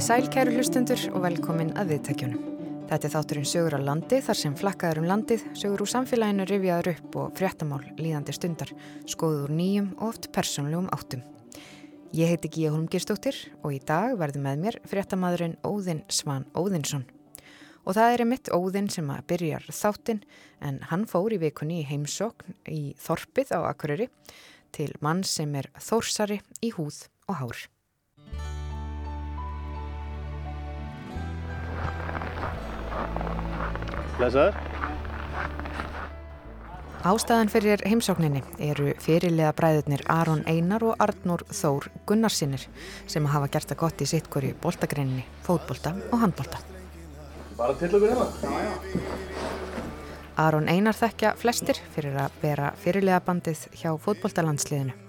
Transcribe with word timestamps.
Komið 0.00 0.14
sæl 0.16 0.28
kæru 0.32 0.52
hlustundur 0.56 1.00
og 1.12 1.20
velkomin 1.26 1.70
að 1.76 1.90
viðtækjunum. 1.90 2.44
Þetta 2.88 3.04
er 3.04 3.12
þátturinn 3.12 3.48
sögur 3.50 3.74
á 3.76 3.80
landi 3.84 4.20
þar 4.24 4.38
sem 4.40 4.54
flakkaður 4.56 5.00
um 5.02 5.08
landið, 5.10 5.42
sögur 5.52 5.82
úr 5.84 5.90
samfélaginu 5.92 6.44
rifjaður 6.48 6.86
upp 6.94 7.16
og 7.20 7.34
fréttamál 7.36 7.82
líðandi 7.98 8.32
stundar, 8.32 8.70
skoður 9.04 9.50
úr 9.50 9.52
nýjum 9.58 9.90
og 9.98 10.06
oft 10.06 10.28
persónlegum 10.32 10.86
áttum. 10.96 11.20
Ég 12.16 12.32
heiti 12.32 12.48
Gíja 12.48 12.70
Holmgirstóttir 12.72 13.36
og 13.60 13.74
í 13.76 13.80
dag 13.90 14.14
verður 14.16 14.46
með 14.46 14.62
mér 14.62 14.78
fréttamadurinn 14.88 15.58
Óðinn 15.68 16.00
Svan 16.08 16.46
Óðinsson. 16.56 17.04
Og 17.84 17.98
það 17.98 18.14
er 18.14 18.22
einmitt 18.24 18.48
Óðinn 18.56 18.88
sem 18.94 19.10
að 19.12 19.26
byrjar 19.34 19.66
þáttinn 19.68 20.22
en 20.64 20.78
hann 20.88 21.04
fór 21.12 21.34
í 21.36 21.42
vikunni 21.42 21.82
í 21.82 21.90
heimsókn 21.90 22.56
í 22.72 22.94
Þorpið 23.04 23.52
á 23.52 23.68
Akureyri 23.68 24.08
til 24.72 24.88
mann 25.04 25.20
sem 25.28 25.52
er 25.60 25.68
þórsari 25.76 26.40
í 26.64 26.72
húð 26.78 27.02
og 27.28 27.36
hár. 27.42 27.68
Blesaður. 34.20 34.56
Ástæðan 37.00 37.48
fyrir 37.48 37.80
heimsókninni 37.88 38.42
eru 38.60 38.90
fyrirlega 39.00 39.54
bræðurnir 39.56 40.02
Aron 40.12 40.42
Einar 40.44 40.84
og 40.84 41.00
Arnur 41.00 41.46
Þór 41.48 41.88
Gunnarsinnir 42.04 42.66
sem 43.08 43.30
hafa 43.32 43.48
gert 43.54 43.72
það 43.72 43.80
gott 43.86 44.04
í 44.04 44.10
sittkori 44.10 44.52
bóltagreininni, 44.60 45.24
fótbólta 45.46 45.94
og 46.12 46.20
handbólta. 46.26 46.60
Bara 47.56 47.78
til 47.80 47.94
okkur 47.96 48.12
hérna. 48.12 48.28
Aron 50.44 50.68
Einar 50.68 50.96
þekkja 50.96 51.32
flestir 51.40 51.80
fyrir 51.96 52.20
að 52.20 52.42
vera 52.44 52.74
fyrirlega 52.84 53.24
bandið 53.24 53.70
hjá 53.80 53.94
fótbóltalandsliðinu 54.04 54.99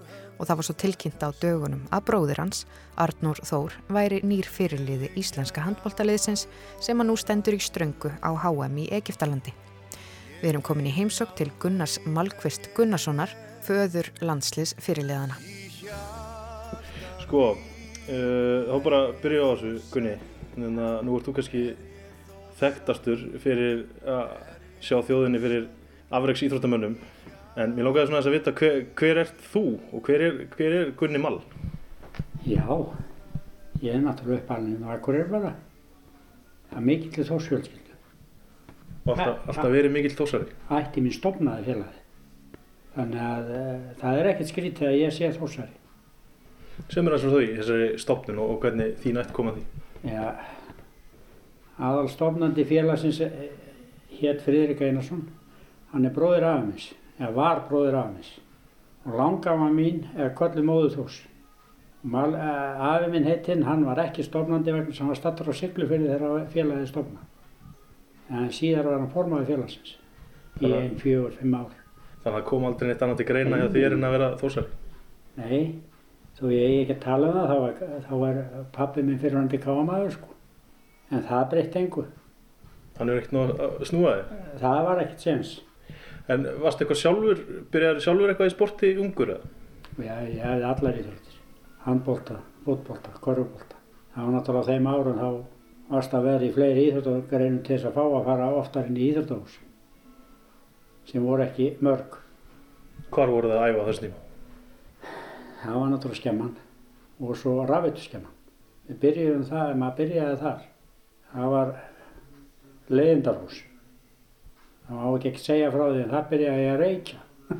og 0.42 0.48
það 0.50 0.58
var 0.58 0.66
svo 0.66 0.76
tilkynnt 0.82 1.22
á 1.22 1.30
dögunum 1.38 1.84
að 1.94 2.06
bróðir 2.08 2.40
hans, 2.42 2.64
Arnur 2.98 3.38
Þór, 3.46 3.76
væri 3.94 4.22
nýr 4.26 4.48
fyrirliði 4.50 5.12
íslenska 5.22 5.62
handbóltaliðsins 5.62 6.48
sem 6.82 6.98
að 6.98 7.12
nú 7.12 7.18
stendur 7.22 7.54
í 7.54 7.62
ströngu 7.62 8.10
á 8.26 8.34
HM 8.34 8.80
í 8.82 8.88
Egiptalandi. 8.98 9.54
Við 10.42 10.50
erum 10.50 10.66
komin 10.66 10.90
í 10.90 10.96
heimsók 10.96 11.36
til 11.38 11.52
Gunnars 11.62 12.00
Malkvist 12.10 12.72
Gunnarssonar, 12.74 13.30
föður 13.62 14.10
landsliðs 14.26 14.74
fyrirliðana. 14.82 15.38
Sko, 17.22 17.52
uh, 17.54 18.58
þá 18.66 18.76
bara 18.82 19.04
byrja 19.22 19.46
á 19.46 19.50
þessu, 19.54 19.76
Gunni. 19.94 20.16
Þannig 20.56 20.82
að 20.88 20.98
nú 21.06 21.20
ert 21.20 21.30
þú 21.30 21.36
kannski 21.38 21.62
þekktastur 22.58 23.22
fyrir 23.44 23.86
að 24.10 24.34
sjá 24.82 24.98
þjóðinni 25.06 25.40
fyrir 25.42 25.70
afreiks 26.12 26.42
íþróttamönnum 26.48 26.98
En 27.60 27.74
mér 27.76 27.84
lókaði 27.84 28.08
svona 28.08 28.22
þess 28.22 28.30
að 28.30 28.36
vita 28.38 28.52
hver, 28.56 28.78
hver 28.96 29.18
er 29.26 29.32
þú 29.52 29.64
og 29.92 30.06
hver 30.08 30.22
er, 30.24 30.36
hver 30.54 30.76
er 30.78 30.92
Gunni 31.00 31.20
Mall? 31.20 31.42
Já, 32.48 32.64
ég 33.84 33.98
er 33.98 34.06
náttúrulega 34.06 34.46
uppalinn 34.46 34.86
og 34.86 34.94
akkur 34.94 35.18
er 35.20 35.28
bara. 35.32 35.52
Það 36.70 36.78
er 36.80 36.86
mikill 36.88 37.12
til 37.18 37.26
þórsfjölskyldu. 37.28 37.98
Og 39.02 39.12
alltaf, 39.12 39.50
alltaf 39.50 39.74
verið 39.74 39.92
mikill 39.98 40.16
þósari? 40.16 40.48
Ætti 40.78 41.04
mín 41.04 41.16
stopnaði 41.18 41.68
félagi. 41.68 42.00
Þannig 42.96 43.26
að 43.26 43.52
uh, 43.58 43.84
það 44.00 44.22
er 44.22 44.32
ekkert 44.32 44.52
skrítið 44.54 44.88
að 44.88 44.98
ég 45.02 45.14
sé 45.18 45.34
þórsari. 45.36 45.76
Sem 46.88 47.04
er 47.04 47.18
það 47.18 47.24
svo 47.26 47.34
þau 47.34 47.44
í 47.44 47.52
þessari 47.58 47.92
stopnun 48.00 48.42
og, 48.46 48.56
og 48.56 48.64
hvernig 48.64 48.96
þín 49.04 49.20
ætti 49.20 49.36
komað 49.36 49.60
því? 49.60 49.84
Já, 50.08 50.24
aðal 51.90 52.08
stopnandi 52.16 52.66
félagsins 52.72 53.22
hétt 54.22 54.42
Fridrik 54.48 54.88
Einarsson. 54.88 55.28
Hann 55.92 56.08
er 56.08 56.16
bróðir 56.16 56.48
afumins 56.48 56.94
eða 57.22 57.34
var 57.38 57.66
bróðir 57.70 58.00
afnis 58.02 58.32
og 59.06 59.18
langafa 59.18 59.70
mín 59.74 60.04
er 60.18 60.34
Kolli 60.38 60.64
Móðuþús 60.66 61.22
afi 62.02 63.10
minn 63.14 63.28
heitinn, 63.30 63.64
hann 63.64 63.86
var 63.86 64.02
ekki 64.02 64.26
stofnandi 64.26 64.74
vegna 64.74 64.94
sem 64.94 65.06
hann 65.06 65.14
var 65.14 65.20
stattur 65.22 65.52
á 65.52 65.54
Siglufjörði 65.54 66.10
þegar 66.16 66.48
félagið 66.54 66.90
stofna 66.90 67.28
en 68.32 68.50
síðar 68.54 68.90
var 68.90 69.00
hann 69.00 69.12
formaði 69.12 69.50
félagsins 69.52 69.96
í 70.62 70.72
einn, 70.72 70.98
fjögur, 71.00 71.34
fimm 71.38 71.56
ár. 71.58 71.72
Þannig 72.22 72.28
að 72.32 72.36
það 72.38 72.48
kom 72.50 72.66
aldrei 72.68 72.90
neitt 72.90 73.04
annað 73.06 73.22
til 73.22 73.28
greina 73.32 73.60
hjá 73.62 73.68
þér 73.74 73.96
en 73.96 74.06
að 74.08 74.16
vera 74.16 74.30
þósari? 74.38 74.80
Nei, 75.40 75.62
þó 76.38 76.44
ég 76.54 76.76
ekki 76.84 76.96
að 76.98 77.04
tala 77.06 77.30
um 77.32 77.38
það 77.38 77.52
þá 77.52 77.58
var, 77.64 78.02
þá 78.06 78.14
var 78.22 78.40
pappi 78.76 79.06
minn 79.06 79.22
fyrirhandi 79.22 79.62
káamaður 79.64 80.14
sko. 80.18 80.36
En 81.12 81.26
það 81.28 81.48
breytti 81.54 81.82
engu. 81.82 82.06
Þannig 82.98 83.14
er 83.14 83.22
ekkert 83.22 83.36
nú 83.36 83.44
að 83.48 83.82
snúa 83.90 84.14
þig? 84.20 84.38
Það 84.62 84.82
var 84.88 85.04
ekkert 85.06 85.26
séns 85.26 85.56
En 86.32 86.46
varst 86.62 86.82
eitthvað 86.82 87.00
sjálfur, 87.02 87.42
byrjaði 87.74 88.04
sjálfur 88.06 88.32
eitthvað 88.32 88.50
í 88.52 88.54
sporti 88.54 88.92
ungur 89.02 89.34
eða? 89.34 89.50
Já, 90.00 90.14
ég 90.24 90.40
hefði 90.40 90.68
allar 90.70 91.00
í 91.00 91.04
þrjóttir. 91.06 91.40
Handbólta, 91.86 92.38
fótbólta, 92.66 93.14
korfbólta. 93.24 93.80
Það 94.14 94.28
var 94.28 94.36
náttúrulega 94.36 94.70
þeim 94.70 94.90
árun 94.92 95.20
þá 95.20 95.30
varst 95.92 96.16
að 96.16 96.28
vera 96.30 96.48
í 96.48 96.54
fleiri 96.56 96.86
íþjóttargreinum 96.88 97.62
til 97.66 97.76
þess 97.76 97.90
að 97.90 97.98
fá 97.98 98.04
að 98.06 98.28
fara 98.30 98.50
oftar 98.62 98.88
inn 98.88 99.00
í 99.00 99.08
íþjóttarhús. 99.10 99.56
Sem 101.10 101.26
voru 101.26 101.46
ekki 101.48 101.72
mörg. 101.84 102.20
Hvar 103.12 103.34
voru 103.34 103.52
það 103.52 103.64
að 103.64 103.72
æfa 103.74 103.88
þess 103.90 104.04
nýma? 104.06 104.22
Það 105.64 105.80
var 105.80 105.92
náttúrulega 105.92 106.22
skemman 106.22 106.54
og 107.22 107.34
svo 107.42 107.58
rafittu 107.70 108.06
skemman. 108.06 108.38
Við 108.88 109.02
byrjuðum 109.02 109.44
það, 109.50 109.74
ef 109.74 109.82
maður 109.82 110.00
byrjaði 110.00 110.40
þar, 110.46 110.64
það 111.34 111.52
var 111.56 111.76
leiðindarhús 112.92 113.60
það 114.92 115.08
má 115.08 115.18
ekki 115.18 115.44
segja 115.44 115.72
frá 115.74 115.84
því 115.88 116.02
en 116.04 116.14
það 116.16 116.30
byrjaði 116.34 116.66
að 116.72 116.82
reykja. 116.86 117.20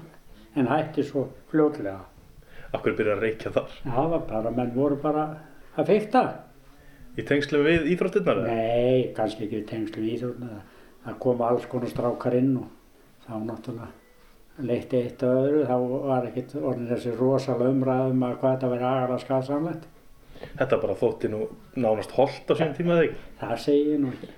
En 0.60 0.68
hætti 0.68 1.06
svo 1.08 1.26
fljóðlega 1.52 2.02
Akkur 2.76 2.96
byrjaði 2.98 3.18
að 3.18 3.24
reykja 3.26 3.54
þar? 3.56 3.78
Það 3.86 4.10
var 4.14 4.26
bara, 4.28 4.52
menn 4.58 4.74
voru 4.76 4.98
bara 5.00 5.24
að 5.80 5.92
fyrta 5.94 6.24
Í 7.20 7.26
tengslu 7.28 7.64
við 7.66 7.88
íþróttirnar? 7.92 8.44
Nei, 8.48 9.12
kannski 9.16 9.48
ekki 9.48 9.64
í 9.64 9.66
tengslu 9.68 10.04
við 10.04 10.14
íþróttirnar. 10.16 10.62
Það 11.04 11.18
kom 11.26 11.42
alls 11.44 11.66
konar 11.72 11.92
strákar 11.92 12.38
inn 12.38 12.54
og 12.62 12.70
þá 13.26 13.34
náttúrulega 13.48 13.90
leitti 14.62 15.00
eitt 15.00 15.24
og 15.26 15.40
öðru, 15.42 15.62
þá 15.66 15.76
var 16.06 16.28
ekkert 16.28 16.54
orðin 16.60 16.90
þessi 16.92 17.16
rosalega 17.18 17.74
umræðum 17.74 18.24
að 18.28 18.36
hvað 18.42 18.56
þetta 18.56 18.72
verið 18.72 18.88
aðalega 18.92 19.24
skadsamlegt 19.24 19.88
Þetta 20.42 20.80
bara 20.82 20.98
þótti 20.98 21.30
nú 21.32 21.42
nánast 21.78 22.14
holdt 22.18 22.50
á 22.50 22.54
sín 22.58 22.76
tíma 22.78 22.98
þegar? 23.00 23.26
Það 23.42 23.56
segi 23.66 23.92
ég 23.92 24.02
nú 24.02 24.12
ekki. 24.12 24.30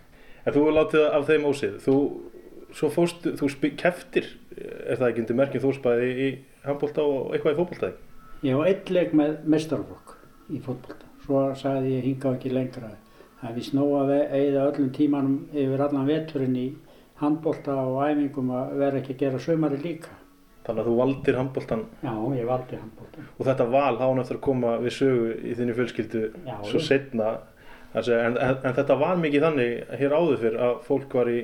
En 0.44 0.56
þú 0.56 0.64
látið 0.76 1.06
af 1.08 1.28
þeim 1.30 1.46
ósið, 1.48 1.76
þú 1.84 1.96
svo 2.74 2.90
fóst, 2.94 3.28
þú 3.40 3.50
keftir, 3.80 4.28
er 4.58 4.98
það 4.98 5.08
ekki 5.10 5.24
undir 5.24 5.40
merkjum 5.40 5.64
þú 5.64 5.74
spæði 5.78 6.10
í 6.14 6.30
handbólta 6.66 7.06
og 7.06 7.34
eitthvað 7.34 7.56
í 7.56 7.60
fótbóltaði? 7.60 7.94
Ég 8.44 8.60
var 8.60 8.70
eitt 8.72 8.90
leik 8.92 9.14
með 9.16 9.36
mestarflokk 9.54 10.16
í 10.52 10.60
fótbólta, 10.64 11.12
svo 11.26 11.44
sagði 11.60 11.98
ég 11.98 12.08
hinga 12.10 12.34
ekki 12.38 12.54
lengra. 12.54 12.92
Það 13.40 13.50
er 13.50 13.56
vist 13.60 13.76
nóg 13.76 13.94
að 14.00 14.12
eigða 14.16 14.66
öllum 14.72 14.92
tímanum 14.96 15.38
yfir 15.52 15.86
allan 15.86 16.10
veturinn 16.10 16.60
í 16.60 16.68
handbólta 17.20 17.78
og 17.86 18.02
æfingum 18.08 18.52
að 18.56 18.76
vera 18.82 19.00
ekki 19.00 19.16
að 19.16 19.24
gera 19.24 19.42
sömari 19.44 19.80
líka. 19.84 20.14
Þannig 20.64 20.80
að 20.80 20.88
þú 20.88 20.94
valdir 20.96 21.38
handbóltan? 21.38 21.82
Já, 22.00 22.14
ég 22.38 22.48
valdi 22.48 22.78
handbóltan. 22.80 23.26
Og 23.36 23.48
þetta 23.50 23.66
val 23.74 23.98
hán 24.00 24.22
eftir 24.22 24.38
að 24.40 24.46
koma 24.46 24.78
við 24.80 24.96
sögu 24.96 25.34
í 25.44 25.56
þinni 25.60 25.76
fjölskyldu 25.76 26.22
Já, 26.48 26.54
svo 26.70 26.80
setna, 26.84 27.34
en, 28.00 28.08
en, 28.14 28.38
en 28.56 28.78
þetta 28.78 28.96
var 29.02 29.20
mikið 29.20 29.44
þannig 29.48 29.98
hér 30.00 30.16
áður 30.16 30.40
fyrr 30.46 30.62
að 30.70 30.80
fólk 30.88 31.18
var 31.20 31.32
í 31.34 31.42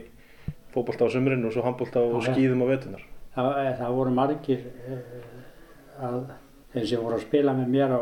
fókbólta 0.74 1.08
á 1.08 1.14
sömurinn 1.14 1.46
og 1.46 1.56
svo 1.56 1.66
handbólta 1.66 2.04
og 2.04 2.24
skýðum 2.26 2.64
á 2.64 2.68
vetunar. 2.72 3.04
Það, 3.36 3.50
eh, 3.62 3.72
það 3.80 3.96
voru 3.98 4.16
margir 4.16 4.66
eh, 4.90 5.00
að 6.10 6.20
þeir 6.74 6.88
sem 6.92 7.04
voru 7.04 7.18
að 7.18 7.26
spila 7.28 7.56
með 7.58 7.72
mér 7.76 7.96
á 7.96 8.02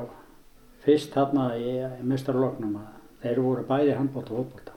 fyrst 0.85 1.13
þarna 1.15 1.47
í 1.59 1.77
mestarloknum 2.07 2.75
að 2.79 2.89
þeir 3.23 3.43
voru 3.43 3.63
bæði 3.67 3.95
handbólta 3.97 4.33
og 4.33 4.43
fókbólta 4.43 4.75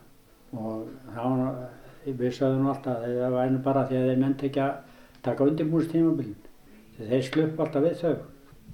og 0.50 0.86
það 1.14 1.34
var, 1.40 1.58
við 2.04 2.32
sögðum 2.34 2.70
alltaf 2.72 3.04
að 3.04 3.18
það 3.20 3.40
einu 3.44 3.60
bara 3.64 3.84
því 3.86 3.98
að 3.98 4.08
þeir 4.08 4.22
ment 4.24 4.46
ekki 4.48 4.62
að 4.64 4.72
taka 5.22 5.46
undirbúinstímabilin 5.46 6.38
þeir 7.00 7.22
slupp 7.26 7.60
alltaf 7.64 7.84
við 7.84 8.00
þau. 8.00 8.16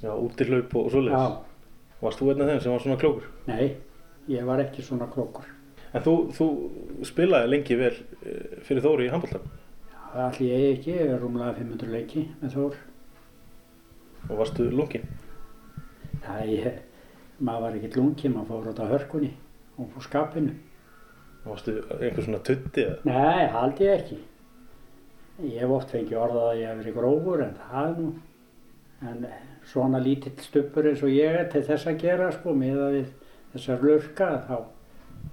Já, 0.03 0.13
útilaupp 0.13 0.75
og, 0.77 0.87
og 0.87 0.95
svoleiðis. 0.95 1.27
Já. 1.27 1.93
Varst 2.03 2.21
þú 2.21 2.31
einn 2.33 2.43
af 2.45 2.51
þeim 2.51 2.63
sem 2.63 2.75
var 2.75 2.83
svona 2.85 2.99
klókur? 3.01 3.29
Nei, 3.49 3.67
ég 4.29 4.49
var 4.49 4.63
ekki 4.65 4.85
svona 4.85 5.09
klókur. 5.13 5.47
En 5.97 6.03
þú, 6.05 6.15
þú 6.37 6.47
spilaði 7.09 7.49
lengi 7.53 7.79
vel 7.81 7.95
eh, 7.95 8.59
fyrir 8.67 8.85
Þóri 8.85 9.07
í 9.07 9.13
handbóltan? 9.13 9.47
Já, 9.89 10.27
allir 10.27 10.51
ég 10.51 10.67
ekki, 10.75 10.93
ég 10.93 11.15
er 11.15 11.23
rúmlega 11.23 11.57
500 11.57 11.95
leiki 11.95 12.27
með 12.43 12.57
Þór. 12.57 12.77
Og 14.27 14.41
varstu 14.43 14.69
lungin? 14.73 15.09
Ég, 16.51 16.81
maður 17.39 17.65
var 17.65 17.79
ekki 17.79 17.93
lungin, 17.95 18.35
maður 18.35 18.49
fór 18.51 18.71
út 18.73 18.81
á 18.83 18.93
hörkunni 18.93 19.33
og 19.77 19.91
fór 19.95 20.07
skapinu. 20.09 20.55
Og 21.45 21.53
varstu 21.55 21.77
einhver 22.01 22.27
svona 22.27 22.43
tutti 22.45 22.85
eða? 22.85 23.01
Nei, 23.07 23.49
haldi 23.55 23.87
ég 23.87 24.01
ekki. 24.03 24.21
Ég 25.47 25.61
hef 25.63 25.75
oft 25.77 25.93
fengið 25.95 26.21
orðað 26.27 26.49
að 26.51 26.61
ég 26.61 26.71
hef 26.73 26.81
verið 26.83 26.97
grófur 26.97 27.45
en 27.45 27.59
það 27.61 27.83
er 27.89 27.99
nú. 28.01 28.13
En 29.07 29.27
svona 29.69 30.01
lítill 30.03 30.37
stupur 30.43 30.89
eins 30.91 31.05
og 31.05 31.13
ég 31.13 31.41
er 31.41 31.49
til 31.53 31.65
þess 31.65 31.89
að 31.89 32.01
gera 32.03 32.33
sko, 32.35 32.57
með 32.57 32.81
að 32.83 32.97
við 32.97 33.13
þessar 33.55 33.87
lurka 33.87 34.33
þá 34.49 34.57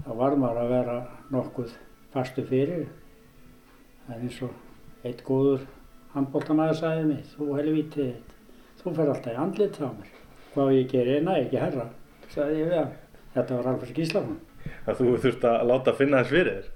þá 0.05 0.11
var 0.19 0.35
maður 0.39 0.61
að 0.63 0.73
vera 0.73 0.97
nokkuð 1.33 1.73
fastu 2.13 2.43
fyrir. 2.49 2.85
Það 4.07 4.15
er 4.17 4.25
eins 4.27 4.41
og 4.45 5.05
eitt 5.07 5.23
góður 5.27 5.65
handbóltamæður 6.13 6.79
sagði 6.79 7.05
mig, 7.09 7.23
þú 7.37 7.47
helvítið 7.57 8.13
þú 8.83 8.93
fer 8.97 9.11
alltaf 9.13 9.33
í 9.33 9.39
andlit 9.39 9.79
á 9.81 9.87
mér. 9.89 10.11
Hvað 10.53 10.73
ég 10.77 10.89
gerir, 10.91 11.21
næ, 11.25 11.33
ekki 11.45 11.57
herra, 11.61 11.87
sagði 12.29 12.59
ég 12.61 12.67
við 12.69 12.77
hann. 12.81 12.91
Þetta 13.33 13.55
var 13.57 13.69
Alfred 13.71 13.95
Gíslason. 13.97 14.39
að 14.87 14.99
þú 14.99 15.13
þurft 15.23 15.45
að 15.49 15.63
láta 15.67 15.93
finna 15.97 16.19
þess 16.21 16.29
fyrir 16.31 16.57
þér 16.59 16.71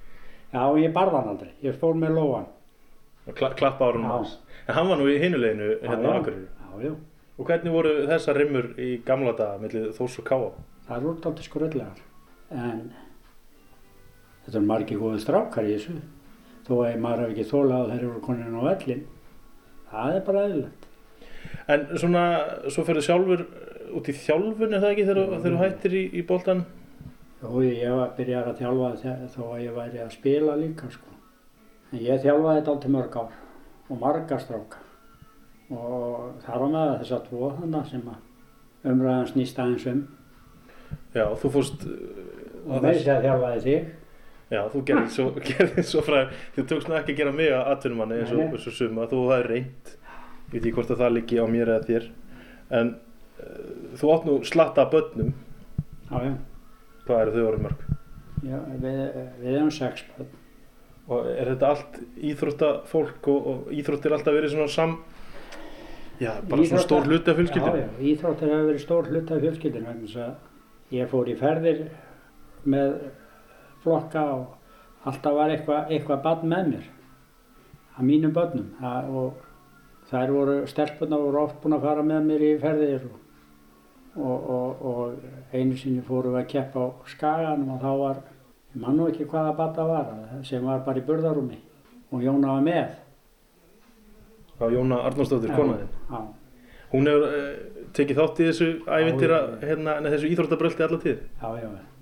Já, 0.54 0.64
ég 0.80 0.94
barða 0.96 1.20
hann 1.22 1.30
aldrei. 1.34 1.52
Ég 1.64 1.76
fór 1.80 1.94
með 2.00 2.16
lóan. 2.18 2.46
og 3.28 3.36
kla 3.36 3.50
klappa 3.60 3.90
árunum 3.92 4.10
hans. 4.10 4.38
En 4.68 4.74
hann 4.76 4.88
var 4.88 4.98
nú 4.98 5.08
í 5.12 5.18
hinuleginu 5.20 5.68
hérna 5.84 6.14
á 6.16 6.20
Akureyri. 6.22 6.48
já, 6.48 6.88
já. 6.88 6.94
Og 7.38 7.46
hvernig 7.46 7.72
voru 7.76 7.92
þessar 8.08 8.38
rimmur 8.40 8.70
í 8.80 9.04
gamla 9.06 9.34
daga 9.38 9.60
millið 9.62 9.92
Þórs 9.98 10.16
og 10.20 10.26
Káa? 10.26 10.50
Það 10.88 10.98
eru 10.98 11.10
alltaf 11.12 11.44
skröldlegar. 11.46 12.00
En 12.52 12.80
þetta 14.48 14.58
er 14.58 14.68
margir 14.72 15.02
góði 15.02 15.22
strákar 15.22 15.68
í 15.68 15.76
þessu. 15.76 16.00
Þó 16.68 16.74
að 16.82 16.98
maður 17.04 17.24
hafi 17.24 17.36
ekki 17.36 17.48
þólað 17.52 17.78
að 17.78 17.94
þeir 17.94 18.02
eru 18.08 18.24
konin 18.26 18.60
á 18.60 18.62
vellin. 18.68 19.06
Það 19.92 20.16
er 20.16 20.26
bara 20.28 20.44
eðlilegt. 20.48 20.88
En 21.72 21.86
svona, 22.00 22.24
svo 22.72 22.84
ferðu 22.88 23.04
sjálfur 23.06 23.46
út 23.98 24.10
í 24.10 24.16
þjálfun, 24.16 24.74
er 24.74 24.84
það 24.84 24.94
ekki, 24.94 25.06
þegar, 25.08 25.30
þegar 25.36 25.54
þú 25.54 25.62
hættir 25.62 25.96
í, 25.96 26.04
í 26.12 26.24
boltan? 26.28 26.64
Jó, 27.38 27.50
ég 27.64 27.94
var 27.94 28.08
að 28.08 28.16
byrja 28.18 28.42
að 28.44 28.60
þjálfa 28.62 29.16
þó 29.36 29.42
að 29.46 29.62
ég 29.64 29.78
væri 29.78 30.02
að 30.04 30.16
spila 30.16 30.58
líka, 30.60 30.90
sko. 30.92 31.14
En 31.92 32.04
ég 32.04 32.24
þjálfaði 32.24 32.60
þetta 32.60 32.74
alltaf 32.74 32.94
mörg 32.96 33.18
ár 33.22 33.38
og 33.88 34.02
marga 34.02 34.40
stráka. 34.42 34.82
Og 35.72 36.42
þar 36.44 36.64
á 36.64 36.68
með 36.72 36.94
þess 37.02 37.16
að 37.16 37.28
tvo 37.28 37.52
þannig 37.60 37.92
sem 37.92 38.10
að 38.12 38.92
umræðan 38.92 39.30
snýst 39.32 39.62
aðeins 39.64 39.88
um. 39.92 40.04
Já, 41.16 41.26
þú 41.40 41.54
fórst... 41.56 41.88
á 41.88 42.68
Og 42.68 42.84
með 42.84 42.90
þess 42.98 43.12
að 43.12 43.28
þjálfaði 43.28 43.64
þig. 43.68 43.96
Já, 44.48 44.62
þú 44.72 44.82
gerðið 44.88 45.10
svo, 45.12 45.26
svo 45.84 46.02
fræð, 46.08 46.30
þú 46.56 46.64
tókst 46.70 46.88
nú 46.88 46.96
ekki 46.96 47.12
að 47.16 47.18
gera 47.20 47.34
mig 47.36 47.50
að 47.52 47.66
atvinnumanni 47.74 48.20
eins 48.22 48.30
og, 48.32 48.54
og 48.56 48.62
suma, 48.78 49.08
þú 49.12 49.18
það 49.28 49.42
er 49.42 49.50
reynd, 49.52 49.90
ég 49.92 50.54
veit 50.54 50.62
ekki 50.62 50.76
hvort 50.78 50.94
að 50.96 51.02
það 51.04 51.14
liggi 51.18 51.42
á 51.44 51.46
mér 51.52 51.72
eða 51.74 51.88
þér, 51.90 52.06
en 52.80 52.94
uh, 52.96 53.98
þú 54.00 54.14
átt 54.16 54.28
nú 54.30 54.38
slatta 54.48 54.86
af 54.86 54.94
börnum, 54.96 55.34
Já, 56.08 56.16
já. 56.24 56.32
hvað 57.10 57.22
eru 57.26 57.36
þau 57.36 57.50
orðið 57.50 57.66
mörg? 57.68 57.84
já 58.48 58.58
við, 58.86 58.98
við 59.42 59.52
erum 59.58 59.72
sex 59.74 60.06
börn. 60.16 60.32
Og 61.08 61.28
er 61.32 61.48
þetta 61.54 61.68
allt 61.74 62.00
íþróttafólk 62.32 63.28
og, 63.32 63.46
og 63.52 63.70
íþróttir 63.76 64.16
alltaf 64.16 64.36
verið 64.36 64.52
svona 64.56 64.72
sam, 64.72 64.96
já, 66.20 66.32
bara 66.48 66.48
svona 66.56 66.64
Íþrótta- 66.64 66.86
stór 66.88 67.06
hluti 67.12 67.32
af 67.32 67.36
Já, 67.36 67.40
fjölskyldinu? 67.42 67.84
já, 67.84 67.88
íþróttir 68.14 68.52
hefur 68.56 68.68
verið 68.72 68.84
stór 68.88 69.12
hluti 69.12 69.34
af 69.36 69.44
fjölskyldinu 69.46 69.88
vegna 69.92 70.08
þess 70.08 70.20
að 70.24 70.98
ég 71.02 71.12
fór 71.12 71.32
í 71.32 71.38
ferðir 71.44 71.82
með 72.68 72.98
flokka 73.88 74.24
og 74.36 75.08
alltaf 75.08 75.36
var 75.40 75.56
eitthvað 75.56 75.92
eitthva 75.96 76.22
barn 76.24 76.48
með 76.52 76.72
mér. 76.74 76.88
Að 77.98 78.10
mínum 78.12 78.34
börnum. 78.36 78.72
Það, 78.78 79.12
og 79.22 79.46
þær 80.12 80.34
voru 80.36 80.58
stelpunar 80.70 81.24
voru 81.24 81.42
oft 81.44 81.62
búin 81.64 81.78
að 81.78 81.88
fara 81.88 82.04
með 82.06 82.28
mér 82.30 82.46
í 82.46 82.52
ferðir 82.62 83.08
og, 83.08 83.18
og, 84.18 84.50
og, 84.58 84.86
og 84.92 85.56
einu 85.56 85.78
sinni 85.80 86.04
fórum 86.06 86.36
við 86.36 86.44
að 86.44 86.52
keppa 86.54 86.86
á 86.86 86.88
skaganum 87.12 87.74
og 87.76 87.82
þá 87.84 87.90
var 88.04 88.22
ég 88.76 88.84
man 88.84 89.00
nú 89.00 89.10
ekki 89.10 89.28
hvaða 89.28 89.56
barn 89.58 89.76
það 89.76 89.92
var 89.92 90.46
sem 90.48 90.70
var 90.70 90.86
bara 90.86 91.02
í 91.02 91.08
burðarúmi 91.08 91.60
og 92.12 92.24
Jóna 92.24 92.56
var 92.56 92.64
með. 92.64 92.96
Já, 94.58 94.70
Jóna 94.74 95.04
Arnórsdóttir, 95.06 95.52
konaðinn. 95.54 96.32
Hún 96.94 97.10
hefur 97.10 97.28
uh, 97.28 97.84
tekið 97.98 98.22
þátt 98.22 98.40
í 98.40 98.48
þessu 98.48 98.70
ævintýra, 98.88 99.40
hérna, 99.62 99.98
þessu 100.08 100.32
íþróttabröldi 100.32 100.86
alla 100.86 101.00
tíð. 101.04 101.20
já, 101.42 101.50
já, 101.60 101.97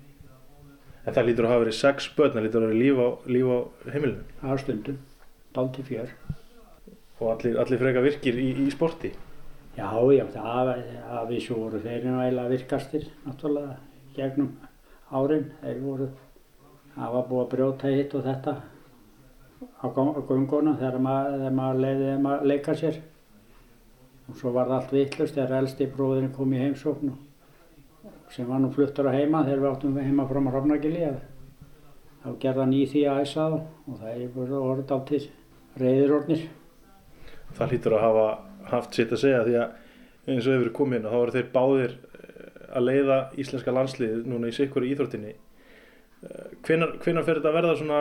En 1.06 1.14
það 1.14 1.28
lítur 1.28 1.46
að 1.46 1.52
hafa 1.54 1.62
verið 1.64 1.76
sex 1.78 2.08
börn, 2.16 2.32
það 2.34 2.46
lítur 2.46 2.58
að 2.58 2.64
hafa 2.66 2.72
verið 2.72 2.82
líf 2.82 2.98
á, 2.98 3.08
líf 3.34 3.46
á 3.46 3.58
heimilinu. 3.94 4.24
það 4.40 4.50
var 4.50 4.62
stundum 4.64 4.98
dálítið 5.56 5.90
fjör 5.90 6.14
Og 7.16 7.30
allir, 7.32 7.54
allir 7.62 7.78
freka 7.80 8.00
virkir 8.04 8.36
í, 8.36 8.50
í 8.60 8.70
sporti. 8.74 9.08
Já, 9.76 9.88
já, 10.12 10.24
það 10.34 10.70
að 10.74 11.30
við 11.30 11.38
svo 11.46 11.56
voru 11.62 11.78
þeir 11.80 12.04
nú 12.04 12.18
eiginlega 12.20 12.52
virkastir, 12.52 13.06
náttúrulega, 13.24 13.76
gegnum 14.16 14.50
árin. 15.16 15.46
Þeir 15.62 15.80
voru, 15.80 16.08
það 16.96 17.14
var 17.16 17.26
búið 17.30 17.42
að 17.44 17.50
brjóta 17.54 17.92
hitt 17.94 18.16
og 18.18 18.26
þetta 18.26 18.54
á 19.80 19.86
gungunum 20.28 20.76
þegar 20.76 20.98
maður, 21.06 21.38
þegar 21.40 21.56
maður 21.60 21.82
leiði 21.86 22.10
þeim 22.10 22.28
að 22.32 22.46
leika 22.52 22.76
sér. 22.82 23.00
Og 24.26 24.36
svo 24.40 24.52
var 24.52 24.68
það 24.68 24.78
allt 24.80 24.94
vittlust 24.96 25.38
þegar 25.38 25.58
elsti 25.62 25.88
bróðurinn 25.96 26.34
kom 26.36 26.52
í 26.52 26.60
heimsókn 26.64 27.14
og- 27.14 27.25
sem 28.34 28.48
var 28.48 28.60
nú 28.62 28.70
fluttur 28.74 29.08
á 29.08 29.12
heima 29.14 29.44
þegar 29.46 29.62
við 29.62 29.70
áttum 29.70 29.98
heima 30.00 30.26
frá 30.28 30.40
Hrafnagili 30.42 31.02
að 31.06 31.18
þá 32.24 32.28
gerði 32.42 32.62
hann 32.64 32.74
í 32.74 32.82
því 32.90 33.02
að 33.06 33.22
æsa 33.22 33.46
þá 33.52 33.56
og 33.60 33.98
það 34.02 34.12
er 34.12 34.30
bara 34.34 34.60
orðið 34.70 34.94
áltið 34.96 35.26
reyðirornir. 35.80 36.44
Það 37.56 37.72
lítur 37.72 37.96
að 37.96 38.04
hafa 38.06 38.26
haft 38.72 38.98
sitt 38.98 39.14
að 39.14 39.22
segja 39.22 39.42
því 39.46 39.56
að 39.62 40.32
eins 40.32 40.46
og 40.46 40.56
hefur 40.56 40.72
komið 40.80 40.98
inn 40.98 41.08
og 41.08 41.14
þá 41.14 41.18
eru 41.20 41.34
þeir 41.36 41.50
báðir 41.54 41.96
eh, 41.96 42.62
að 42.76 42.88
leiða 42.88 43.18
íslenska 43.38 43.74
landsliðið 43.76 44.30
núna 44.32 44.50
í 44.50 44.56
sikkur 44.56 44.86
í 44.86 44.92
íþróttinni. 44.94 45.34
Hvenar, 46.66 46.96
hvenar 47.04 47.26
fer 47.26 47.38
þetta 47.38 47.50
að 47.52 47.56
verða 47.60 47.74
svona 47.78 47.98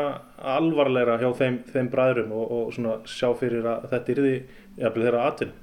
alvarlegra 0.56 1.18
hjá 1.22 1.28
þeim, 1.38 1.58
þeim 1.70 1.90
bræðrum 1.92 2.32
og, 2.34 2.46
og 2.56 2.70
svona 2.74 2.96
sjá 3.12 3.28
fyrir 3.38 3.68
að 3.70 3.90
þetta 3.92 4.14
yrði 4.16 4.36
jafnvel 4.80 5.04
þeirra 5.06 5.26
atvinni? 5.30 5.60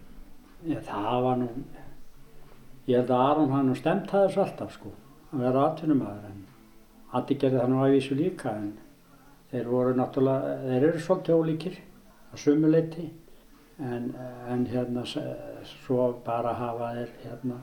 Já, 0.69 0.77
það 0.87 1.17
var 1.25 1.41
nú, 1.41 1.49
ég 2.93 3.01
held 3.01 3.13
að 3.15 3.27
Aron 3.31 3.53
hann 3.55 3.75
stemt 3.79 4.11
það 4.11 4.27
þessu 4.29 4.45
alltaf 4.45 4.77
sko, 4.77 4.93
að 5.33 5.45
vera 5.47 5.67
atvinnumæður 5.71 6.31
en 6.31 6.41
Addi 7.13 7.37
gerði 7.41 7.61
það 7.61 7.73
nú 7.73 7.81
að 7.85 7.95
vísu 7.97 8.17
líka 8.17 8.53
en 8.57 8.71
þeir 9.51 9.67
voru 9.69 9.97
náttúrulega, 9.97 10.55
þeir 10.63 10.87
eru 10.89 11.03
svolítið 11.05 11.41
ólíkir 11.43 11.75
að 12.33 12.41
sumuleiti 12.45 13.05
en, 13.83 14.09
en 14.49 14.65
hérna 14.71 15.05
svo 15.09 16.09
bara 16.25 16.55
hafa 16.57 16.93
þeir 16.97 17.13
hérna 17.25 17.59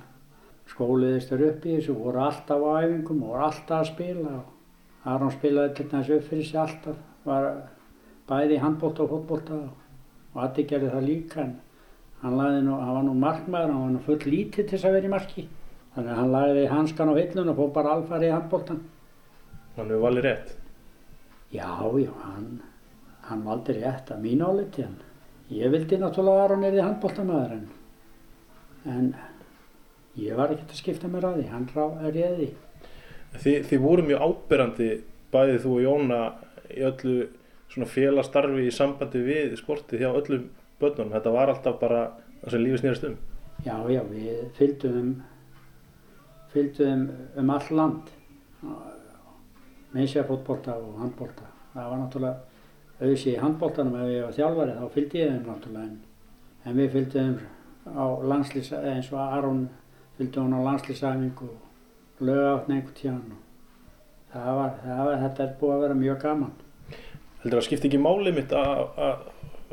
skóliðist 0.69 1.33
þeir 1.33 1.45
upp 1.47 1.65
í 1.65 1.75
þessu, 1.77 1.95
voru 1.97 2.21
alltaf 2.25 2.61
á 2.61 2.69
æfingum, 2.83 3.23
voru 3.25 3.45
alltaf 3.47 3.79
að 3.79 3.91
spila 3.93 4.35
og 4.37 5.09
Aron 5.09 5.33
spilaði 5.33 5.75
til 5.77 5.87
þess 5.93 6.13
upp 6.13 6.27
fyrir 6.27 6.45
sig 6.45 6.59
alltaf, 6.61 6.99
var 7.25 7.49
bæði 8.29 8.59
handbólta 8.61 9.05
og 9.05 9.13
fótbólta 9.15 9.59
og 10.33 10.43
Addi 10.43 10.65
gerði 10.69 10.93
það 10.93 11.07
líka 11.07 11.41
en 11.45 11.55
hann, 12.21 12.37
nú, 12.65 12.77
hann 12.79 12.95
var 12.95 13.03
nú 13.07 13.15
markmaður, 13.17 13.73
hann 13.73 13.83
var 13.85 13.93
nú 13.95 14.03
full 14.05 14.19
lítið 14.25 14.63
til 14.63 14.75
þess 14.75 14.87
að 14.89 14.97
vera 14.97 15.09
í 15.09 15.13
marki. 15.13 15.45
Þannig 15.95 16.13
að 16.13 16.19
hann 16.21 16.33
lagði 16.35 16.65
hanskan 16.69 17.11
á 17.11 17.15
hillun 17.19 17.51
og 17.51 17.59
fór 17.59 17.71
bara 17.75 17.93
alfari 17.97 18.29
í 18.29 18.33
handbóltan. 18.33 18.81
Hann 19.75 19.89
hefur 19.89 20.03
valið 20.05 20.27
rétt. 20.27 20.55
Já, 21.49 21.69
já, 21.97 22.11
hann, 22.25 22.49
hann 23.25 23.45
valdi 23.47 23.79
rétt 23.79 24.11
að 24.13 24.25
mínu 24.25 24.49
áliti 24.51 24.85
hann. 24.85 24.99
Ég 25.49 25.71
vildi 25.73 25.97
náttúrulega 25.97 26.43
að 26.43 26.45
Aron 26.45 26.65
er 26.67 26.77
í 26.77 26.83
handbóltamæður 26.83 27.55
en, 27.55 27.63
en 28.85 29.07
ég 30.19 30.37
var 30.37 30.53
ekkert 30.53 30.75
að 30.75 30.81
skipta 30.83 31.09
mér 31.09 31.25
að 31.31 31.39
því, 31.39 31.47
hann 31.55 32.03
er 32.05 32.19
ég 32.19 32.35
því. 32.37 32.49
Þi, 33.39 33.53
þið 33.69 33.81
voru 33.81 34.05
mjög 34.05 34.27
ábyrrandi 34.27 34.91
bæðið 35.33 35.59
þú 35.63 35.73
og 35.73 35.83
Jóna 35.85 36.21
í 36.69 36.85
öllu 36.85 37.15
svona 37.69 37.89
félagstarfi 37.89 38.65
í 38.65 38.73
sambandi 38.73 39.21
við 39.25 39.57
sportið 39.57 40.03
hjá 40.03 40.09
öllum 40.11 40.47
börnunum. 40.79 41.13
Þetta 41.15 41.33
var 41.35 41.51
alltaf 41.53 41.79
bara 41.81 42.03
það 42.41 42.53
sem 42.53 42.63
lífið 42.63 42.81
snýrast 42.83 43.07
um. 43.09 43.17
Já, 43.65 43.75
já, 43.91 44.01
við 44.07 44.43
fylgdum 44.55 44.99
um, 44.99 45.09
fylgdum 46.53 47.07
um 47.41 47.49
all 47.55 47.71
land, 47.75 48.13
meðsja 49.95 50.23
fótbolta 50.27 50.77
og 50.79 51.01
handbolta. 51.01 51.49
Það 51.73 51.89
var 51.91 52.01
náttúrulega 52.03 52.37
auðvitað 52.99 53.31
í 53.31 53.39
handboltanum 53.39 53.99
ef 53.99 54.09
ég 54.11 54.23
var 54.25 54.35
þjálfari 54.35 54.77
þá 54.77 54.95
fylgdi 54.95 55.19
ég 55.21 55.29
þeim 55.33 55.45
náttúrulega 55.47 55.85
en, 55.87 55.99
en 56.65 56.79
við 56.79 56.95
fylgdum 56.95 57.35
á 57.95 58.05
landslýs, 58.31 58.71
eins 58.75 59.11
og 59.13 59.19
Aron 59.23 59.61
fylgdi 60.17 60.41
hún 60.41 60.55
á 60.55 60.59
landslýsæfingu 60.67 61.47
og 61.47 62.23
lögáttn 62.23 62.75
einhvern 62.75 62.97
tíðan 62.97 63.35
og 63.35 63.45
það 64.33 64.49
var, 64.59 64.73
það 64.83 65.03
var, 65.07 65.21
þetta 65.23 65.45
er 65.45 65.53
búið 65.61 65.75
að 65.75 65.83
vera 65.85 65.99
mjög 65.99 66.19
gaman. 66.25 66.55
Heldur 67.39 67.59
það 67.59 67.67
skipti 67.69 67.89
ekki 67.89 68.01
máli 68.03 68.33
mitt 68.35 68.55
að 68.55 68.81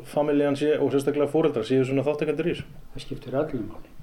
familjan 0.05 0.57
sé 0.57 0.73
og 0.77 0.91
sérstaklega 0.93 1.31
fóreldrar 1.31 1.65
séu 1.67 1.85
svona 1.85 2.05
þáttakandur 2.05 2.49
í 2.49 2.53
þessu? 2.55 2.67
Það 2.93 3.05
skiptir 3.05 3.37
öllum 3.41 3.65
máli. 3.71 3.93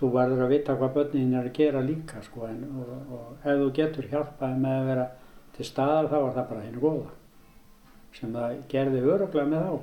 Þú 0.00 0.10
verður 0.14 0.44
að 0.46 0.52
vita 0.54 0.76
hvað 0.80 0.94
börnin 0.96 1.34
er 1.36 1.46
að 1.48 1.56
gera 1.58 1.80
líka 1.84 2.22
sko 2.24 2.46
en, 2.48 2.60
og, 2.80 2.92
og 3.12 3.44
ef 3.44 3.58
þú 3.60 3.70
getur 3.76 4.10
hjálpað 4.10 4.60
með 4.62 4.76
að 4.78 4.90
vera 4.90 5.08
til 5.56 5.66
staðar 5.68 6.08
þá 6.08 6.16
var 6.16 6.36
það 6.38 6.48
bara 6.52 6.66
henni 6.66 6.84
góða 6.84 7.10
sem 8.16 8.32
það 8.34 8.54
gerði 8.72 9.02
öruglega 9.06 9.50
með 9.50 9.66
þá. 9.66 9.74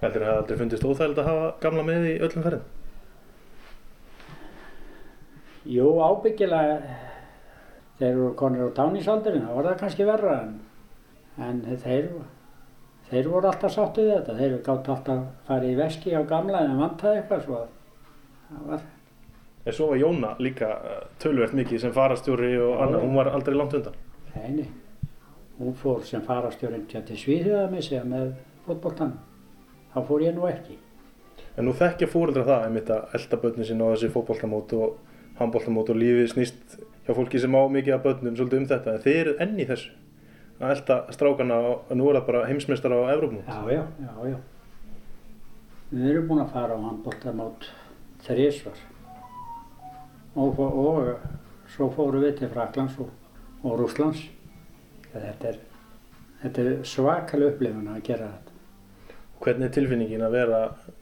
Heldur 0.00 0.26
það 0.26 0.40
aldrei 0.40 0.60
fundist 0.60 0.84
óþægild 0.86 1.22
að 1.22 1.30
hafa 1.30 1.48
gamla 1.64 1.86
með 1.88 2.06
í 2.10 2.12
öllum 2.26 2.44
ferðin? 2.46 2.68
Jú, 5.70 5.88
ábyggilega 6.00 6.76
þeir 8.00 8.10
eru 8.10 8.28
konur 8.38 8.70
á 8.72 8.76
tánísaldurinn, 8.78 9.44
þá 9.44 9.56
var 9.56 9.66
það 9.68 9.80
kannski 9.82 10.06
verra 10.08 10.36
en, 10.40 10.54
en 11.44 11.58
þeir, 11.82 12.06
þeir 13.10 13.28
voru 13.32 13.50
alltaf 13.50 13.74
sáttið 13.74 14.10
þetta. 14.14 14.38
Þeir 14.38 14.56
gátt 14.66 14.90
alltaf 14.94 15.22
farið 15.48 15.74
í 15.74 15.78
veski 15.80 16.14
á 16.16 16.22
gamla 16.26 16.64
en 16.66 16.80
vantaði 16.80 17.20
eitthvað 17.20 17.44
svo 17.46 17.60
að 17.60 17.68
það 18.50 18.66
var 18.72 18.88
En 19.60 19.74
svo 19.76 19.90
var 19.90 19.98
Jóna 20.00 20.28
líka 20.40 20.68
uh, 20.72 21.00
tölvert 21.20 21.52
mikið 21.52 21.82
sem 21.82 21.92
farastjóri 21.92 22.54
og 22.56 22.70
Já. 22.70 22.78
annað, 22.86 23.02
hún 23.04 23.18
var 23.18 23.28
aldrei 23.28 23.56
langt 23.58 23.74
undan. 23.76 23.98
Nei, 24.34 24.48
nei. 24.54 25.10
Hún 25.58 25.74
fór 25.76 26.00
sem 26.08 26.22
farastjórinn 26.24 26.86
til 26.88 27.02
til 27.04 27.18
Svíðjóða 27.20 27.66
með 28.08 28.30
fótboltan. 28.64 29.12
Þá 29.92 29.98
fór 30.08 30.24
ég 30.24 30.34
nú 30.38 30.48
ekki. 30.48 30.78
En 31.58 31.68
nú 31.68 31.74
þekkja 31.76 32.08
fóreldrar 32.08 32.48
það 32.48 32.66
einmitt 32.66 32.92
að 32.94 33.16
elda 33.18 33.40
börnin 33.42 33.68
sinna 33.68 33.90
á 33.90 33.92
þessi 33.92 34.12
fótboltamót 34.14 34.72
og 34.78 34.96
handboltamót 35.40 35.92
og 35.92 36.00
lífið 36.00 36.30
snýst 36.32 36.78
hjá 37.04 37.12
fólki 37.12 37.40
sem 37.42 37.52
á 37.52 37.62
mikið 37.68 37.96
af 37.98 38.04
börnum 38.06 38.36
svolítið 38.38 38.62
um 38.62 38.68
þetta 38.70 38.94
en 38.94 39.04
þeir 39.04 39.20
eru 39.20 39.34
enn 39.44 39.60
í 39.60 39.66
þessu 39.68 39.92
að 40.60 40.74
elda 40.76 40.96
strákana 41.16 41.58
og 41.70 41.92
nú 41.96 42.08
er 42.10 42.18
það 42.20 42.26
bara 42.26 42.46
heimsmeistar 42.50 42.92
á 42.92 43.00
Evrópum 43.14 43.40
Já, 43.46 43.60
já, 43.72 43.84
já, 44.04 44.12
já. 44.30 44.38
Við 45.90 46.10
erum 46.12 46.28
búin 46.28 46.42
að 46.44 46.52
fara 46.54 46.76
á 46.76 46.84
handbóltamót 46.84 47.66
þrísvar 48.26 48.82
og, 50.36 50.60
og 50.60 51.08
svo 51.70 51.88
fórum 51.96 52.22
við 52.22 52.36
til 52.40 52.50
Fraklands 52.52 52.98
og, 53.02 53.08
og 53.64 53.74
Rúslands. 53.80 54.22
Þetta 55.10 55.48
er, 55.50 55.58
þetta 56.44 56.62
er 56.62 56.84
svakalega 56.86 57.54
upplifun 57.54 57.88
að 57.90 58.04
gera 58.06 58.28
þetta. 58.30 58.54
hvernig 59.40 59.66
er 59.66 59.74
tilfinningin 59.74 60.22
að 60.26 60.36
vera 60.36 60.60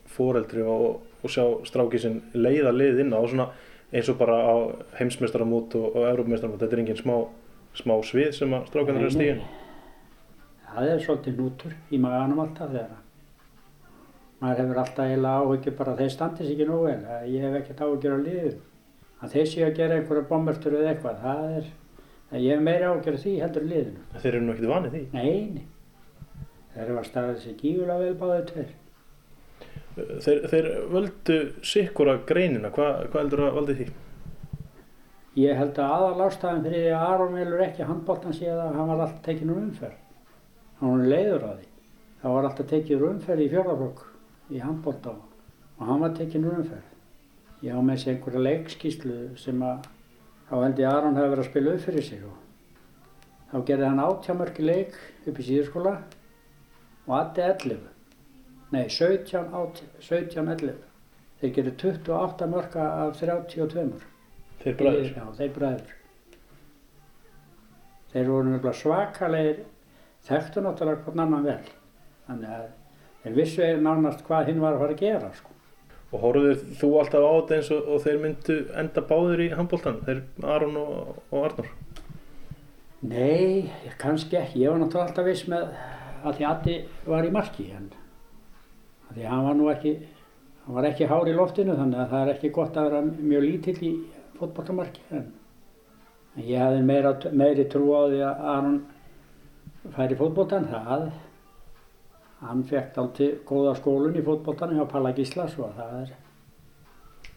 foreldri 0.09 0.63
og, 0.63 1.03
og 1.21 1.33
sjá 1.35 1.45
stráki 1.69 1.99
sem 2.01 2.21
leiða 2.35 2.73
lið 2.73 3.03
inn 3.05 3.13
á 3.13 3.21
svona 3.27 3.51
eins 3.93 4.09
og 4.09 4.19
bara 4.21 4.39
á 4.39 4.55
heimsmeistaramót 5.01 5.75
og, 5.77 5.97
og 5.97 6.09
Evrópumeistaramót 6.13 6.63
þetta 6.63 6.77
er 6.79 6.83
engin 6.85 7.01
smá, 7.03 7.17
smá 7.79 7.95
svið 8.05 8.31
sem 8.37 8.55
að 8.59 8.67
strákanir 8.71 9.03
eru 9.05 9.11
að 9.11 9.17
stíðin 9.17 9.45
Það 10.69 10.89
er 10.93 11.05
svolítið 11.05 11.39
nútur 11.43 11.77
í 11.91 11.99
maganum 12.03 12.41
alltaf 12.45 12.73
þegar 12.75 12.91
að 12.95 13.05
maður 14.43 14.61
hefur 14.63 14.81
alltaf 14.83 15.05
eiginlega 15.09 15.45
áhyggjur 15.49 15.77
bara 15.79 15.93
að 15.95 16.03
þeir 16.03 16.13
standi 16.15 16.45
sér 16.47 16.53
ekki 16.55 16.67
nógu 16.69 16.85
vel. 16.87 16.99
að 17.15 17.25
Ég 17.33 17.45
hef 17.47 17.57
ekkert 17.59 17.81
áhyggjur 17.87 18.15
á 18.15 18.21
liðum. 18.27 18.59
Að 19.19 19.33
þeir 19.35 19.49
séu 19.51 19.65
að 19.67 19.73
gera 19.81 19.97
einhverja 19.99 20.27
bombertur 20.29 20.77
eða 20.79 20.93
eitthvað, 20.93 21.17
það 21.25 21.57
er, 21.57 21.71
að 22.31 22.45
ég 22.45 22.53
hef 22.55 22.63
meiri 22.69 22.87
áhyggjur 22.87 23.17
af 23.19 23.25
því 23.25 23.33
heldur 23.43 23.67
liðinu. 23.73 24.05
þeir 24.23 24.29
eru 24.35 24.43
nú 24.45 24.53
ekkert 24.55 24.71
vanið 24.75 24.95
því 24.95 25.03
Nei, 25.17 25.41
nei. 25.57 25.65
Þeir 26.75 26.85
eru 26.85 26.99
að 27.01 27.09
staða 27.09 27.33
þessi 27.35 27.57
gífulega 27.59 28.05
vel 28.05 28.15
báðið 28.21 28.45
tveir. 28.53 28.71
þeir, 30.29 30.43
þeir 30.53 30.69
völdu 30.95 31.39
sikkura 31.73 32.15
greinina 32.29 32.71
hvað 32.71 33.09
hva 33.11 33.23
heldur 33.25 33.43
að 33.49 33.57
valdi 33.59 33.79
því? 33.81 33.89
Ég 35.39 35.55
held 35.55 35.77
að 35.79 35.93
aðal 35.95 36.25
ástæðan 36.25 36.65
fyrir 36.65 36.81
því 36.83 36.93
að 36.97 37.09
Aron 37.13 37.35
velur 37.37 37.61
ekki 37.63 37.87
handbóltan 37.87 38.35
sé 38.35 38.49
að 38.51 38.63
hann 38.75 38.89
var 38.91 39.03
alltaf 39.05 39.21
tekinn 39.27 39.53
úr 39.53 39.61
umferð. 39.61 39.99
Hann 40.81 40.95
var 40.95 41.11
leiður 41.13 41.45
á 41.47 41.51
því. 41.53 41.69
Það 42.23 42.35
var 42.35 42.49
alltaf 42.49 42.71
tekinn 42.73 42.99
úr 42.99 43.13
umferð 43.13 43.45
í 43.45 43.51
fjörðarflokk 43.53 44.01
í 44.57 44.63
handbólta 44.65 45.13
og 45.15 45.85
hann 45.93 46.03
var 46.03 46.17
tekinn 46.19 46.49
úr 46.49 46.59
umferð. 46.65 46.91
Ég 47.63 47.79
á 47.79 47.81
með 47.87 48.03
sér 48.03 48.17
einhverja 48.17 48.45
leikskíslu 48.49 49.21
sem 49.39 49.63
að 49.69 49.87
þá 50.49 50.57
held 50.65 50.83
ég 50.83 50.91
að 50.91 50.99
Aron 50.99 51.21
hefði 51.21 51.33
verið 51.37 51.45
að 51.45 51.51
spila 51.53 51.77
upp 51.77 51.87
fyrir 51.87 52.09
sig 52.09 52.27
og 52.33 52.37
þá 53.53 53.57
gerði 53.71 53.89
hann 53.93 54.05
átjámörki 54.09 54.69
leik 54.69 55.01
upp 55.23 55.39
í 55.39 55.49
síðurskóla 55.53 55.97
og 57.07 57.17
addi 57.23 57.47
11. 57.47 57.89
Nei, 58.75 58.85
17, 58.91 59.55
18, 59.55 59.91
17 60.03 60.55
11. 60.59 60.79
Þeir 61.39 61.59
gerði 61.61 61.81
28 61.87 62.55
mörka 62.59 62.93
af 63.07 63.21
32 63.23 63.91
mörk. 63.93 64.15
Þeir 64.63 64.77
bræður 64.79 65.11
Já, 65.15 65.25
þeir 65.39 65.53
bræður. 65.57 65.95
Þeir 68.13 68.31
voru 68.33 68.49
nefnilega 68.49 68.79
svakalegir, 68.79 69.61
þekktu 70.29 70.65
náttúrulega 70.65 71.05
hvern 71.05 71.25
annan 71.27 71.47
vel. 71.47 71.73
Þannig 72.29 72.55
að 72.57 72.67
þeir 73.23 73.37
vissu 73.37 73.65
eða 73.67 73.85
nánast 73.85 74.25
hvað 74.27 74.51
hinn 74.51 74.63
var 74.65 74.77
að 74.77 74.85
fara 74.85 74.97
að 74.97 75.05
gera, 75.05 75.31
sko. 75.37 75.55
og 76.09 76.23
horfður 76.25 76.63
þú 76.81 76.89
alltaf 77.03 77.27
á 77.29 77.33
þetta 77.37 77.57
eins 77.59 77.71
og, 77.77 77.89
og 77.93 78.03
þeir 78.07 78.21
myndu 78.23 78.55
enda 78.81 79.03
báður 79.11 79.43
í 79.45 79.49
handbóltan 79.53 79.99
þeir 80.07 80.23
Aron 80.55 80.79
og, 80.81 81.19
og 81.29 81.43
Arnór 81.45 81.69
Nei, 83.09 83.71
kannski 84.01 84.39
ekki. 84.41 84.65
Ég 84.65 84.73
var 84.73 84.81
náttúrulega 84.81 85.05
alltaf 85.07 85.27
viss 85.29 85.45
með 85.51 85.69
að 86.25 86.39
því 86.39 86.47
Addi 86.49 86.77
var 87.07 87.27
í 87.29 87.35
marki, 87.35 87.67
en 87.77 87.91
því 89.13 89.27
hann 89.29 89.45
var 89.47 89.59
nú 89.59 89.69
ekki, 89.71 89.93
hann 90.65 90.79
var 90.79 90.89
ekki 90.89 91.11
hár 91.13 91.29
í 91.31 91.35
loftinu, 91.37 91.77
þannig 91.79 92.01
að 92.03 92.15
það 92.15 92.25
er 92.25 92.33
ekki 92.33 92.55
gott 92.57 92.81
að 92.81 92.89
vera 92.89 93.03
mjög 93.07 93.45
lítill 93.45 93.77
í 93.87 93.93
fótbollamarki, 94.41 95.03
en, 95.15 95.27
en 96.37 96.45
ég 96.47 96.63
hafði 96.63 96.85
meira, 96.87 97.15
meiri 97.33 97.67
trú 97.73 97.91
á 97.95 98.03
því 98.11 98.23
að 98.27 98.47
Aron 98.53 98.79
færi 99.97 100.19
fótboltan, 100.19 100.69
það, 100.73 101.09
hann 102.45 102.65
fekk 102.71 102.99
alltaf 103.03 103.45
góða 103.49 103.75
skólun 103.79 104.19
í 104.19 104.25
fótboltan 104.27 104.75
hjá 104.77 104.85
Palla 104.91 105.13
Gíslas 105.17 105.59
og 105.59 105.75
það 105.79 106.01
er, 106.05 106.17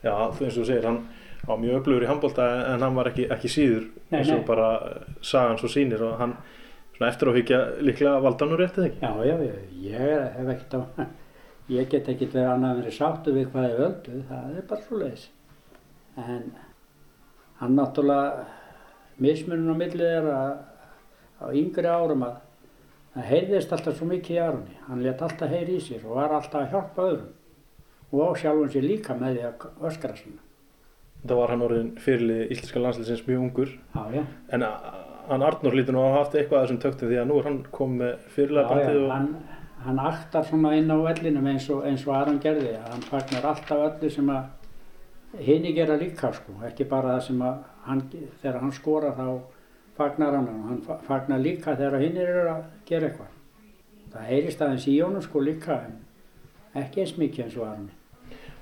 Já, 0.01 0.13
eins 0.31 0.57
og 0.57 0.65
segir, 0.65 0.85
hann 0.87 1.03
var 1.45 1.59
mjög 1.61 1.81
öflugur 1.81 2.03
í 2.05 2.09
handbólta 2.09 2.45
en 2.71 2.81
hann 2.85 2.95
var 2.97 3.11
ekki, 3.11 3.27
ekki 3.33 3.49
síður 3.49 3.83
Nei, 4.09 4.19
eins 4.19 4.31
og 4.33 4.39
nei. 4.41 4.47
bara 4.47 4.69
sagan 5.25 5.59
svo 5.61 5.69
sýnir 5.69 6.01
og 6.05 6.15
hann 6.21 6.33
svona 6.95 7.09
eftir 7.11 7.29
á 7.29 7.37
higgja 7.37 7.59
líklega 7.81 8.19
valda 8.21 8.47
nú 8.49 8.57
rétt 8.59 8.77
eða 8.77 8.89
ekki 8.89 9.01
já, 9.01 9.11
já, 9.25 9.35
já, 9.45 9.53
ég 9.85 10.33
hef 10.37 10.51
ekkert 10.55 10.73
á, 10.77 10.81
ég 11.77 11.89
get 11.93 12.09
ekkert 12.13 12.33
verið 12.37 12.49
annað 12.55 12.81
verið 12.81 12.97
sáttu 12.97 13.33
við 13.37 13.47
hvað 13.53 13.69
ég 13.69 13.79
völdu, 13.81 14.17
það 14.29 14.57
er 14.57 14.67
bara 14.69 14.85
svo 14.87 15.01
leiðis. 15.01 15.27
En 16.21 16.43
hann 17.61 17.75
náttúrulega, 17.77 18.45
mismunum 19.21 19.75
á 19.77 19.81
millið 19.81 20.07
er 20.17 20.29
að 20.33 20.53
á 21.41 21.45
yngri 21.57 21.89
árum 21.89 22.23
að 22.25 22.39
það 23.13 23.27
heyrðist 23.31 23.73
alltaf 23.75 23.97
svo 23.97 24.07
mikið 24.09 24.35
í 24.37 24.39
Aroni. 24.41 24.77
Hann 24.87 25.03
let 25.05 25.21
alltaf 25.25 25.51
heyri 25.51 25.77
í 25.77 25.83
sér 25.83 26.05
og 26.07 26.17
var 26.17 26.33
alltaf 26.37 26.61
að 26.63 26.73
hjálpa 26.75 27.07
öðrum 27.09 27.37
og 28.11 28.23
á 28.27 28.29
sjálfum 28.41 28.71
sér 28.73 28.87
líka 28.87 29.15
með 29.15 29.37
því 29.37 29.43
að 29.49 29.87
öskra 29.89 30.15
svona. 30.19 30.41
Þetta 31.21 31.37
var 31.37 31.53
hann 31.53 31.63
orðin 31.67 31.89
fyrirlið 32.01 32.53
íslenska 32.55 32.81
landsliðsins 32.81 33.25
mjög 33.27 33.41
ungur 33.45 33.73
Já, 33.93 34.03
já. 34.15 34.23
en 34.57 34.65
hann 34.65 35.45
Arnór 35.45 35.75
lítur 35.77 35.95
nú 35.95 36.01
að 36.01 36.07
hafa 36.09 36.23
haft 36.23 36.37
eitthvað 36.39 36.57
að 36.59 36.63
þessum 36.65 36.79
töktum 36.81 37.11
því 37.11 37.19
að 37.21 37.27
nú 37.29 37.35
er 37.39 37.49
hann 37.49 37.59
komið 37.77 38.23
fyrirlega 38.35 38.71
bandið 38.71 39.03
og 39.03 39.11
hann, 39.13 39.27
hann 39.85 40.01
aktar 40.01 40.47
svona 40.49 40.71
inn 40.79 40.89
á 40.89 40.97
vellinum 40.97 41.51
eins 41.51 41.67
og, 41.69 41.83
eins 41.85 42.07
og 42.07 42.15
Aron 42.17 42.39
gerði. 42.41 42.73
Hann 42.87 43.05
fagnar 43.05 43.47
alltaf 43.51 43.85
öllu 43.85 44.09
sem 44.11 44.33
að 44.33 44.49
hinni 45.39 45.73
gera 45.73 45.95
líka 45.97 46.33
sko. 46.35 46.53
Ekki 46.67 46.85
bara 46.89 47.15
það 47.17 47.21
sem 47.27 47.41
að 47.47 47.57
hann, 47.87 48.01
þegar 48.41 48.59
hann 48.61 48.71
skorar 48.75 49.13
þá 49.15 49.27
fagnar 49.97 50.35
hann. 50.35 50.47
og 50.49 50.67
Hann 50.69 50.81
fa- 50.87 50.99
fagnar 51.07 51.39
líka 51.39 51.75
þegar 51.77 51.99
hinn 52.01 52.17
eru 52.17 52.47
að 52.49 52.63
gera 52.89 53.07
eitthvað. 53.09 53.37
Það 54.11 54.27
heyrist 54.27 54.61
aðeins 54.61 54.87
í 54.91 54.97
honum 55.01 55.21
sko 55.23 55.39
líka 55.39 55.77
en 55.85 55.95
ekki 56.83 57.01
eins 57.05 57.13
mikið 57.17 57.45
eins 57.45 57.57
og 57.57 57.67
Aron. 57.67 57.89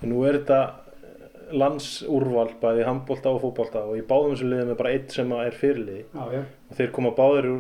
en 0.02 0.10
nú 0.14 0.24
er 0.26 0.38
þetta 0.40 0.60
eh, 0.64 1.56
landsúrval 1.58 2.52
bæði 2.62 2.86
handbólta 2.88 3.30
og 3.34 3.42
fótbólta 3.44 3.82
og 3.90 3.98
í 3.98 4.04
báðum 4.08 4.36
þessum 4.36 4.50
liðum 4.54 4.70
er 4.74 4.78
bara 4.80 4.94
eitt 4.96 5.12
sem 5.12 5.32
að 5.36 5.46
er 5.50 5.58
fyrirliði 5.60 6.04
Já, 6.14 6.24
já, 6.38 6.42
og 6.70 6.78
þeir 6.78 6.92
koma 6.96 7.12
báðir 7.18 7.50
úr, 7.52 7.60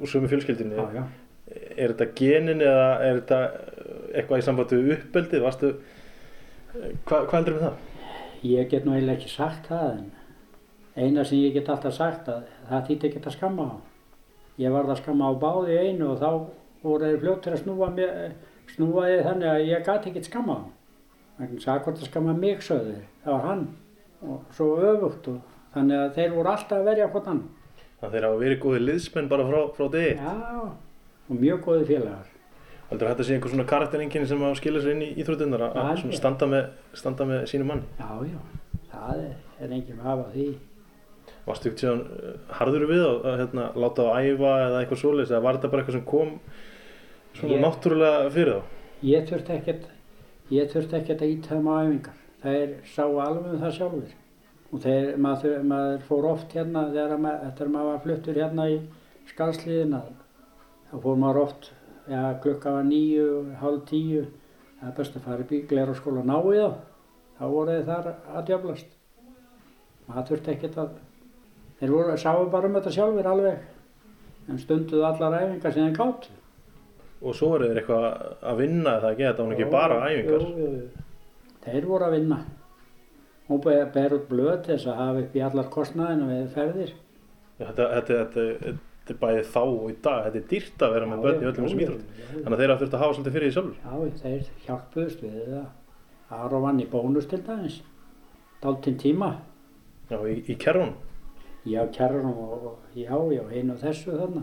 úr 0.00 0.10
sömu 0.10 0.28
fjölskyldinni 0.32 0.76
já, 0.80 0.88
já. 0.96 1.04
er 1.76 1.92
þetta 1.94 2.08
genin 2.18 2.60
eða 2.64 2.88
er 3.06 3.20
þetta 3.20 3.38
eh, 3.44 4.18
eitthvað 4.18 4.42
í 4.42 4.46
sambandi 4.48 4.80
við 4.82 4.96
uppeldið 4.98 5.44
varstu 5.46 5.70
eh, 5.76 6.90
hva, 7.04 7.22
hvað 7.28 7.36
heldur 7.38 7.58
við 7.58 7.64
það? 7.68 7.78
Ég 8.46 8.68
get 8.70 8.84
nú 8.86 8.94
eiginlega 8.94 9.18
ekki 9.18 9.32
sagt 9.32 9.66
það 9.66 9.88
en 9.96 10.06
eina 10.94 11.24
sem 11.26 11.40
ég 11.42 11.56
get 11.56 11.68
alltaf 11.72 11.94
sagt 11.96 12.28
að 12.30 12.46
það 12.68 12.86
þýtti 12.88 13.08
ekki 13.08 13.22
að 13.24 13.34
skamma 13.34 13.66
á. 13.66 13.76
Ég 14.62 14.74
varð 14.74 14.94
að 14.94 15.00
skamma 15.02 15.30
á 15.30 15.32
báði 15.42 15.78
einu 15.78 16.12
og 16.12 16.22
þá 16.22 16.30
voru 16.84 17.08
þeir 17.08 17.20
fljóttir 17.24 17.56
að 17.56 17.62
snúa, 17.64 17.90
mér, 17.96 18.14
snúa 18.70 19.06
því 19.08 19.18
þannig 19.26 19.50
að 19.50 19.66
ég 19.66 19.84
gati 19.86 20.12
ekkert 20.12 20.30
skamma 20.30 20.58
á. 20.58 20.62
Þannig 21.38 21.66
að 21.66 21.84
hvort 21.84 22.00
að 22.02 22.10
skamma 22.12 22.34
mig 22.38 22.62
sögðu 22.66 22.94
þeir, 22.94 23.04
það 23.24 23.36
var 23.36 23.46
hann 23.48 23.66
og 24.28 24.54
svo 24.54 24.70
öfugt 24.82 25.28
og 25.30 25.52
þannig 25.74 26.02
að 26.04 26.16
þeir 26.18 26.34
voru 26.34 26.52
alltaf 26.54 26.78
að 26.78 26.90
verja 26.92 27.12
hvort 27.12 27.30
hann. 27.30 27.44
Það 27.98 28.14
þeir 28.14 28.28
hafa 28.28 28.42
verið 28.44 28.60
góði 28.62 28.82
liðsmenn 28.84 29.30
bara 29.30 29.46
frá, 29.50 29.60
frá 29.74 29.86
degi 29.94 30.14
Já, 30.14 30.34
og 31.28 31.38
mjög 31.42 31.64
góði 31.66 31.86
félagar. 31.92 32.34
Heldur 32.90 33.10
þetta 33.10 33.24
sé 33.28 33.34
einhver 33.36 33.52
svona 33.52 33.66
karakteringin 33.68 34.26
sem 34.30 34.42
að 34.48 34.56
skilja 34.60 34.80
sér 34.84 34.94
inn 34.96 35.02
í 35.04 35.10
íþróttinnar 35.22 35.64
að 35.68 36.04
standa 36.16 36.48
með, 36.48 36.70
standa 36.96 37.26
með 37.28 37.44
sínu 37.50 37.66
manni 37.68 37.84
Já, 37.98 38.10
já, 38.24 38.40
það 38.94 39.20
er, 39.26 39.34
er 39.60 39.74
enginn 39.76 40.00
að 40.00 40.08
hafa 40.12 40.26
því. 40.32 40.46
Varstu 41.48 41.68
ekkert 41.70 41.82
síðan 41.84 42.00
eh, 42.16 42.32
harður 42.58 42.86
við 42.88 43.02
að, 43.04 43.28
hérna, 43.42 43.66
láta 43.84 44.06
á 44.08 44.10
æfa 44.20 44.52
eða 44.66 44.80
eitthvað 44.82 45.02
svoleiðis 45.02 45.32
eða 45.34 45.44
var 45.44 45.58
þetta 45.58 45.70
bara 45.72 45.82
eitthvað 45.84 45.98
sem 45.98 46.06
kom 46.08 46.32
svona 47.38 47.54
Ég- 47.54 47.62
náttúrulega 47.64 48.30
fyrir 48.34 48.54
þá? 48.58 48.62
Ég 49.08 49.28
þurfti 49.30 49.54
ekkert, 49.58 49.84
ég 50.52 50.72
þurfti 50.72 50.98
ekkert 50.98 51.22
að 51.24 51.32
íta 51.36 51.52
þeim 51.54 51.68
á 51.70 51.74
æfingar. 51.84 52.16
Þeir 52.42 52.72
sáu 52.94 53.18
alveg 53.22 53.52
um 53.54 53.60
það 53.62 53.76
sjálfur. 53.78 54.14
Og 54.68 54.82
þeir, 54.84 55.06
maður, 55.24 55.54
maður 55.70 56.02
fór 56.08 56.26
oft 56.32 56.52
hérna, 56.56 56.82
þegar 56.92 57.20
maður, 57.24 57.70
maður 57.76 57.88
var 57.92 58.02
fluttur 58.04 58.40
hérna 58.42 58.66
í 58.68 58.78
skalsliðina, 59.30 60.00
þá 60.90 60.96
fór 61.04 61.16
maður 61.22 61.40
oft, 61.46 61.70
já, 62.08 62.22
klukka 62.42 62.72
var 62.72 62.86
nýju, 62.88 63.28
hálf 63.60 63.84
tíu, 63.88 64.24
það 64.80 64.90
er 64.90 64.94
best 64.96 65.18
að 65.18 65.26
fara 65.28 65.46
í 65.50 65.60
gler 65.70 65.92
og 65.92 65.98
skóla 65.98 66.24
ná 66.26 66.36
í 66.38 66.58
þá. 66.58 66.78
Þá 67.38 67.44
voru 67.52 67.74
þeir 67.76 67.86
þar 67.86 68.08
að 68.34 68.46
djöflast. 68.48 68.94
Maður 70.08 70.28
þurfti 70.30 70.54
ekkert 70.54 70.78
að, 70.82 70.94
þeir 71.80 71.94
voru, 71.94 72.16
sáu 72.18 72.46
bara 72.50 72.70
um 72.70 72.78
þetta 72.78 72.94
sjálfur 72.96 73.30
alveg, 73.32 73.64
en 74.48 74.62
stunduðu 74.62 75.06
allar 75.06 75.38
æfingar 75.42 75.74
sem 75.76 75.88
þeir 75.88 75.98
gáttu. 75.98 76.36
Og 77.18 77.34
svo 77.34 77.52
eru 77.56 77.68
þeir 77.68 77.82
eitthvað 77.82 78.06
að 78.52 78.62
vinna 78.62 78.96
eða 78.98 79.12
ekki, 79.12 79.26
þetta 79.28 79.46
var 79.46 79.56
ekki 79.56 79.70
bara 79.74 80.00
æfingar. 80.06 80.46
Jú, 80.48 80.70
jú. 80.78 81.04
Þeir 81.68 81.88
voru 81.90 82.08
að 82.08 82.16
vinna. 82.16 82.38
Hún 83.48 83.62
ber, 83.64 84.14
út 84.16 84.26
blöð 84.28 84.58
þess 84.66 84.88
að 84.88 84.98
hafa 85.02 85.22
upp 85.24 85.36
í 85.36 85.42
allar 85.44 85.70
kostnaðinu 85.72 86.28
við 86.28 86.48
ferðir. 86.54 86.92
Þetta, 87.58 87.86
þetta, 87.94 88.18
þetta, 88.18 88.74
þetta 89.08 89.14
er 89.16 89.20
bæði 89.24 89.42
þá 89.48 89.58
og 89.64 89.88
í 89.88 89.96
dag, 90.04 90.18
þetta 90.28 90.38
er 90.42 90.46
dýrt 90.52 90.84
að 90.84 90.92
vera 90.94 91.06
með 91.08 91.22
börn 91.24 91.40
í 91.42 91.48
öllum 91.48 91.66
þessum 91.66 91.82
íþróttum. 91.84 92.14
Þannig 92.28 92.52
að 92.54 92.60
þeir 92.62 92.72
hafa 92.74 92.80
þurft 92.84 92.94
að 92.98 93.02
hafa 93.04 93.16
svolítið 93.18 93.36
fyrir 93.38 93.48
því 93.48 93.56
sjálfur. 93.56 93.76
Já, 93.82 94.22
þeir 94.22 94.48
hjálpuðust 94.66 95.22
við 95.24 95.38
það. 95.48 95.66
Aron 96.38 96.62
vann 96.66 96.80
í 96.84 96.86
bónus 96.92 97.28
til 97.30 97.40
dæmis. 97.46 97.78
Dáltinn 98.62 98.98
tíma. 99.00 99.30
Já, 100.10 100.18
í, 100.28 100.34
í 100.52 100.56
kerrun. 100.60 100.92
Já, 101.68 101.82
kærrum 101.92 102.28
og, 102.32 102.68
já, 102.96 103.12
já, 103.32 103.42
einu 103.52 103.74
og 103.74 103.80
þessu 103.82 104.14
þarna. 104.18 104.42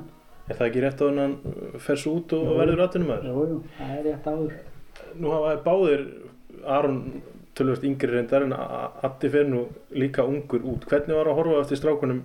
Er 0.49 0.57
það 0.59 0.67
ekki 0.69 0.81
rétt 0.83 0.99
á 1.01 1.05
hann 1.09 1.21
hann 1.23 1.37
fer 1.81 1.97
svo 1.97 2.17
út 2.19 2.33
og 2.37 2.43
Jú. 2.45 2.57
verður 2.59 2.83
atvinnum 2.85 3.09
maður? 3.09 3.29
Jú, 3.31 3.45
jú, 3.49 3.61
það 3.79 3.93
er 3.95 4.03
rétt 4.09 4.27
áður. 4.29 4.57
Nú 5.21 5.31
hafa 5.33 5.53
þið 5.55 5.63
báðir, 5.65 6.03
Aron 6.75 6.99
tölvöld 7.55 7.87
yngri 7.87 8.11
reyndar 8.11 8.43
en 8.45 8.53
A- 8.53 8.91
Addi 9.07 9.29
fer 9.33 9.47
nú 9.49 9.63
líka 9.95 10.25
ungur 10.27 10.61
út. 10.69 10.85
Hvernig 10.89 11.15
var 11.17 11.29
að 11.31 11.39
horfa 11.39 11.61
eftir 11.63 11.79
strákunum 11.81 12.21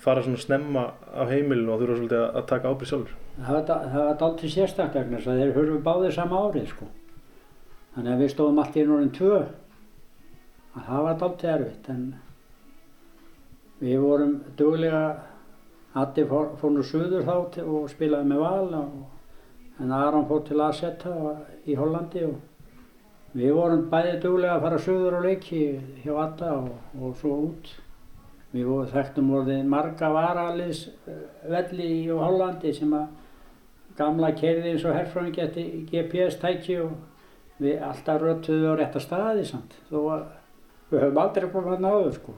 fara 0.00 0.22
svona 0.24 0.40
snemma 0.40 0.84
af 1.12 1.28
heimilinu 1.30 1.72
og 1.74 1.80
þurfa 1.82 1.96
svolítið 1.98 2.22
að- 2.40 2.46
taka 2.50 2.70
ábyrgð 2.72 2.90
sjálfur? 2.90 3.16
Það 3.40 3.52
var, 3.56 3.64
da- 3.70 3.82
það 3.92 4.04
var 4.08 4.16
dálítið 4.22 4.54
sérstaklega 4.54 5.20
þeir 5.26 5.52
hurfu 5.56 5.78
báðir 5.84 6.12
sama 6.16 6.36
árið, 6.46 6.66
sko. 6.68 6.86
Þannig 7.94 8.12
að 8.14 8.20
við 8.24 8.32
stóðum 8.34 8.58
allt 8.62 8.76
í 8.76 8.84
núrin 8.86 9.10
tvö. 9.16 9.38
Að 10.76 10.84
það 10.88 11.02
var 11.06 11.14
dálítið 11.20 11.54
erfitt, 11.54 11.88
en 11.90 12.14
við 13.82 14.00
vorum 14.00 14.34
duglega, 14.56 15.02
Addi 16.00 16.22
fór, 16.22 16.52
fór 16.60 16.70
nú 16.70 16.82
suður 16.86 17.24
þá 17.26 17.64
og 17.66 17.88
spilaði 17.90 18.28
með 18.30 18.38
val 18.44 18.74
og, 18.78 18.90
en 19.82 19.90
Aron 19.90 20.26
fór 20.28 20.44
til 20.46 20.60
Asetta 20.62 21.10
í 21.66 21.74
Hollandi 21.74 22.22
og 22.28 22.36
við 23.34 23.52
vorum 23.56 23.88
bæði 23.90 24.20
duglega 24.22 24.54
að 24.54 24.62
fara 24.68 24.78
suður 24.78 25.16
á 25.18 25.20
leiki 25.24 25.62
hjá 26.04 26.12
Adda 26.28 26.52
og, 26.60 26.68
og 27.02 27.16
svo 27.18 27.32
út. 27.48 27.72
Við 28.50 28.70
þekktum 28.90 29.28
orðið 29.38 29.66
marga 29.70 30.08
varaliðs 30.10 30.80
velli 31.50 31.86
í 32.00 32.06
Hollandi 32.10 32.72
sem 32.74 32.94
að 32.98 33.06
gamla 33.98 34.32
kerði 34.34 34.72
eins 34.74 34.86
og 34.88 34.96
herfröðin 34.96 35.34
geti 35.36 35.64
GPS-tæki 35.90 36.80
og 36.82 36.96
við 37.60 37.82
alltaf 37.84 38.22
rötuðu 38.22 38.72
á 38.72 38.74
rétta 38.80 39.02
staði 39.02 39.44
samt. 39.46 39.76
Þó 39.90 39.98
að 40.16 40.24
við 40.90 41.04
höfum 41.04 41.20
aldrei 41.22 41.50
komið 41.52 41.76
að 41.76 41.84
náðu 41.84 42.14
sko. 42.16 42.34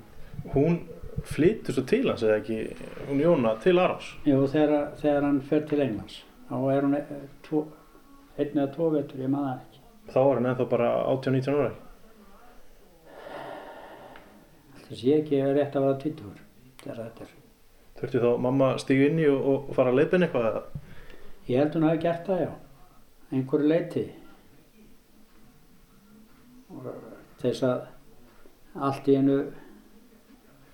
Hún 0.53 0.81
flytur 1.29 1.77
svo 1.77 1.85
til 1.89 2.03
hans 2.09 2.25
eða 2.27 2.41
ekki, 2.41 2.59
hún 3.09 3.23
Jóna, 3.23 3.55
til 3.63 3.77
Arons. 3.79 4.11
Jú, 4.27 4.43
þegar, 4.51 4.91
þegar 5.01 5.29
hann 5.29 5.41
fer 5.49 5.65
til 5.71 5.81
Englands. 5.85 6.19
Þá 6.49 6.57
er 6.75 6.87
hún 6.89 6.99
eh, 6.99 7.15
tvo, 7.47 7.63
einn 8.37 8.59
eða 8.59 8.69
tvo 8.75 8.91
vetur, 8.97 9.23
ég 9.23 9.33
maður 9.33 9.49
það 9.49 9.63
ekki. 9.63 9.83
Þá 10.13 10.21
var 10.21 10.41
hann 10.41 10.51
ennþá 10.51 10.69
bara 10.73 10.91
18-19 11.15 11.57
ára. 11.57 11.73
Það 14.93 14.99
sé 15.01 15.13
ekki 15.17 15.39
rétt 15.57 15.77
að 15.79 15.85
vera 15.87 15.99
tvittur 16.03 16.41
þegar 16.83 16.99
þetta 16.99 17.23
er. 17.25 17.29
Þurfti 17.97 18.21
þá 18.21 18.33
mamma 18.45 18.67
stígu 18.77 19.07
inn 19.07 19.21
í 19.23 19.29
og, 19.33 19.47
og 19.49 19.71
fara 19.73 19.89
að 19.89 19.97
leiðbinn 20.03 20.27
eitthvað 20.27 20.49
eða? 20.51 20.83
Ég 21.49 21.63
held 21.63 21.79
hún 21.79 21.87
hafi 21.87 22.01
gert 22.03 22.27
það, 22.27 22.43
já. 22.43 22.51
Einhverju 23.33 23.71
leiti. 23.71 24.03
Þess 27.41 27.65
að 27.71 27.81
allt 28.91 29.09
í 29.09 29.17
einu 29.17 29.39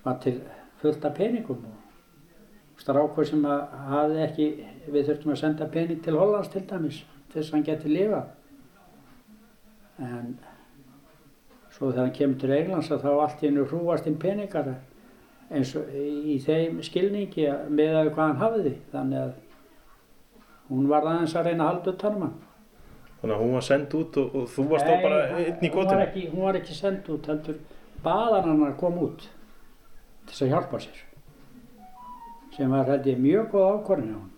var 0.03 0.19
til 0.27 0.35
fullt 0.83 1.07
af 1.07 1.15
peningum 1.15 1.63
og 1.71 2.83
strákur 2.83 3.31
sem 3.31 3.47
að 3.47 3.79
hafði 3.93 4.21
ekki, 4.25 4.49
við 4.91 5.13
þurftum 5.13 5.37
að 5.37 5.41
senda 5.45 5.71
pening 5.71 6.03
til 6.03 6.19
Hollands 6.19 6.51
til 6.51 6.67
dæmis, 6.67 6.99
þess 7.31 7.47
að 7.47 7.55
hann 7.55 7.67
geti 7.71 7.95
lifa. 7.95 8.25
En 10.11 10.35
svo 11.79 11.89
þegar 11.91 12.03
hann 12.05 12.13
kemur 12.19 12.39
til 12.41 12.51
Englands 12.51 12.91
að 12.91 13.01
þá 13.05 13.09
allt 13.23 13.43
í 13.43 13.47
einu 13.49 13.65
hrúast 13.65 14.07
inn 14.07 14.17
peningar 14.19 14.67
eins 15.49 15.71
og 15.79 15.87
í 15.95 16.35
þeim 16.43 16.81
skilningi 16.85 17.47
að- 17.49 17.69
með 17.73 17.95
að 18.03 18.09
hvað 18.13 18.27
hann 18.27 18.41
hafði. 18.43 18.73
Þannig 18.91 19.17
að 19.23 19.33
hún 20.69 20.87
var 20.91 21.01
aðeins 21.09 21.33
að 21.35 21.45
reyna 21.49 21.63
að 21.63 21.69
halda 21.73 21.91
utanum 21.95 22.21
hann. 22.27 22.35
Þannig 23.21 23.35
að 23.35 23.41
hún 23.41 23.53
var 23.53 23.61
send 23.65 23.93
út 23.97 24.17
og, 24.17 24.35
og 24.35 24.47
þú 24.47 24.65
varst 24.69 24.85
þá 24.85 25.01
bara 25.03 25.21
einn 25.39 25.63
í 25.65 25.69
gotinu. 25.73 26.01
ekki, 26.05 26.27
hún 26.31 26.43
var 26.45 26.53
ekki 26.59 26.73
send 26.77 27.09
út, 27.09 27.25
heldur 27.31 27.55
baðan 28.03 28.43
hann 28.51 28.61
að 28.67 28.77
koma 28.79 29.01
út 29.07 29.19
til 30.27 30.33
þess 30.35 30.41
að 30.45 30.51
hjálpa 30.53 30.79
sér. 30.79 30.99
Sem 32.55 32.69
var 32.71 32.85
held 32.85 33.05
ég 33.09 33.17
mjög 33.19 33.49
góð 33.51 33.65
ákvörðin 33.73 34.13
á 34.15 34.19
hann. 34.19 34.29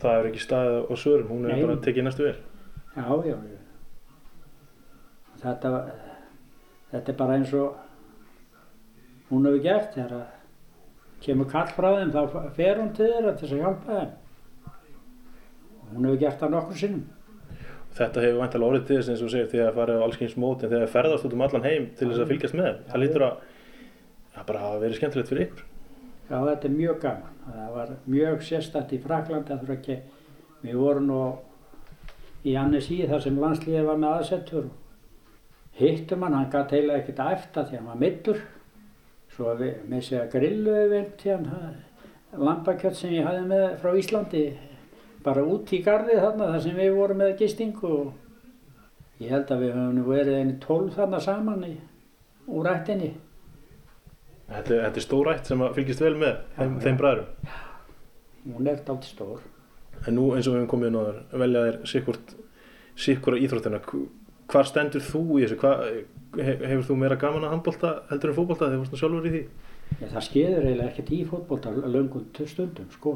Það 0.00 0.18
er 0.18 0.26
ekki 0.32 0.42
staðið 0.42 0.90
á 0.90 0.94
svörum, 0.96 1.28
hún 1.30 1.44
er 1.46 1.54
Nei. 1.54 1.62
bara 1.66 1.76
tekið 1.76 2.04
næstu 2.08 2.24
vel. 2.26 2.36
Já, 2.96 3.06
já, 3.24 3.36
já. 3.36 3.60
Þetta, 5.44 5.70
var- 5.70 5.92
þetta 6.94 7.12
er 7.12 7.18
bara 7.18 7.38
eins 7.38 7.52
og 7.58 7.80
hún 9.30 9.48
hefur 9.48 9.62
gert 9.64 9.96
þegar 9.96 10.14
að 10.20 11.20
kemur 11.24 11.50
kall 11.50 11.72
frá 11.74 11.88
þeim 11.98 12.12
þá 12.14 12.20
fer 12.54 12.80
hún 12.80 12.92
til 12.94 13.10
þeirra 13.10 13.34
til 13.34 13.48
þess 13.48 13.56
að 13.56 13.62
hjálpa 13.64 13.98
þeim. 13.98 14.14
Hún 15.94 16.08
hefur 16.08 16.22
gert 16.22 16.40
það 16.40 16.54
nokkur 16.54 16.80
sinnum. 16.80 17.04
Þetta 17.94 18.24
hefur 18.24 18.40
vantilega 18.42 18.70
orðið 18.70 18.86
til 18.88 18.98
þess 18.98 19.12
eins 19.12 19.24
og 19.24 19.32
segir 19.32 19.50
þegar 19.52 19.68
það 19.70 19.78
farið 19.80 20.00
á 20.00 20.04
alls 20.04 20.18
kyns 20.20 20.36
mót 20.42 20.64
en 20.64 20.72
þegar 20.72 20.84
það 20.84 20.94
ferðast 20.96 21.28
út 21.28 21.36
um 21.36 21.44
allan 21.46 21.68
heim 21.68 21.86
til 21.94 22.08
þess 22.10 22.24
að 22.24 22.32
fylgjast 22.32 22.58
með 22.58 22.68
þeim. 22.68 22.80
Það 22.90 23.02
lítur 23.04 23.26
að 23.28 23.34
það 24.34 24.48
bara 24.50 24.62
hafa 24.64 24.80
verið 24.82 24.98
skemmtilegt 24.98 25.30
fyrir 25.30 25.46
ykkur. 25.48 25.66
Já, 26.24 26.36
þetta 26.48 26.68
er 26.68 26.74
mjög 26.74 27.00
gaman. 27.04 27.34
Það 27.44 27.74
var 27.74 27.92
mjög 28.14 28.46
sérstætt 28.48 28.94
í 28.96 29.00
Fraklandi 29.04 29.54
að 29.54 29.66
við 30.64 30.78
vorum 30.80 31.10
nú 31.10 31.20
í 32.44 32.54
Annesí 32.56 33.02
þar 33.08 33.22
sem 33.24 33.38
landsliðið 33.40 33.88
var 33.88 34.00
með 34.00 34.16
aðsettur. 34.18 34.70
Hittum 35.78 36.22
hann, 36.22 36.36
hann 36.38 36.50
gæti 36.52 36.78
heila 36.78 37.00
ekkert 37.00 37.22
að 37.24 37.32
efta 37.38 37.64
því 37.66 37.80
hann 37.80 37.88
var 37.90 37.98
middur. 38.02 38.38
Svo 39.34 39.48
sig 40.06 40.20
að 40.20 40.30
til 41.18 41.38
hann 41.40 41.80
lambakjött 42.38 42.96
sem 42.98 43.14
ég 43.14 43.26
hafði 43.26 43.46
með 43.50 43.64
frá 43.82 43.94
Íslandi. 43.98 44.44
Bara 45.24 45.42
út 45.48 45.72
í 45.72 45.80
gardið 45.82 46.20
þarna 46.20 46.50
þar 46.52 46.62
sem 46.62 46.78
við 46.78 46.94
vorum 46.94 47.20
með 47.22 47.36
gistingu 47.40 47.90
og 47.90 49.20
ég 49.22 49.30
held 49.32 49.50
að 49.54 49.62
við 49.64 49.76
höfum 49.78 50.08
verið 50.08 50.40
einu 50.40 50.56
tólf 50.62 50.98
þarna 50.98 51.20
saman 51.24 51.66
í, 51.66 51.74
úr 52.50 52.68
rættinni. 52.68 53.12
Þetta, 54.44 54.80
þetta 54.84 55.00
er 55.00 55.06
stórætt 55.06 55.48
sem 55.48 55.62
að 55.64 55.78
fylgjast 55.78 56.02
vel 56.04 56.16
með 56.20 56.34
þeim, 56.58 56.74
Já, 56.74 56.82
þeim 56.84 56.92
já. 56.92 56.98
bræðurum. 57.00 57.52
Hún 58.54 58.68
er 58.68 58.82
dátt 58.84 59.06
stór. 59.08 59.40
En 60.04 60.18
nú 60.18 60.26
eins 60.34 60.46
og 60.50 60.52
við 60.54 60.60
hefum 60.60 60.72
komið 60.74 60.90
inn 60.90 60.98
á 61.00 61.02
þér, 61.06 61.20
velja 61.40 61.62
þér 61.64 61.78
sikkurt, 61.94 62.34
sikkura 63.06 63.40
íþróttina. 63.40 63.80
Hv- 64.54 64.58
Hvar 64.58 64.68
stendur 64.70 65.02
þú 65.02 65.20
í 65.40 65.44
þessu? 65.44 65.56
Hva, 65.58 65.72
he- 66.38 66.58
hefur 66.70 66.84
þú 66.86 66.96
meira 67.00 67.16
gaman 67.18 67.42
að 67.44 67.50
handbolta 67.56 67.88
heldur 68.10 68.30
en 68.30 68.36
fótbolta 68.36 68.68
þegar 68.68 68.76
þú 68.76 68.84
varst 68.84 69.00
sjálfur 69.00 69.26
í 69.26 69.32
því? 69.34 69.40
Já, 70.00 70.06
það 70.12 70.24
skeður 70.28 70.66
eiginlega 70.68 70.90
ekkert 70.92 71.10
í 71.10 71.18
fótbolta 71.30 71.72
löngum 71.74 72.26
stundum, 72.46 72.86
sko. 72.94 73.14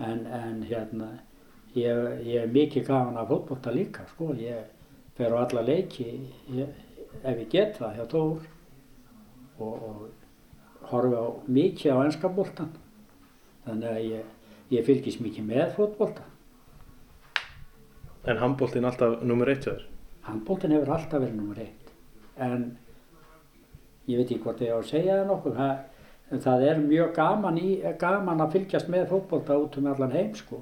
En, 0.00 0.22
en 0.26 0.62
hérna, 0.64 1.08
ég, 1.76 2.24
ég 2.24 2.40
er 2.42 2.48
mikið 2.54 2.86
gaman 2.88 3.18
af 3.20 3.28
fótbolta 3.28 3.70
líka, 3.74 4.06
sko. 4.14 4.30
Ég 4.40 4.64
fer 5.16 5.36
á 5.36 5.44
alla 5.44 5.62
leiki, 5.66 6.08
ég, 6.56 6.72
ef 7.22 7.36
ég 7.36 7.50
get 7.52 7.76
það, 7.76 7.94
hjá 8.00 8.06
Tór. 8.08 8.40
Og, 9.60 9.76
og 9.90 10.88
horfi 10.88 11.20
á 11.20 11.26
mikið 11.52 11.92
á 11.92 11.98
ennska 12.06 12.28
boltan. 12.32 12.72
Þannig 13.68 13.92
að 13.92 14.02
ég, 14.08 14.24
ég 14.72 14.84
fylgist 14.88 15.20
mikið 15.20 15.44
með 15.52 15.74
fótbolta. 15.76 16.24
En 18.24 18.40
handboltin 18.40 18.84
alltaf 18.88 19.20
nummer 19.22 19.48
eitt 19.52 19.64
þér. 19.68 19.84
Handboltin 20.30 20.74
hefur 20.76 20.94
alltaf 20.94 21.22
verið 21.22 21.38
nummer 21.38 21.60
eitt. 21.62 21.94
En 22.40 22.66
ég 24.08 24.20
veit 24.20 24.26
ekki 24.26 24.42
hvort 24.44 24.62
ég 24.64 24.74
á 24.74 24.78
að 24.78 24.90
segja 24.90 25.20
það 25.20 25.30
nokkuð. 25.30 25.62
En 26.30 26.42
það 26.44 26.66
er 26.68 26.82
mjög 26.84 27.14
gaman, 27.16 27.56
í, 27.58 27.70
gaman 27.98 28.42
að 28.44 28.52
fylgjast 28.58 28.90
með 28.92 29.08
fótbolta 29.10 29.56
út 29.58 29.78
um 29.80 29.88
allan 29.90 30.14
heim 30.14 30.30
sko. 30.38 30.60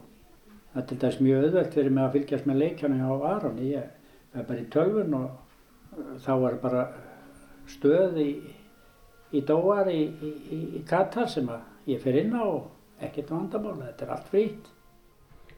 Það 0.73 0.81
er 0.81 0.87
til 0.89 0.99
dæs 1.03 1.19
mjög 1.21 1.45
auðvelt 1.45 1.77
fyrir 1.77 1.93
mig 1.93 2.05
að 2.05 2.17
fylgjast 2.17 2.49
með 2.49 2.61
leikjana 2.63 3.01
hjá 3.03 3.27
Aron. 3.35 3.61
Ég 3.65 4.39
er 4.39 4.49
bara 4.49 4.63
í 4.63 4.67
tölvun 4.73 5.19
og 5.19 5.29
uh, 5.99 6.17
þá 6.25 6.33
er 6.39 6.59
bara 6.63 6.87
stöð 7.69 8.19
í, 8.25 8.31
í 9.37 9.45
Dóar 9.45 9.93
í, 9.93 10.01
í, 10.09 10.83
Katar 10.89 11.29
sem 11.29 11.49
að 11.53 11.93
ég 11.93 12.01
fer 12.01 12.17
inn 12.23 12.33
á 12.33 12.45
og 12.45 13.05
ekkert 13.05 13.33
vandamál. 13.37 13.77
Þetta 13.85 14.07
er 14.07 14.17
allt 14.17 14.33
frýtt. 14.33 14.75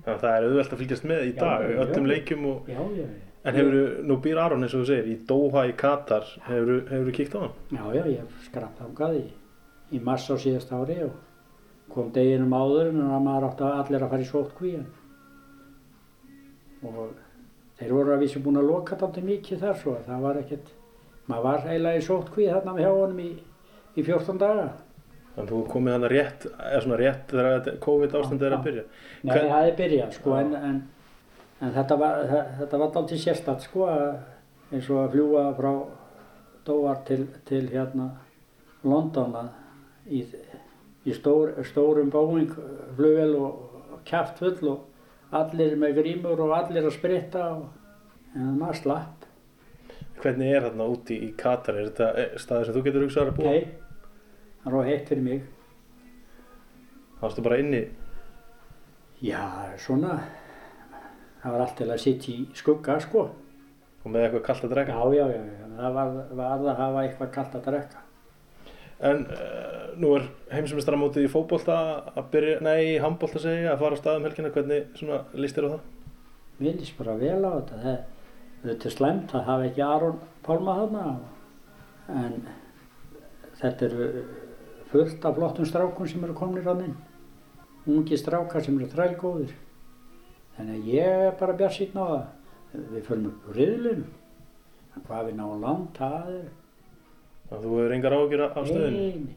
Það 0.01 0.31
er 0.33 0.47
auðvelt 0.49 0.75
að 0.75 0.81
fylgjast 0.81 1.07
með 1.07 1.27
í 1.29 1.35
dag, 1.37 1.67
já, 1.69 1.83
öllum 1.85 2.07
já. 2.07 2.11
leikjum 2.15 2.47
og... 2.51 2.71
Já. 2.71 3.11
En 3.45 3.57
hefur 3.57 3.77
nú 4.05 4.19
býr 4.21 4.37
Aron 4.43 4.63
eins 4.67 4.75
og 4.77 4.83
þú 4.83 4.89
segir, 4.91 5.07
í 5.15 5.17
Doha 5.29 5.63
í 5.71 5.73
Katar, 5.81 6.27
hefur 6.45 6.83
þú 6.91 7.13
kíkt 7.17 7.37
á 7.37 7.41
hann? 7.41 7.55
Já, 7.73 7.85
já, 7.97 8.03
ég 8.19 8.35
skrapp 8.45 8.75
þangað 8.83 9.15
í, 9.17 9.23
í 9.97 10.01
mars 10.05 10.27
á 10.29 10.37
síðast 10.43 10.73
ári 10.77 10.99
og 11.07 11.15
kom 11.95 12.11
deginum 12.15 12.53
áður 12.53 12.91
en 12.93 13.01
að 13.07 13.23
maður 13.25 13.47
átti 13.49 13.65
að 13.67 13.79
allir 13.85 14.05
að 14.05 14.13
fara 14.13 14.27
í 14.27 14.29
sótkvíjan. 14.29 14.85
Og 16.85 17.01
þeir 17.81 17.95
voru 17.97 18.15
að 18.15 18.23
vísu 18.27 18.43
búin 18.45 18.61
að 18.61 18.69
loka 18.71 18.99
þátti 19.01 19.25
mikið 19.25 19.65
þar 19.65 19.81
svo 19.81 19.97
að 19.97 20.07
það 20.11 20.23
var 20.27 20.39
ekkert, 20.43 20.71
maður 21.31 21.47
var 21.49 21.67
eiginlega 21.71 22.01
í 22.03 22.07
sótkví 22.07 22.47
þarna 22.53 22.77
með 22.77 22.85
hjá 22.87 22.93
honum 23.01 23.25
í, 23.25 23.31
í 23.97 24.05
14 24.07 24.41
daga. 24.41 24.69
Þannig 25.35 25.43
að 25.47 25.51
þú 25.55 25.59
komið 25.73 25.95
hann 25.97 26.09
rétt, 26.13 26.47
eða 26.59 26.81
svona 26.85 27.01
rétt 27.01 27.29
þegar 27.33 27.53
þetta 27.57 27.75
COVID 27.85 28.17
ástandið 28.21 28.49
er 28.49 28.57
að 28.57 28.65
byrja. 28.69 28.85
Nei, 29.23 29.31
Hvern- 29.35 29.53
það 29.55 29.69
er 29.73 29.77
byrjað 29.81 30.17
sko 30.21 30.35
en, 30.41 30.55
en, 30.71 30.81
en 31.61 31.73
þetta 31.75 31.97
var, 32.01 32.21
þe- 32.31 32.45
þetta 32.61 32.79
var 32.83 32.93
dálítið 32.95 33.23
sérstætt 33.25 33.67
sko 33.67 33.87
að, 33.91 34.05
eins 34.73 34.91
og 34.91 35.01
að 35.05 35.11
fljúa 35.17 35.47
frá 35.59 35.73
Dóvar 36.65 36.99
til, 37.09 37.23
til 37.49 37.63
hérna 37.73 38.11
London 38.85 39.33
að 39.41 39.49
í, 40.13 40.21
í 41.09 41.15
stór, 41.17 41.55
stórum 41.65 42.11
Boeing 42.13 42.51
flugvel 42.97 43.35
og, 43.41 43.67
kjaft 44.09 44.39
full 44.41 44.69
og 44.75 45.35
allir 45.37 45.77
með 45.81 45.99
grímur 46.01 46.41
og 46.45 46.53
allir 46.57 46.85
að 46.89 46.95
spritta 46.97 47.47
og, 47.55 47.67
en 48.35 48.55
maður 48.61 48.79
slapp. 48.83 49.27
Hvernig 50.21 50.53
er 50.53 50.67
þarna 50.69 50.87
úti 50.93 51.17
í 51.27 51.31
Katar? 51.41 51.79
Er 51.81 51.89
þetta 51.91 52.39
staðið 52.43 52.67
sem 52.69 52.77
þú 52.77 52.83
getur 52.87 53.05
hugsað 53.07 53.31
að 53.33 53.39
búa? 53.39 53.53
Nei, 53.55 53.63
það 54.65 54.77
var 54.77 54.89
heitt 54.91 55.09
fyrir 55.09 55.25
mig. 55.25 55.45
Það 57.17 57.25
varstu 57.25 57.45
bara 57.47 57.59
inni? 57.65 57.81
Já, 59.25 59.43
svona, 59.81 60.19
það 61.41 61.55
var 61.55 61.65
alltaf 61.65 61.95
að 61.95 62.03
sitja 62.05 62.35
í 62.35 62.45
skugga, 62.59 62.99
sko. 63.05 63.25
Og 64.01 64.13
með 64.13 64.27
eitthvað 64.27 64.47
kallt 64.47 64.67
að 64.67 64.75
drekka? 64.75 64.97
Já, 64.97 65.17
já, 65.17 65.27
já, 65.35 65.43
já. 65.61 65.67
það 65.81 65.99
var, 65.99 66.15
var 66.41 66.55
að 66.55 66.79
hafa 66.81 67.03
eitthvað 67.05 67.33
kallt 67.37 67.59
að 67.59 67.67
drekka. 67.69 68.05
En 69.11 69.23
uh, 69.33 69.81
nú 70.01 70.13
er 70.19 70.27
heimsumistaramótið 70.53 71.27
í 71.27 71.33
fókbólta 71.33 71.77
að 72.13 72.27
byrja, 72.35 72.57
nei, 72.65 72.79
í 72.91 72.97
handbólta 73.01 73.41
segja, 73.41 73.73
að 73.73 73.85
fara 73.85 73.97
á 73.97 74.01
staðum 74.01 74.27
helgina, 74.29 74.53
hvernig 74.53 74.91
svona 74.99 75.23
líst 75.41 75.57
þér 75.57 75.69
á 75.69 75.73
það? 75.75 75.87
Mér 76.61 76.77
líst 76.77 76.99
bara 76.99 77.17
vel 77.21 77.39
á 77.41 77.51
þetta. 77.55 77.81
Það, 77.85 78.01
þetta 78.67 78.91
er 78.91 78.97
slemt 78.97 79.35
að 79.37 79.47
hafa 79.49 79.69
ekki 79.71 79.85
Aron 79.87 80.19
Pálma 80.45 80.77
þarna, 80.83 81.07
en 82.21 82.37
þetta 83.61 83.89
er 83.89 83.97
fullt 84.91 85.25
af 85.25 85.37
flottum 85.39 85.69
strákun 85.69 86.13
sem 86.13 86.29
eru 86.29 86.37
komnir 86.37 86.69
á 86.69 86.75
þinn. 86.77 86.97
Ungi 87.89 88.21
strákar 88.21 88.65
sem 88.65 88.77
eru 88.77 88.89
þrælgóðir. 88.93 89.57
Þannig 90.61 90.77
að 90.77 90.89
ég 90.93 91.21
er 91.25 91.37
bara 91.41 91.53
bjart 91.57 91.73
síðan 91.73 92.01
á 92.05 92.07
það. 92.11 92.25
Við 92.93 93.05
förum 93.07 93.29
upp 93.31 93.45
úr 93.49 93.57
riðlinu. 93.57 94.09
Hvað 95.07 95.29
við 95.31 95.37
náum 95.39 95.63
langt, 95.65 95.97
það 95.97 96.27
er... 96.37 96.49
Að 97.51 97.63
þú 97.65 97.71
hefur 97.79 97.95
engar 97.97 98.17
ágjur 98.19 98.43
af 98.45 98.59
stöðinu? 98.69 98.99
Nei, 99.01 99.37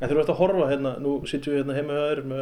En 0.00 0.10
þú 0.10 0.16
ert 0.22 0.30
að 0.32 0.38
horfa 0.40 0.68
hérna, 0.72 0.92
nú 1.04 1.12
sitjum 1.28 1.54
við 1.54 1.60
hérna 1.60 1.76
heima 1.76 1.94
hjá 1.98 2.06
þér 2.08 2.22
með, 2.30 2.40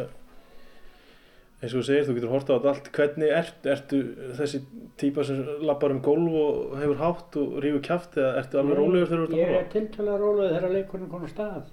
eins 1.59 1.73
og 1.73 1.75
þú 1.75 1.83
segir, 1.89 2.07
þú 2.07 2.15
getur 2.17 2.31
horta 2.33 2.55
á 2.55 2.57
þetta 2.57 2.71
allt, 2.71 2.87
hvernig 2.95 3.33
ert, 3.41 3.67
ertu 3.75 3.99
þessi 4.39 4.61
típa 5.03 5.25
sem 5.27 5.43
lappar 5.67 5.93
um 5.93 6.01
gólf 6.07 6.39
og 6.39 6.73
hefur 6.81 6.99
hátt 7.03 7.37
og 7.43 7.53
rífur 7.63 7.83
kjáft 7.85 8.17
eða 8.17 8.31
ertu 8.41 8.59
alveg 8.63 8.79
rólegur 8.81 9.11
þegar 9.11 9.21
þú 9.21 9.27
ert 9.27 9.35
að 9.35 9.43
Ég 9.43 9.51
er 9.51 9.55
horfa? 9.59 9.71
tiltölulega 9.75 10.23
rólegur 10.23 10.55
þegar 10.57 10.75
leikurinn 10.79 11.13
á 11.13 11.19
stað. 11.35 11.69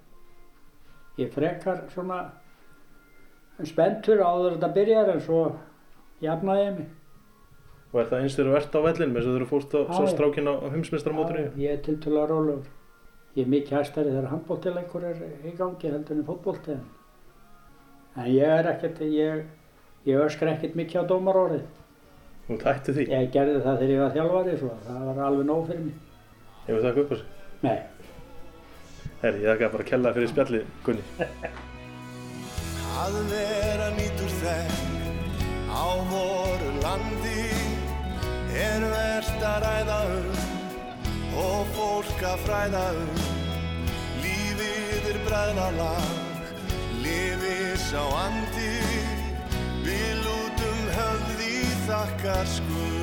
Ég 1.22 1.32
frekar 1.38 1.82
svona 1.94 2.20
spenntur 3.72 4.22
áður 4.24 4.52
en 4.52 4.58
þetta 4.60 4.72
byrjar 4.76 5.12
en 5.14 5.24
svo 5.24 5.40
jafnaði 6.24 6.64
ég 6.66 6.74
mig. 6.78 6.88
Og 7.90 8.00
er 8.00 8.06
það 8.10 8.20
eins 8.22 8.36
þegar 8.38 8.50
þú 8.50 8.56
ert 8.60 8.76
á 8.76 8.80
vellinum 8.86 9.16
eins 9.18 9.26
og 9.26 9.34
þú 9.40 9.46
fórst 9.50 9.72
á 9.74 10.02
strákin 10.12 10.50
á 10.50 10.54
heimsmeistarmótinu? 10.70 11.44
Já, 11.48 11.52
Ég 11.64 11.70
er 11.74 11.80
tiltölulega 11.86 12.26
rólegur. 12.30 12.66
Ég 13.36 13.42
er 13.46 13.50
mikið 13.50 13.76
hæstari 13.78 14.10
þegar 14.14 14.30
handbóltileikur 14.34 15.02
er 15.10 15.16
í 15.46 15.52
gangi 15.58 15.90
heldur 15.90 16.16
en 16.18 16.26
fótbólti. 16.28 16.76
En 18.16 18.26
ég 18.30 18.42
er 18.58 18.66
ekkert, 18.72 18.98
ég, 19.06 19.44
ég 20.06 20.22
öskra 20.24 20.54
ekkert 20.54 20.74
mikið 20.78 21.02
á 21.02 21.04
dómarórið. 21.10 21.64
Þú 22.48 22.54
tættu 22.62 22.90
því? 22.96 23.04
Ég 23.10 23.30
gerði 23.34 23.60
það 23.62 23.78
þegar 23.82 23.94
ég 23.94 24.00
var 24.02 24.14
þjálfari 24.16 24.54
svo 24.58 24.70
það 24.86 25.00
var 25.06 25.16
alveg 25.28 25.46
nóg 25.50 25.62
fyrir 25.70 25.84
mig. 25.86 25.96
Hefur 26.66 26.80
það 26.82 26.90
ekki 26.90 27.02
upp 27.04 27.10
á 27.10 27.16
sig? 27.20 27.28
Nei, 27.60 27.78
Herri, 29.20 29.42
ég 29.44 29.50
þakka 29.52 29.72
bara 29.74 29.84
að 29.84 29.90
kella 29.90 30.14
fyrir 30.16 30.30
spjalli, 30.32 30.60
Gunni. 30.86 31.04
Á 35.70 35.90
voru 36.10 36.70
landi 36.82 37.46
er 38.54 38.84
verst 38.92 39.44
að 39.52 39.62
ræða 39.64 39.98
um 40.18 40.40
og 41.40 41.70
fólk 41.76 42.24
að 42.32 42.42
fræða 42.46 42.84
um. 43.02 43.20
Lífið 44.24 45.08
er 45.12 45.20
bræðnalag, 45.28 46.10
lifið 47.04 47.76
sá 47.88 48.02
andi 48.26 48.74
Við 49.86 50.10
lútum 50.24 50.80
höfði 50.96 51.54
þakkar 51.86 52.50
skuld. 52.56 53.00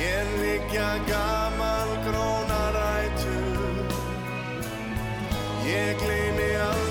Hér 0.00 0.30
liggja 0.40 0.92
gamal 1.08 1.90
gróna 2.06 2.62
rætur 2.76 3.98
Ég 5.66 6.00
gleymi 6.00 6.54
aldrei 6.68 6.89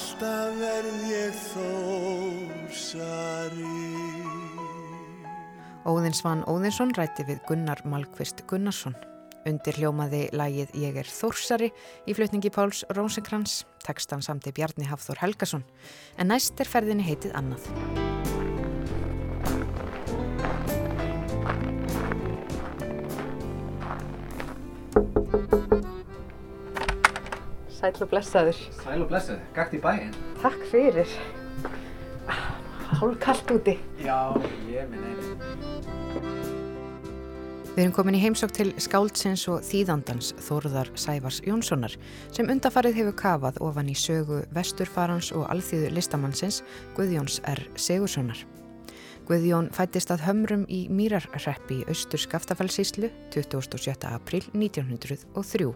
Alltaf 0.00 0.54
verð 0.56 1.02
ég 1.12 1.34
þórsari 1.52 2.86
Óðinsvann 5.84 6.40
Óðinsson 6.48 6.94
rætti 6.96 7.26
við 7.28 7.42
Gunnar 7.44 7.82
Malkvist 7.84 8.40
Gunnarsson. 8.48 8.96
Undir 9.44 9.76
hljómaði 9.76 10.22
lagið 10.32 10.72
Ég 10.80 10.96
er 11.02 11.08
Þórsari 11.08 11.68
í 12.08 12.16
flutningi 12.16 12.48
Páls 12.54 12.80
Rósenkrans, 12.96 13.66
tekstan 13.84 14.24
samti 14.24 14.56
Bjarni 14.56 14.88
Hafþór 14.88 15.20
Helgason, 15.20 15.68
en 16.16 16.32
næst 16.32 16.56
er 16.64 16.68
ferðinni 16.72 17.04
heitið 17.04 17.36
annað. 17.36 18.09
Sæl 27.80 27.96
og 28.04 28.10
blessaður. 28.10 28.58
Sæl 28.82 29.02
og 29.02 29.08
blessuð, 29.08 29.38
gakt 29.56 29.72
í 29.72 29.80
bæinn. 29.80 30.12
Takk 30.42 30.60
fyrir. 30.68 31.08
Hálkallt 33.00 33.52
úti. 33.54 33.78
Já, 34.04 34.36
ég 34.68 34.90
minn 34.90 35.06
einu. 35.08 35.70
Við 37.70 37.84
erum 37.86 37.94
komin 37.96 38.18
í 38.18 38.20
heimsók 38.20 38.52
til 38.52 38.74
skáldsins 38.82 39.46
og 39.48 39.62
þýðandans 39.64 40.34
Þórðar 40.44 40.90
Sævars 40.98 41.38
Jónssonar 41.46 41.94
sem 42.34 42.50
undafarið 42.52 42.98
hefur 42.98 43.16
kafað 43.16 43.60
ofan 43.64 43.88
í 43.88 43.94
sögu 43.96 44.42
vesturfarans 44.52 45.30
og 45.32 45.46
alþýðu 45.54 45.92
listamannsins 45.96 46.60
Guðjóns 46.98 47.38
R. 47.48 47.62
Segurssonar. 47.80 48.42
Guðjón 49.30 49.70
fættist 49.72 50.12
að 50.12 50.26
hömrum 50.26 50.66
í 50.68 50.82
Mýrarreppi 50.92 51.80
í 51.80 51.86
austur 51.88 52.20
Skaftafellsíslu 52.20 53.08
27. 53.32 53.96
april 54.10 54.44
1903. 54.52 55.72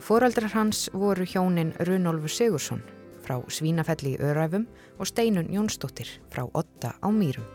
Fóraldrar 0.00 0.52
hans 0.52 0.90
voru 0.92 1.24
hjónin 1.24 1.72
Runolfur 1.80 2.30
Segursson 2.30 2.82
frá 3.26 3.40
Svínafelli 3.50 4.14
í 4.14 4.20
Öræfum 4.22 4.66
og 5.00 5.08
Steinun 5.10 5.48
Jónsdóttir 5.50 6.10
frá 6.30 6.44
Otta 6.46 6.94
á 7.00 7.08
Mýrum. 7.10 7.46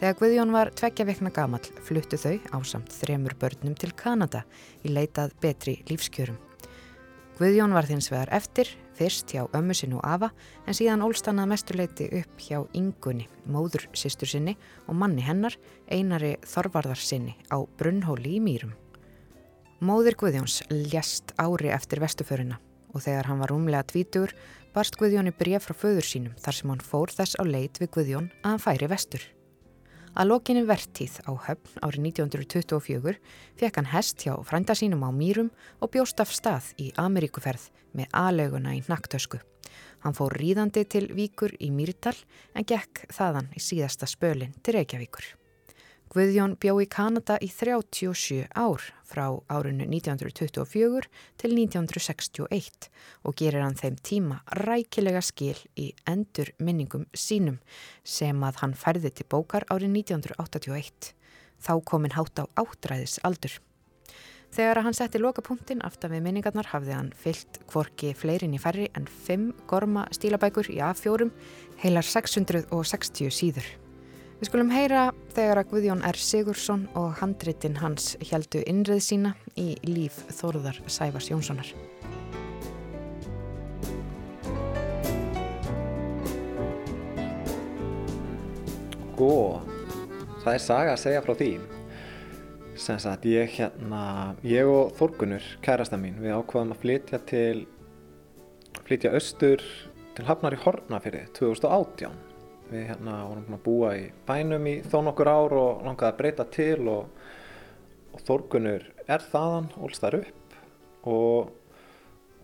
Þegar 0.00 0.16
Guðjón 0.16 0.54
var 0.54 0.70
tveggja 0.72 1.04
vekna 1.04 1.32
gamall 1.34 1.66
fluttu 1.84 2.16
þau 2.16 2.38
á 2.40 2.58
samt 2.64 2.94
þremur 2.94 3.34
börnum 3.36 3.74
til 3.76 3.92
Kanada 3.92 4.46
í 4.80 4.94
leitað 4.94 5.34
betri 5.42 5.80
lífskjörum. 5.90 6.38
Guðjón 7.36 7.76
var 7.76 7.88
þins 7.88 8.08
vegar 8.12 8.32
eftir, 8.36 8.70
fyrst 8.96 9.32
hjá 9.32 9.44
ömmu 9.56 9.76
sinn 9.76 9.96
og 9.96 10.04
afa 10.04 10.30
en 10.64 10.76
síðan 10.76 11.04
ólst 11.04 11.28
hann 11.28 11.40
að 11.42 11.52
mestuleiti 11.52 12.08
upp 12.16 12.40
hjá 12.40 12.62
Ingunni, 12.76 13.28
móður 13.44 13.90
sýstur 13.92 14.28
sinni 14.28 14.56
og 14.86 14.96
manni 14.96 15.24
hennar, 15.24 15.56
einari 15.88 16.38
Þorvarðar 16.48 17.00
sinni 17.00 17.36
á 17.52 17.60
Brunnhóli 17.80 18.38
í 18.38 18.44
Mýrum. 18.44 18.79
Móðir 19.80 20.12
Guðjóns 20.20 20.58
ljast 20.68 21.30
ári 21.40 21.70
eftir 21.72 22.02
vestuföruna 22.02 22.58
og 22.92 23.00
þegar 23.00 23.30
hann 23.30 23.38
var 23.40 23.48
rúmlega 23.48 23.86
tvítur 23.88 24.34
barst 24.74 24.98
Guðjóni 25.00 25.32
bref 25.32 25.64
frá 25.64 25.76
föður 25.86 26.04
sínum 26.04 26.34
þar 26.36 26.56
sem 26.58 26.72
hann 26.74 26.82
fór 26.84 27.14
þess 27.16 27.38
á 27.40 27.48
leit 27.48 27.80
við 27.80 27.88
Guðjón 27.94 28.26
að 28.42 28.50
hann 28.50 28.60
færi 28.60 28.90
vestur. 28.92 29.24
Að 30.12 30.28
lokinni 30.34 30.66
vertíð 30.68 31.16
á 31.24 31.32
höfn 31.32 31.80
árið 31.80 32.10
1924 32.10 33.16
fekk 33.62 33.80
hann 33.80 33.90
hest 33.94 34.20
hjá 34.20 34.36
frænda 34.44 34.76
sínum 34.76 35.00
á 35.00 35.08
Mýrum 35.16 35.48
og 35.80 35.94
bjóst 35.96 36.20
af 36.20 36.36
stað 36.36 36.74
í 36.76 36.92
Ameríkuferð 37.00 37.70
með 37.96 38.12
aðlauguna 38.12 38.76
í 38.76 38.84
nakktösku. 38.84 39.40
Hann 40.04 40.12
fór 40.12 40.36
ríðandi 40.36 40.84
til 40.84 41.06
Víkur 41.08 41.56
í 41.56 41.72
Mýrdal 41.72 42.18
en 42.52 42.68
gekk 42.68 43.06
þaðan 43.08 43.48
í 43.56 43.64
síðasta 43.64 44.04
spölin 44.04 44.52
til 44.60 44.76
Reykjavíkur. 44.76 45.39
Guðjón 46.10 46.56
bjó 46.58 46.72
í 46.82 46.88
Kanada 46.90 47.36
í 47.38 47.46
37 47.54 48.48
ár 48.58 48.82
frá 49.06 49.28
árinu 49.46 49.84
1924 49.86 51.04
til 51.38 51.50
1961 51.54 52.88
og 53.22 53.36
gerir 53.38 53.62
hann 53.62 53.76
þeim 53.78 53.98
tíma 54.02 54.40
rækilega 54.58 55.20
skil 55.22 55.54
í 55.78 55.92
endur 56.10 56.50
minningum 56.58 57.04
sínum 57.14 57.60
sem 58.02 58.42
að 58.42 58.58
hann 58.64 58.74
færði 58.74 59.12
til 59.14 59.28
bókar 59.30 59.68
árið 59.70 59.92
1981. 60.00 61.12
Þá 61.62 61.72
komin 61.86 62.16
hátt 62.16 62.42
á 62.42 62.44
áttræðis 62.58 63.20
aldur. 63.22 63.54
Þegar 64.50 64.80
hann 64.82 64.98
setti 64.98 65.20
lokapunktin 65.22 65.84
aftan 65.86 66.10
við 66.16 66.24
minningarnar 66.24 66.72
hafði 66.72 66.96
hann 66.96 67.12
fyllt 67.14 67.60
kvorki 67.70 68.10
fleirin 68.18 68.58
í 68.58 68.58
færri 68.58 68.88
en 68.98 69.06
5 69.06 69.46
gorma 69.70 70.08
stílabækur 70.10 70.72
í 70.74 70.80
A4, 70.82 71.30
heilar 71.84 72.10
660 72.10 73.30
síður. 73.30 73.70
Við 74.40 74.48
skulum 74.48 74.70
heyra 74.72 75.00
þegar 75.36 75.58
að 75.60 75.66
Guðjón 75.68 75.98
R. 76.08 76.16
Sigursson 76.16 76.86
og 76.96 77.10
handritin 77.18 77.74
hans 77.76 78.14
heldu 78.24 78.62
innrið 78.64 79.02
sína 79.04 79.34
í 79.60 79.74
líf 79.84 80.14
Þóruðar 80.32 80.78
Sæfars 80.88 81.26
Jónssonar. 81.28 81.68
Sko, 89.10 89.28
það 90.40 90.54
er 90.54 90.64
saga 90.70 90.96
að 90.96 91.02
segja 91.04 91.20
frá 91.28 91.34
því. 91.42 91.50
Sem 92.80 93.04
sagt, 93.04 93.28
ég 93.28 93.52
hérna, 93.58 94.02
ég 94.40 94.72
og 94.72 94.96
Þorgunur, 94.96 95.52
kærasta 95.60 96.00
mín, 96.00 96.16
við 96.24 96.38
ákvaðum 96.40 96.72
að 96.78 96.80
flytja 96.86 97.20
til, 97.28 97.66
flytja 98.88 99.12
austur 99.12 99.68
til 100.16 100.28
Hafnar 100.32 100.56
í 100.56 100.64
Hortnafyrði 100.64 101.26
2018. 101.36 102.29
Við 102.70 102.86
hérna 102.86 103.16
vorum 103.26 103.46
búin 103.46 103.56
að 103.56 103.64
búa 103.66 103.92
í 103.98 104.02
bænum 104.28 104.66
í 104.70 104.74
þó 104.86 105.00
nokkur 105.06 105.30
ár 105.30 105.54
og 105.58 105.80
langaði 105.86 106.12
að 106.12 106.18
breyta 106.20 106.46
til 106.54 106.82
og, 106.90 107.08
og 108.14 108.26
Þorgunur 108.28 108.84
er 109.10 109.24
þaðan, 109.32 109.72
ólst 109.82 110.04
þar 110.04 110.20
upp 110.20 110.58
og 111.10 111.50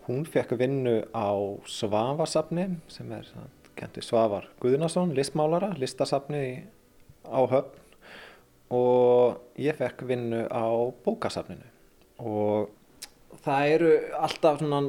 hún 0.07 0.25
fekk 0.27 0.55
vinnu 0.59 0.97
á 1.15 1.31
Svavasafni 1.67 2.67
sem 2.91 3.11
er 3.15 3.29
kentu 3.77 4.01
Svavar 4.03 4.49
Guðnason, 4.59 5.13
listmálara, 5.15 5.71
listasafni 5.79 6.65
á 7.27 7.39
höfn 7.47 7.83
og 8.73 9.39
ég 9.55 9.77
fekk 9.79 10.03
vinnu 10.09 10.43
á 10.51 10.67
bókasafninu. 11.05 11.67
Og 12.19 12.67
það 13.45 13.73
eru 13.75 13.91
alltaf 14.17 14.59
svona 14.59 14.81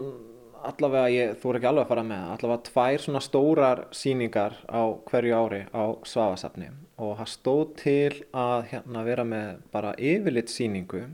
allavega 0.66 1.12
ég, 1.12 1.36
þú 1.38 1.50
er 1.50 1.58
ekki 1.58 1.70
alveg 1.70 1.84
að 1.84 1.92
fara 1.92 2.04
með 2.08 2.20
það, 2.22 2.34
allavega 2.34 2.66
tvær 2.68 3.04
svona 3.04 3.22
stórar 3.24 3.84
síningar 3.94 4.58
á 4.66 4.82
hverju 5.10 5.38
ári 5.38 5.62
á 5.70 5.84
Svavasafni 6.08 6.72
og 6.98 7.14
það 7.20 7.30
stóð 7.34 7.64
til 7.78 8.18
að 8.34 8.66
hérna 8.72 9.04
vera 9.06 9.24
með 9.28 9.62
bara 9.74 9.94
yfirlit 9.98 10.50
síningu 10.50 11.04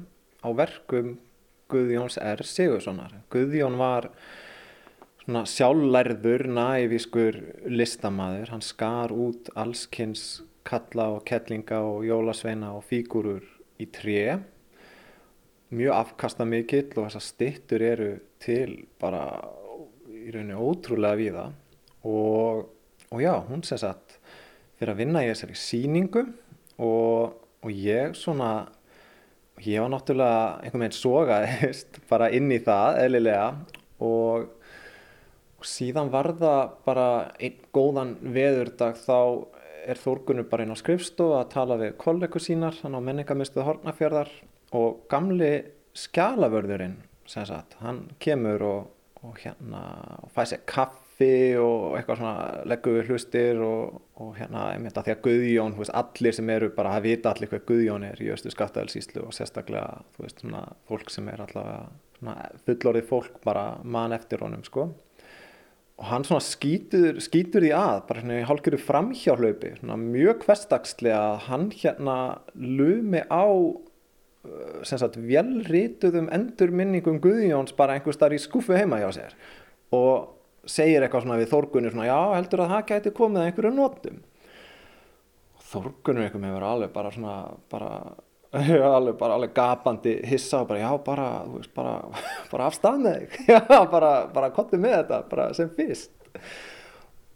á 0.41 0.49
verkum 0.57 1.17
Guðjóns 1.73 2.19
R. 2.21 2.45
Sigurssonar. 2.45 3.15
Guðjón 3.33 3.79
var 3.81 4.11
svona 5.25 5.45
sjálflærður, 5.49 6.47
nævískur 6.53 7.39
listamaður. 7.73 8.53
Hann 8.53 8.65
skar 8.65 9.15
út 9.15 9.49
allskins 9.57 10.43
kalla 10.69 11.11
og 11.17 11.25
kettlinga 11.29 11.81
og 11.85 12.05
jólasveina 12.09 12.75
og 12.77 12.85
fígúrur 12.89 13.45
í 13.81 13.89
tré. 13.93 14.41
Mjög 15.75 15.97
afkastamikill 15.97 16.93
og 16.99 17.07
þessar 17.07 17.25
styttur 17.25 17.83
eru 17.83 18.11
til 18.43 18.85
bara 19.01 19.25
í 20.13 20.33
rauninni 20.35 20.59
ótrúlega 20.59 21.19
víða. 21.19 21.47
Og, 22.05 22.67
og 23.11 23.23
já, 23.23 23.33
hún 23.49 23.65
sem 23.65 23.81
sagt 23.81 24.19
fyrir 24.79 24.93
að 24.93 25.01
vinna 25.01 25.25
í 25.25 25.31
þessari 25.31 25.57
sýningu 25.59 26.25
og, 26.83 27.37
og 27.65 27.71
ég 27.73 28.17
svona 28.19 28.67
ég 29.63 29.81
var 29.81 29.93
náttúrulega 29.93 30.61
einhvern 30.65 30.85
veginn 30.85 30.99
sogaðist 30.99 32.01
bara 32.11 32.31
inn 32.35 32.51
í 32.53 32.61
það 32.63 33.01
eðlilega 33.05 33.49
og, 34.03 34.49
og 35.59 35.69
síðan 35.69 36.11
var 36.13 36.33
það 36.41 36.63
bara 36.87 37.09
einn 37.39 37.61
góðan 37.75 38.17
veðurdag 38.35 38.99
þá 39.05 39.19
er 39.85 40.01
Þórgunur 40.01 40.49
bara 40.49 40.65
inn 40.65 40.73
á 40.73 40.79
skrifstofu 40.81 41.37
að 41.39 41.51
tala 41.53 41.77
við 41.81 41.95
kollegur 42.01 42.43
sínar 42.43 42.77
hann 42.83 42.97
á 42.97 43.01
menningamistuð 43.05 43.67
Hortnafjörðar 43.69 44.33
og 44.75 45.05
gamli 45.11 45.55
skjalavörðurinn 45.95 46.99
sem 47.31 47.47
sagt, 47.49 47.79
hann 47.81 48.05
kemur 48.23 48.65
og, 48.67 48.93
og 49.25 49.39
hérna 49.41 49.83
og 50.25 50.33
fæ 50.35 50.45
sér 50.51 50.65
kaffi 50.69 51.55
og 51.61 51.95
eitthvað 51.97 52.21
svona 52.21 52.65
leggur 52.69 52.99
við 52.99 53.13
hlustir 53.13 53.63
og, 53.65 54.01
og 54.21 54.35
hérna 54.39 54.67
einmitt 54.75 54.99
að 54.99 55.09
því 55.09 55.15
að 55.15 55.23
Guðjón, 55.29 55.77
þú 55.77 55.85
veist, 55.85 55.95
allir 56.03 56.37
sem 56.37 56.53
eru 56.57 56.73
bara 56.77 56.97
að 56.99 57.07
vita 57.09 57.33
allir 57.33 57.53
hvað 57.53 57.65
Guðjón 57.71 58.09
er 58.11 58.21
í 58.21 58.29
östu 58.35 58.53
skattaðelsíslu 58.53 59.25
og 59.29 59.37
sérstaklega, 59.37 60.03
þú 60.17 60.27
veist, 60.27 60.43
svona 60.45 60.67
fólk 60.91 61.15
sem 61.15 61.31
er 61.33 61.47
allavega 61.47 61.81
svona 62.19 62.37
fullorðið 62.67 63.09
fólk 63.09 63.41
bara 63.47 63.65
mann 63.83 64.15
eftir 64.17 64.45
honum, 64.45 64.67
sko. 64.67 64.91
Og 65.95 66.07
hann 66.11 66.25
svona 66.27 66.43
skýtur, 66.43 67.21
skýtur 67.23 67.63
því 67.63 67.71
að 67.79 67.99
bara 68.09 68.23
svona 68.25 68.39
í 68.41 68.47
hálfgerðu 68.49 68.81
framhjálaupi 68.83 69.77
svona 69.79 69.99
mjög 70.01 70.43
hverstagslega 70.43 71.21
að 71.23 71.45
hann 71.47 71.69
hérna 71.71 72.17
lumi 72.59 73.23
á 73.31 73.47
velrituðum 74.45 76.29
endurminningum 76.35 77.21
Guðjóns 77.25 77.75
bara 77.77 77.97
einhvers 77.97 78.21
þar 78.21 78.37
í 78.37 78.43
skúfu 78.43 78.77
heima 78.77 79.01
hjá 79.01 79.11
sér 79.17 79.37
og 79.95 80.35
segir 80.69 81.05
eitthvað 81.05 81.25
svona 81.25 81.41
við 81.41 81.51
Þórgunni 81.53 81.93
svona 81.93 82.09
já 82.09 82.19
heldur 82.35 82.65
að 82.65 82.75
það 82.75 82.87
gæti 82.91 83.15
komið 83.17 83.41
að 83.41 83.49
einhverju 83.49 83.73
notum. 83.77 84.21
Þórgunni 85.71 86.27
eitthvað 86.27 86.47
verið 86.47 86.69
alveg 86.71 86.95
bara 86.95 87.13
svona 87.15 87.35
bara 87.73 87.91
alveg, 88.95 89.17
bara 89.19 89.39
alveg 89.39 89.55
gapandi 89.57 90.15
hissa 90.31 90.63
og 90.63 90.69
bara 90.71 90.85
já 90.85 90.91
bara, 91.05 91.29
veist, 91.51 91.73
bara, 91.75 91.97
bara 92.53 92.69
afstað 92.71 93.01
með 93.03 93.19
þig. 93.25 93.41
Já 93.55 93.81
bara, 93.91 94.13
bara 94.35 94.53
kontið 94.55 94.85
með 94.85 94.97
þetta 95.01 95.49
sem 95.59 95.73
fyrst 95.75 96.13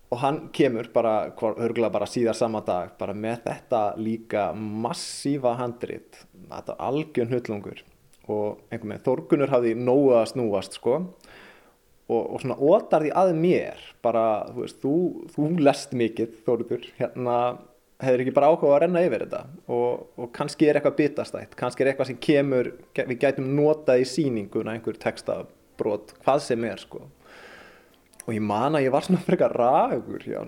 og 0.08 0.20
hann 0.22 0.40
kemur 0.56 0.88
bara 0.92 1.30
hörgulega 1.36 1.92
bara 1.92 2.08
síðar 2.08 2.36
sama 2.36 2.62
dag 2.64 2.94
bara 3.00 3.14
með 3.14 3.42
þetta 3.44 3.82
líka 4.00 4.48
massífa 4.56 5.54
handrit. 5.58 6.22
Þetta 6.48 6.76
algjörn 6.88 7.34
hullungur 7.34 7.82
og 8.28 8.62
einhvern 8.68 8.94
veginn 8.94 9.04
Þórgunur 9.04 9.52
hafði 9.52 9.74
nógu 9.76 10.14
að 10.16 10.30
snúast 10.32 10.78
sko. 10.78 11.00
Og, 12.08 12.22
og 12.22 12.38
svona 12.40 12.56
ótar 12.56 13.04
því 13.04 13.10
að 13.20 13.34
mér 13.36 13.82
bara, 14.04 14.22
þú 14.54 14.62
veist, 14.62 14.78
þú, 14.80 14.92
þú 15.34 15.48
lest 15.60 15.90
mikið 15.92 16.38
Þórður, 16.46 16.86
hérna 16.96 17.34
hefur 18.00 18.22
ekki 18.24 18.32
bara 18.38 18.48
áhuga 18.48 18.70
að 18.72 18.80
renna 18.86 19.02
yfir 19.04 19.26
þetta? 19.26 19.42
Og, 19.76 20.06
og 20.16 20.30
kannski 20.32 20.70
er 20.70 20.78
eitthvað 20.78 20.96
bitastætt. 21.02 21.52
Kannski 21.58 21.84
er 21.84 21.92
eitthvað 21.92 22.08
sem 22.14 22.20
kemur, 22.24 22.72
við 22.96 23.20
gætum 23.26 23.52
notað 23.58 24.06
í 24.06 24.08
sýninguna 24.08 24.72
einhver 24.72 24.96
textabrót 25.02 26.16
hvað 26.22 26.44
sem 26.46 26.64
er 26.70 26.80
sko 26.80 27.04
og 28.28 28.34
ég 28.36 28.44
man 28.44 28.76
að 28.76 28.84
ég 28.84 28.92
var 28.92 29.06
svona 29.06 29.22
frekar 29.24 29.54
ragur 29.56 30.20
já, 30.28 30.42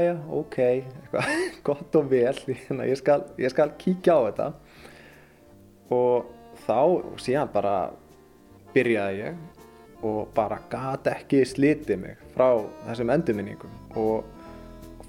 já, 0.00 0.14
ok 0.32 0.56
eitthvað, 0.64 1.32
gott 1.66 1.98
og 2.00 2.06
vel 2.08 2.32
hérna, 2.48 2.86
ég, 2.88 2.96
skal, 2.96 3.26
ég 3.36 3.52
skal 3.52 3.74
kíkja 3.76 4.16
á 4.16 4.20
þetta. 4.30 4.46
Og 5.92 6.30
þá 6.64 6.80
síðan 7.20 7.52
bara 7.52 7.76
byrjaði 8.72 9.20
ég 9.20 9.44
og 10.08 10.32
bara 10.32 10.60
gata 10.72 11.18
ekki 11.18 11.42
slitið 11.48 12.00
mig 12.00 12.24
frá 12.32 12.62
þessum 12.86 13.12
endurminningum. 13.12 13.76
Og 14.00 14.24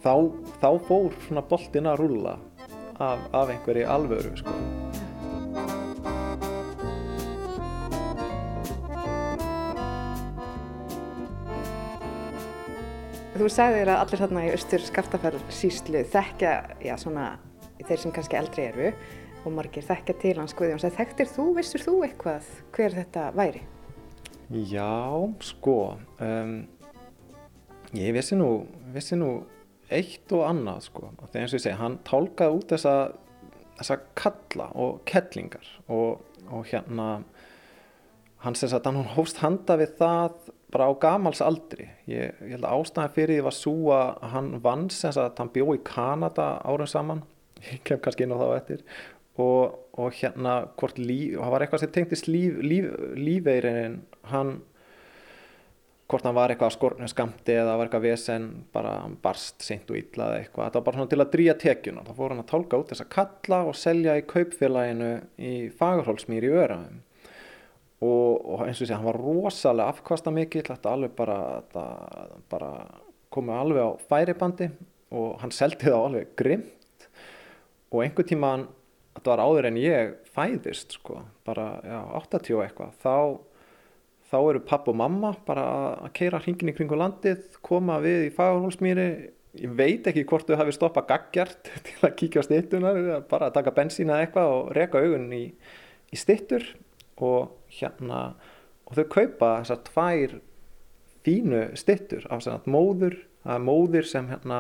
þá, 0.04 0.14
þá 0.60 0.70
fór 0.90 1.16
svona 1.24 1.46
boltin 1.48 1.88
að 1.88 2.04
rúlla 2.04 2.36
af, 3.00 3.24
af 3.32 3.56
einhverju 3.56 3.88
alvöru 3.96 4.36
sko. 4.44 4.60
Þú 13.40 13.48
sagðir 13.48 13.88
að 13.88 14.02
allir 14.02 14.20
þarna 14.20 14.42
í 14.44 14.48
austur 14.52 14.82
skaftaferð 14.84 15.44
síslu 15.56 16.00
þekkja, 16.12 16.50
já 16.84 16.92
svona, 17.00 17.28
þeir 17.88 18.02
sem 18.02 18.12
kannski 18.12 18.36
eldri 18.36 18.66
eru 18.68 18.90
og 19.48 19.54
margir 19.56 19.86
þekkja 19.88 20.16
til 20.20 20.34
hans 20.42 20.56
Guðjóns. 20.60 20.84
Þekktir 20.98 21.30
þú, 21.32 21.46
vissur 21.56 21.86
þú 21.86 21.94
eitthvað 22.04 22.50
hver 22.76 22.98
þetta 22.98 23.30
væri? 23.40 23.62
Já, 24.68 24.92
sko, 25.48 25.78
um, 26.20 26.52
ég 27.96 28.12
vissi 28.18 28.36
nú, 28.36 28.50
vissi 28.92 29.16
nú 29.16 29.32
eitt 29.88 30.36
og 30.36 30.44
annað 30.50 30.90
sko. 30.90 31.14
Þegar 31.22 31.46
eins 31.46 31.56
og 31.56 31.62
ég 31.62 31.66
segi, 31.70 31.80
hann 31.80 31.96
tálkaði 32.12 32.60
út 32.60 32.76
þessa, 32.76 32.96
þessa 33.80 34.00
kalla 34.20 34.68
og 34.76 35.00
kettlingar 35.08 35.72
og, 35.88 36.28
og 36.52 36.68
hérna, 36.74 37.22
hann 38.44 38.56
sem 38.56 38.72
sagt, 38.72 38.88
hann 38.88 39.04
hófst 39.16 39.42
handa 39.44 39.76
við 39.80 39.98
það 40.00 40.50
bara 40.72 40.88
á 40.88 40.94
gamals 41.02 41.42
aldri. 41.44 41.90
Ég, 42.10 42.36
ég 42.46 42.56
held 42.56 42.68
að 42.68 42.78
ástæðan 42.78 43.14
fyrir 43.16 43.36
því 43.36 43.46
var 43.48 43.58
svo 43.58 43.76
að 43.96 44.26
hann 44.34 44.50
vann 44.64 44.88
sem 44.94 45.14
sagt, 45.16 45.42
hann 45.42 45.54
bjó 45.54 45.74
í 45.76 45.84
Kanada 45.86 46.50
árum 46.64 46.90
saman, 46.90 47.24
ég 47.66 47.84
kem 47.88 48.02
kannski 48.04 48.26
inn 48.26 48.36
á 48.36 48.40
það 48.40 48.54
á 48.54 48.60
eftir. 48.60 48.84
Og, 49.40 49.76
og 50.00 50.16
hérna 50.20 50.56
hvort 50.80 51.00
líf, 51.00 51.38
það 51.40 51.54
var 51.54 51.66
eitthvað 51.66 51.84
sem 51.84 51.94
tengtist 51.96 52.28
líf, 52.28 52.58
líf, 52.64 52.90
lífeirinn 53.16 54.02
hann 54.32 54.58
hvort 56.10 56.26
hann 56.26 56.34
var 56.34 56.50
eitthvað 56.50 56.74
skornu 56.74 57.08
skamti 57.10 57.54
eða 57.54 57.76
var 57.78 57.86
eitthvað 57.86 58.08
vesen 58.08 58.48
bara 58.74 58.94
barst 59.22 59.62
seint 59.62 59.92
og 59.94 60.00
illa 60.00 60.32
eða 60.32 60.40
eitthvað. 60.40 60.64
Þetta 60.64 60.80
var 60.80 60.86
bara 60.88 60.98
svona 60.98 61.12
til 61.12 61.20
að 61.22 61.32
drýja 61.36 61.56
tekjuna. 61.62 62.06
Þá 62.08 62.16
fór 62.18 62.34
hann 62.34 62.42
að 62.42 62.50
tálka 62.50 62.80
út 62.82 62.94
þessa 62.94 63.06
kalla 63.14 63.60
og 63.70 63.78
selja 63.78 64.16
í 64.18 64.26
kaupfélaginu 64.32 65.12
í 65.38 65.54
Fagurhólsmýri 65.78 66.50
í 66.50 66.58
Öraðum 66.64 67.04
og, 68.00 68.40
og 68.40 68.66
eins 68.66 68.80
og 68.80 68.88
sé 68.88 68.96
hann 68.96 69.08
var 69.08 69.20
rosalega 69.20 69.94
afkvasta 69.94 70.32
mikill 70.34 70.68
þetta 70.70 70.96
alveg 70.96 71.16
bara, 71.18 71.40
þetta, 71.60 71.86
bara 72.52 72.74
komið 73.34 73.62
alveg 73.64 73.86
á 73.86 73.92
færibandi 74.10 74.70
og 75.20 75.40
hann 75.42 75.54
seldi 75.56 75.90
það 75.90 76.06
alveg 76.08 76.36
grimt 76.40 77.08
og 77.90 78.04
einhver 78.04 78.28
tíma 78.30 78.54
hann 78.56 78.68
þetta 79.20 79.34
var 79.34 79.44
áður 79.44 79.68
en 79.70 79.80
ég 79.82 80.12
fæðist 80.32 80.96
sko, 80.96 81.24
bara 81.48 81.68
já, 81.84 82.00
80 82.22 82.56
og 82.56 82.64
eitthvað 82.64 83.02
þá, 83.04 83.16
þá 84.32 84.38
eru 84.42 84.62
papp 84.70 84.88
og 84.92 85.00
mamma 85.00 85.34
bara 85.48 85.66
að 86.06 86.14
keira 86.20 86.42
hringin 86.44 86.72
í 86.72 86.76
kringu 86.78 87.00
landið 87.00 87.60
koma 87.66 88.00
við 88.04 88.30
í 88.30 88.34
fagurhólsmýri. 88.36 89.10
Ég 89.60 89.72
veit 89.74 90.06
ekki 90.08 90.28
hvort 90.30 90.48
þau 90.48 90.60
hafi 90.60 90.76
stoppað 90.76 91.08
gaggjart 91.10 91.72
til 91.88 91.98
að 92.06 92.16
kíkja 92.22 92.44
á 92.46 92.48
stittunar 92.48 93.00
bara 93.30 93.50
að 93.50 93.58
taka 93.58 93.74
bensín 93.76 94.12
eða 94.12 94.28
eitthvað 94.28 94.54
og 94.56 94.72
reka 94.78 95.02
augun 95.02 95.32
í, 95.36 95.44
í 96.14 96.20
stittur 96.20 96.68
og 97.26 97.74
hérna 97.80 98.22
og 98.90 98.98
þau 98.98 99.06
kaupa 99.14 99.52
þessar 99.62 99.84
tvær 99.90 100.36
fínu 101.26 101.62
stittur 101.78 102.26
af 102.32 102.44
svona 102.44 102.64
móður, 102.66 103.20
það 103.44 103.56
er 103.56 103.66
móður 103.68 104.10
sem 104.10 104.30
hérna 104.32 104.60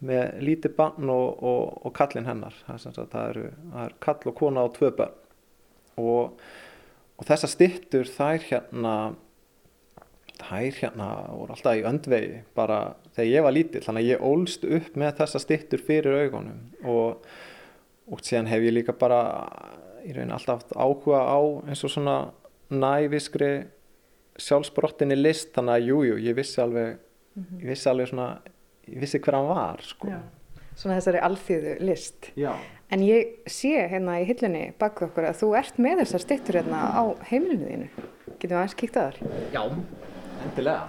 með 0.00 0.38
lítið 0.40 0.76
barn 0.78 1.12
og, 1.12 1.42
og, 1.44 1.80
og 1.84 1.94
kallinn 1.96 2.28
hennar 2.28 2.54
það 2.64 2.86
er, 2.88 3.00
það 3.12 3.24
eru, 3.32 3.48
það 3.72 3.82
er 3.84 3.96
kall 4.06 4.30
og 4.30 4.36
kona 4.38 4.62
og 4.64 4.76
tvö 4.78 4.92
börn. 4.96 5.18
Og, 6.00 6.46
og 7.20 7.28
þessar 7.28 7.52
styttur 7.52 8.08
þær 8.08 8.46
hérna 8.46 8.94
þær 10.40 10.78
hérna 10.78 11.10
voru 11.28 11.52
alltaf 11.52 11.76
í 11.76 11.84
öndvegi 11.84 12.40
bara 12.56 12.78
þegar 13.12 13.30
ég 13.30 13.44
var 13.44 13.56
lítill 13.56 13.84
þannig 13.84 14.06
að 14.06 14.10
ég 14.14 14.24
ólst 14.30 14.64
upp 14.64 14.96
með 15.02 15.16
þessar 15.20 15.44
styttur 15.44 15.84
fyrir 15.84 16.16
augunum 16.24 16.62
og 16.88 18.22
síðan 18.24 18.48
hef 18.50 18.64
ég 18.64 18.74
líka 18.74 18.94
bara 18.96 19.20
í 20.06 20.14
raunin 20.16 20.34
alltaf 20.36 20.64
áhuga 20.74 21.20
á 21.26 21.40
eins 21.68 21.84
og 21.86 21.94
svona 21.94 22.16
næviskri 22.70 23.52
sjálfsbrottinni 24.40 25.18
list 25.18 25.54
þannig 25.56 25.76
að 25.76 25.88
jújú, 25.90 26.10
jú, 26.14 26.18
ég 26.28 26.36
vissi 26.38 26.60
alveg 26.62 26.98
ég 27.60 27.66
vissi 27.70 27.90
alveg 27.90 28.10
svona 28.10 28.28
ég 28.90 29.00
vissi 29.02 29.20
hver 29.22 29.38
hann 29.38 29.48
var 29.50 29.82
sko. 29.86 30.10
Já. 30.10 30.20
Svona 30.80 30.96
þessari 30.96 31.20
alþýðu 31.26 31.74
list. 31.84 32.30
Já. 32.38 32.52
En 32.90 33.02
ég 33.04 33.34
sé 33.50 33.74
hérna 33.90 34.16
í 34.22 34.24
hillunni 34.26 34.70
bak 34.80 35.02
okkur 35.06 35.28
að 35.28 35.42
þú 35.42 35.50
ert 35.60 35.76
með 35.82 36.04
þessar 36.04 36.24
styttur 36.24 36.58
hérna 36.60 36.80
á 36.90 37.02
heimilinu 37.28 37.68
þínu. 37.68 38.06
Getum 38.40 38.54
við 38.54 38.56
aðeins 38.62 38.78
kíkt 38.80 38.96
að 38.96 39.10
þar? 39.10 39.36
Já, 39.52 39.60
endilega. 40.46 40.88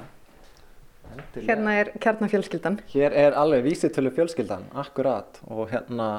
endilega. 1.11 1.45
Hérna 1.49 1.75
er 1.81 1.91
kjarnafjölskyldan. 2.01 2.79
Hér 2.93 3.17
er 3.25 3.37
alveg 3.37 3.67
vísitölu 3.67 4.13
fjölskyldan, 4.15 4.69
akkurat 4.81 5.41
og 5.49 5.69
hérna 5.73 6.09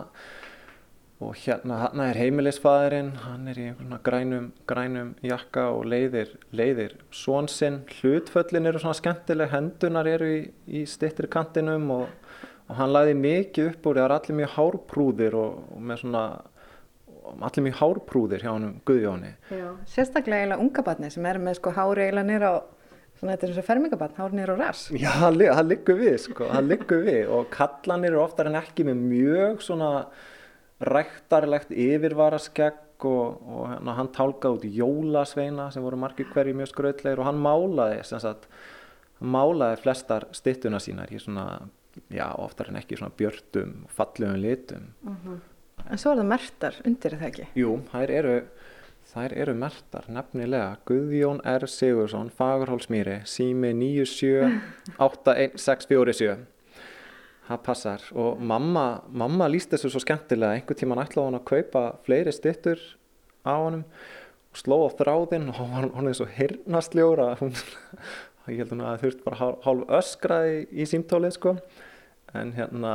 og 1.23 1.37
hérna, 1.39 1.79
hérna 1.85 2.09
er 2.11 2.19
heimilisfæðurinn 2.21 3.11
hann 3.23 3.51
er 3.51 3.61
í 3.61 3.67
einhvern 3.71 4.01
grænum, 4.07 4.49
grænum 4.69 5.13
jakka 5.25 5.69
og 5.77 5.87
leiðir, 5.89 6.33
leiðir 6.55 6.97
svonsinn, 7.15 7.83
hlutföllin 8.01 8.69
eru 8.71 8.83
svona 8.83 8.99
skemmtileg, 8.99 9.53
hendunar 9.53 10.09
eru 10.11 10.31
í, 10.31 10.41
í 10.67 10.85
stittri 10.91 11.31
kantinum 11.33 11.89
og, 11.95 12.07
og 12.69 12.79
hann 12.81 12.93
laði 12.93 13.17
mikið 13.19 13.73
upp 13.73 13.91
úr, 13.91 14.01
það 14.01 14.09
er 14.09 14.17
allir 14.19 14.41
mjög 14.43 14.55
hárprúðir 14.57 15.39
og, 15.39 15.63
og 15.77 15.87
með 15.91 16.03
svona 16.05 16.27
allir 17.39 17.67
mjög 17.69 17.81
hárprúðir 17.81 18.45
hjá 18.45 18.53
hann 18.53 18.69
Guðjóni. 18.89 19.35
Já. 19.53 19.67
Sérstaklega 19.95 20.43
eiginlega 20.43 20.65
unga 20.67 20.87
barni 20.87 21.11
sem 21.13 21.27
er 21.29 21.41
með 21.43 21.59
sko 21.61 21.75
hári 21.77 22.09
eiginlega 22.09 22.29
nýra 22.29 22.53
á 22.53 22.57
svona 23.23 23.37
þetta 23.37 23.47
er 23.47 23.53
eins 23.53 23.63
og 23.63 23.67
fermingabarn, 23.69 24.19
hári 24.19 24.39
nýra 24.41 24.57
á 24.59 24.63
ras. 24.65 24.85
Já, 24.91 25.11
hann, 25.23 25.39
hann 25.47 25.69
liggur 25.71 25.99
við 26.01 26.17
sko, 26.25 26.49
hann 26.51 26.67
liggur 26.71 27.05
við 27.07 27.31
og 27.31 27.51
kallanir 27.55 28.11
eru 28.11 28.23
oftar 28.25 28.51
en 28.51 28.59
ekki 28.59 28.87
með 28.89 29.05
mjög 29.07 29.63
svona 29.63 29.93
ræktarlegt 30.83 31.71
yfirvaraskegg 31.71 32.81
og, 33.09 33.43
og 33.43 33.69
hérna, 33.71 33.95
hann 33.99 34.11
tálkaði 34.15 34.53
út 34.57 34.65
jólasveina 34.79 35.65
sem 35.75 35.83
voru 35.85 35.97
margir 36.01 36.29
hverju 36.33 36.55
mjög 36.59 36.71
skrautlegir 36.73 37.21
og 37.23 37.29
hann 37.29 37.41
málaði 37.43 37.99
sem 38.07 38.21
sagt, 38.23 38.43
hann 39.21 39.31
málaði 39.35 39.77
flestar 39.83 40.23
styttuna 40.37 40.79
sínar 40.83 41.09
í 41.13 41.17
svona, 41.23 41.47
já, 42.13 42.27
oftar 42.43 42.67
en 42.71 42.81
ekki 42.83 42.95
svona 43.01 43.19
björtum, 43.19 43.71
fallegum 43.97 44.39
litum. 44.43 44.85
En 45.89 45.97
svo 45.99 46.09
er 46.13 46.19
það 46.23 46.31
mertar 46.31 46.75
undir 46.87 47.13
það 47.19 47.29
ekki. 47.31 47.45
Jú, 47.59 47.71
þær 47.91 48.09
eru, 48.15 48.37
þær 49.13 49.31
eru 49.45 49.55
mertar 49.59 50.05
nefnilega 50.13 50.71
Guðjón 50.89 51.41
R. 51.49 51.65
Sigursson, 51.71 52.29
Fagurhólsmýri, 52.39 53.17
sími 53.27 53.71
9781647. 53.75 56.37
Það 57.53 57.63
passar 57.67 58.05
og 58.17 58.41
mamma, 58.41 59.03
mamma 59.13 59.49
líst 59.51 59.75
þessu 59.75 59.91
svo 59.93 60.01
skemmtilega, 60.01 60.57
einhver 60.57 60.79
tíman 60.79 61.01
ætlaði 61.03 61.29
hann 61.29 61.37
að 61.37 61.49
kaupa 61.51 61.83
fleiri 62.07 62.33
styttur 62.33 62.81
á 63.45 63.53
honum 63.61 63.83
og 63.85 64.61
sló 64.61 64.79
á 64.85 64.89
þráðinn 64.97 65.51
og 65.53 65.59
hann 65.61 65.91
hann 65.93 66.09
eins 66.09 66.23
og 66.25 66.33
hirnastljóra, 66.33 67.27
hún, 67.43 67.53
ég 68.53 68.63
held 68.63 68.73
að 68.79 69.05
þurft 69.05 69.25
bara 69.27 69.41
hálf, 69.43 69.61
hálf 69.67 69.93
öskraði 70.01 70.63
í 70.73 70.89
símtólið 70.89 71.37
sko, 71.37 71.55
en 72.41 72.55
hérna, 72.57 72.95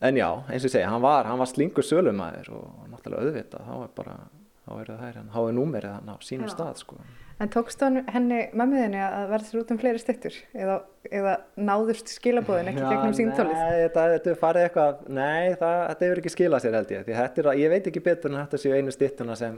en 0.00 0.20
já, 0.20 0.28
eins 0.48 0.64
og 0.64 0.70
ég 0.70 0.76
segja, 0.78 0.92
hann 0.94 1.04
var, 1.04 1.28
hann 1.28 1.42
var 1.42 1.50
slingur 1.50 1.84
sölumæður 1.84 2.52
og 2.56 2.86
náttúrulega 2.92 3.26
auðvitað, 3.26 3.68
þá 3.68 3.74
er 3.84 3.94
bara, 4.00 4.16
þá 4.64 4.72
er 4.78 4.92
það 4.94 5.04
hérna, 5.08 5.26
þá 5.34 5.40
er 5.42 5.58
númerið 5.60 5.96
hann 5.98 6.12
á 6.12 6.16
sínum 6.24 6.48
Já. 6.48 6.54
stað 6.56 6.84
sko. 6.86 7.00
En 7.40 7.48
tókst 7.48 7.80
hann 7.80 8.02
henni 8.12 8.40
mömmuðinni 8.52 8.98
að 9.00 9.30
verða 9.30 9.46
sér 9.48 9.60
út 9.62 9.70
um 9.72 9.78
fleiri 9.80 10.00
styttur 10.02 10.34
eða, 10.52 10.74
eða 11.08 11.30
náðust 11.56 12.10
skilabóðin 12.12 12.68
ekki 12.74 12.82
gegnum 12.84 13.14
símtólið? 13.16 13.54
Nei, 13.56 13.78
þetta, 13.86 14.04
þetta 14.14 14.30
er 14.34 14.38
farið 14.42 14.66
eitthvað, 14.66 14.98
nei, 15.16 15.46
það, 15.62 15.76
þetta 15.86 16.04
hefur 16.06 16.20
ekki 16.20 16.32
skilað 16.34 16.64
sér 16.66 16.76
held 16.76 16.92
ég. 16.92 17.06
Því 17.06 17.16
þetta 17.16 17.40
er, 17.44 17.48
að- 17.54 17.62
ég 17.62 17.72
veit 17.72 17.88
ekki 17.88 18.02
betur 18.10 18.34
en 18.34 18.40
þetta 18.42 18.60
séu 18.60 18.74
einu 18.76 18.92
styttuna 18.92 19.38
sem 19.40 19.56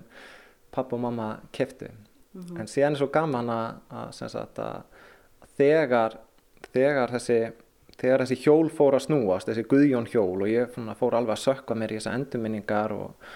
pappa 0.73 0.95
og 0.97 1.03
mamma 1.09 1.27
keftu. 1.59 1.91
En 2.57 2.71
síðan 2.71 2.95
er 2.95 3.03
svo 3.03 3.11
gaman 3.13 3.51
að, 3.53 4.15
sagt, 4.17 4.63
að 4.63 5.51
þegar, 5.59 6.15
þegar 6.73 7.11
þessi, 7.19 7.41
þegar 8.01 8.23
þessi 8.25 8.39
hjól 8.47 8.71
fór 8.73 8.97
að 8.97 9.05
snúast, 9.09 9.51
þessi 9.51 9.67
Guðjón 9.69 10.07
hjól 10.15 10.39
og 10.47 10.49
ég 10.55 10.71
fór 11.03 11.19
alveg 11.19 11.35
að 11.35 11.43
sökka 11.49 11.77
mér 11.77 11.93
í 11.93 11.99
þessa 11.99 12.15
endurminningar 12.17 12.95
og, 12.95 13.29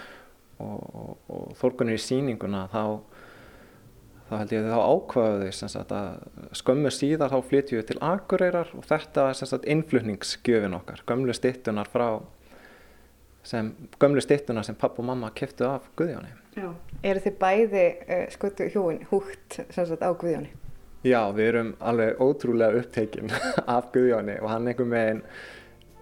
og, 0.63 0.81
og, 1.03 1.13
og 1.35 1.53
þórkunir 1.61 1.99
í 1.99 2.05
sýninguna, 2.07 2.69
þá 2.73 2.85
þá 4.27 4.35
held 4.41 4.55
ég 4.55 4.65
að 4.65 4.73
þá 4.73 4.81
ákvaðu 4.93 5.51
þau 5.53 6.55
skömmu 6.61 6.93
síðar 6.95 7.33
þá 7.33 7.37
flytjum 7.51 7.81
við 7.81 7.89
til 7.91 7.99
Akureyrar 8.03 8.73
og 8.77 8.87
þetta 8.89 9.29
er 9.31 9.69
innflutningsgjöfin 9.75 10.77
okkar, 10.81 11.03
gömlu 11.07 11.37
stittunar 11.37 11.91
frá 11.91 12.09
sem, 13.47 13.73
gömlu 14.03 14.25
stittunar 14.25 14.67
sem 14.67 14.79
papp 14.79 14.99
og 14.99 15.07
mamma 15.07 15.31
keftu 15.35 15.69
af 15.69 15.87
Guðjóni. 15.99 16.33
Já. 16.57 16.71
Eru 17.07 17.23
þið 17.23 17.37
bæði 17.43 17.85
uh, 17.93 18.25
skötu 18.35 18.71
hjóin 18.73 19.05
húgt 19.13 19.61
sem 19.61 19.87
sagt 19.87 20.03
á 20.03 20.11
Guðjóni? 20.11 20.51
Já, 21.07 21.21
við 21.37 21.53
erum 21.53 21.77
alveg 21.87 22.19
ótrúlega 22.19 22.81
upptekinn 22.81 23.31
af 23.77 23.93
Guðjóni 23.95 24.41
og 24.43 24.51
hann 24.51 24.67
einhver 24.67 24.91
megin 24.91 25.23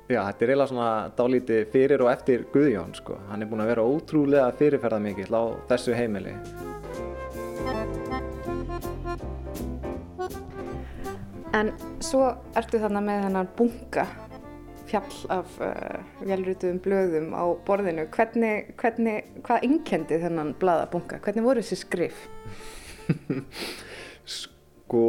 Já, 0.05 0.19
þetta 0.21 0.45
er 0.45 0.51
eiginlega 0.53 0.69
svona 0.69 0.89
dálítið 1.17 1.63
fyrir 1.73 2.05
og 2.05 2.11
eftir 2.13 2.45
Guðjón, 2.53 2.93
sko. 2.99 3.17
Hann 3.31 3.41
er 3.41 3.49
búinn 3.49 3.65
að 3.65 3.73
vera 3.73 3.89
ótrúlega 3.89 4.53
fyrirferða 4.61 5.01
mikill 5.01 5.33
á 5.33 5.57
þessu 5.73 5.97
heimili. 5.97 6.37
En 11.55 11.71
svo 12.03 12.33
ertu 12.59 12.81
þarna 12.83 13.01
með 13.05 13.21
hennar 13.29 13.51
bunga 13.55 14.09
fjall 14.89 15.19
af 15.33 15.57
uh, 15.63 16.01
velrituðum 16.27 16.81
blöðum 16.83 17.29
á 17.31 17.45
borðinu. 17.67 18.09
Hvernig, 18.15 18.73
hvernig, 18.81 19.29
hvað 19.47 19.67
innkendi 19.69 20.19
þennan 20.23 20.55
blaðabunga? 20.61 21.21
Hvernig 21.25 21.47
voru 21.47 21.63
þessi 21.63 21.79
skrif? 21.81 22.25
Sko, 24.39 25.05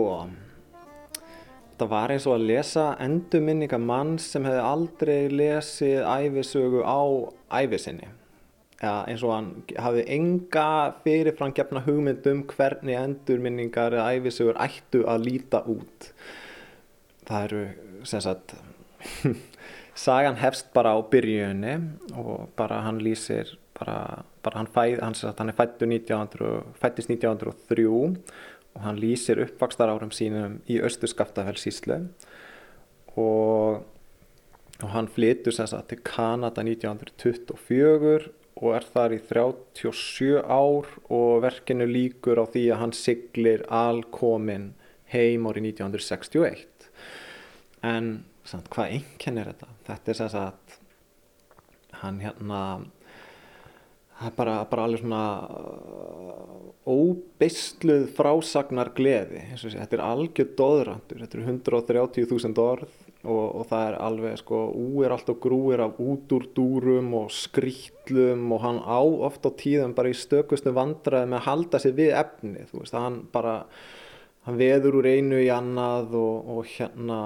þetta 1.71 1.89
var 1.91 2.13
eins 2.13 2.27
og 2.29 2.37
að 2.37 2.47
lesa 2.51 2.85
endurminninga 3.03 3.79
mann 3.81 4.15
sem 4.21 4.45
hefði 4.45 4.63
aldrei 4.69 5.17
lesið 5.33 6.05
æfisögu 6.05 6.85
á 6.85 7.01
æfisinni. 7.63 8.11
Ja, 8.85 8.99
eins 9.09 9.23
og 9.25 9.31
hann 9.33 9.47
hafði 9.81 10.03
enga 10.13 10.67
fyrirfram 11.05 11.53
gefna 11.57 11.81
hugmynd 11.85 12.27
um 12.29 12.43
hvernig 12.51 12.97
endurminningar 12.99 13.95
eða 13.95 14.11
æfisögur 14.19 14.59
ættu 14.61 15.01
að 15.09 15.25
líta 15.25 15.63
út. 15.71 16.09
Það 17.25 17.45
eru, 17.47 17.61
sem 18.05 18.21
sagt, 18.21 18.53
sagan 20.05 20.37
hefst 20.37 20.69
bara 20.75 20.93
á 20.93 20.99
byrjunni 21.01 21.73
og 22.19 22.51
bara 22.59 22.83
hann 22.85 23.01
lýsir, 23.01 23.55
bara, 23.79 24.21
bara 24.45 24.61
hann, 24.61 24.69
fæð, 24.75 24.99
hann, 25.01 25.17
sagt, 25.17 25.41
hann 25.41 25.49
er 25.49 25.57
fættur 25.57 25.89
1900, 25.89 26.77
fættist 26.83 27.09
1903 27.09 27.89
og 27.89 28.85
hann 28.85 29.01
lýsir 29.01 29.41
uppvakstar 29.47 29.89
árum 29.89 30.13
sínum 30.13 30.59
í 30.69 30.77
Östurskaftafellsíslu 30.83 32.03
og, 33.17 33.85
og 34.83 34.89
hann 34.93 35.09
flytur 35.09 35.55
sem 35.55 35.73
sagt 35.73 35.89
til 35.89 36.05
Kanada 36.05 36.61
1924 36.61 38.44
og 38.55 38.75
er 38.77 38.87
þar 38.93 39.15
í 39.17 39.19
37 39.27 40.39
ár 40.39 40.87
og 41.11 41.43
verkinu 41.43 41.87
líkur 41.89 42.39
á 42.39 42.45
því 42.47 42.65
að 42.71 42.81
hann 42.83 42.95
siglir 42.95 43.65
alkomin 43.67 44.71
heim 45.11 45.47
árið 45.49 45.71
1961 45.75 46.89
en 47.85 48.11
samt, 48.47 48.69
hvað 48.73 48.97
einkenn 48.97 49.41
er 49.41 49.51
þetta? 49.51 49.71
Þetta 49.89 50.11
er 50.11 50.19
sem 50.19 50.31
sagt 50.33 50.77
hann 52.01 52.21
hérna 52.23 52.61
það 54.15 54.29
er 54.29 54.35
bara, 54.37 54.55
bara 54.69 54.85
alveg 54.87 55.01
svona 55.03 55.23
uh, 55.43 56.69
óbeistluð 56.87 58.07
frásagnar 58.15 58.93
gleði 58.95 59.43
þetta 59.59 59.97
er 59.97 60.05
algjör 60.05 60.53
doðrandur 60.59 61.25
þetta 61.25 61.39
eru 61.39 61.47
130.000 61.51 62.63
orð 62.63 63.01
og, 63.25 63.43
og 63.59 63.67
það 63.69 63.87
er 63.89 63.97
alveg 64.07 64.39
sko 64.41 64.61
úir 64.77 65.13
allt 65.15 65.29
og 65.33 65.41
grúir 65.43 65.83
af 65.83 65.99
út 66.01 66.31
úr 66.37 66.47
dúrum 66.55 67.11
og 67.19 67.33
skrýtlum 67.33 68.47
og 68.55 68.63
hann 68.63 68.79
á 68.85 69.01
oft 69.01 69.45
á 69.45 69.51
tíðum 69.51 69.95
bara 69.97 70.13
í 70.13 70.17
stökustu 70.17 70.73
vandræði 70.75 71.31
með 71.31 71.41
að 71.41 71.47
halda 71.49 71.81
sig 71.81 71.97
við 71.97 72.15
efni 72.21 72.65
þú 72.69 72.81
veist, 72.83 72.95
hann 72.95 73.21
bara 73.33 73.57
hann 74.45 74.57
veður 74.61 75.01
úr 75.01 75.09
einu 75.09 75.41
í 75.41 75.51
annað 75.53 76.17
og, 76.21 76.49
og 76.55 76.73
hérna 76.77 77.19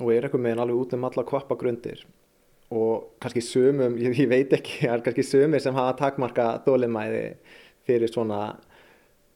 og 0.00 0.12
er 0.12 0.24
eitthvað 0.24 0.44
meginn 0.46 0.62
alveg 0.64 0.80
út 0.84 0.96
um 0.96 1.06
alla 1.08 1.26
kvappagrundir 1.28 2.06
og 2.70 3.16
kannski 3.22 3.42
sömum, 3.42 3.96
ég, 3.98 4.14
ég 4.14 4.28
veit 4.30 4.52
ekki, 4.54 4.84
það 4.84 4.94
er 4.94 5.04
kannski 5.06 5.26
sömur 5.26 5.62
sem 5.62 5.76
hafa 5.76 5.96
takmarka 5.98 6.50
þólimæði 6.66 7.24
fyrir 7.88 8.12
svona, 8.12 8.54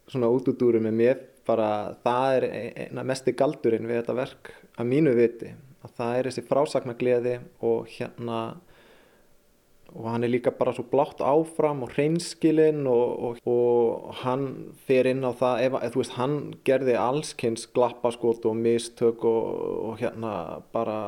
svona 0.07 0.31
útúdúrum 0.31 0.87
en 0.87 0.99
mér 0.99 1.23
bara, 1.45 1.97
það 2.05 2.37
er 2.39 2.47
eina 2.85 3.05
mesti 3.07 3.35
galdurinn 3.37 3.89
við 3.89 4.01
þetta 4.01 4.17
verk 4.17 4.53
að 4.79 4.91
mínu 4.91 5.15
viti, 5.19 5.51
að 5.85 5.99
það 5.99 6.19
er 6.19 6.29
þessi 6.29 6.47
frásagnagliði 6.49 7.35
og 7.65 7.91
hérna 7.95 8.41
og 9.95 10.09
hann 10.11 10.27
er 10.27 10.33
líka 10.33 10.51
bara 10.59 10.73
svo 10.75 10.83
blátt 10.91 11.21
áfram 11.23 11.85
og 11.87 11.93
hreinskilinn 11.95 12.83
og, 12.91 13.13
og, 13.29 13.39
og 13.47 14.17
hann 14.25 14.49
fer 14.89 15.07
inn 15.11 15.23
á 15.23 15.31
það 15.39 15.63
ef, 15.69 15.77
ef 15.87 15.99
veist, 16.01 16.17
hann 16.19 16.37
gerði 16.67 16.97
allskynns 16.99 17.69
glappaskot 17.77 18.49
og 18.51 18.59
mistök 18.59 19.23
og, 19.29 19.53
og 19.91 20.03
hérna 20.03 20.35
bara 20.75 20.99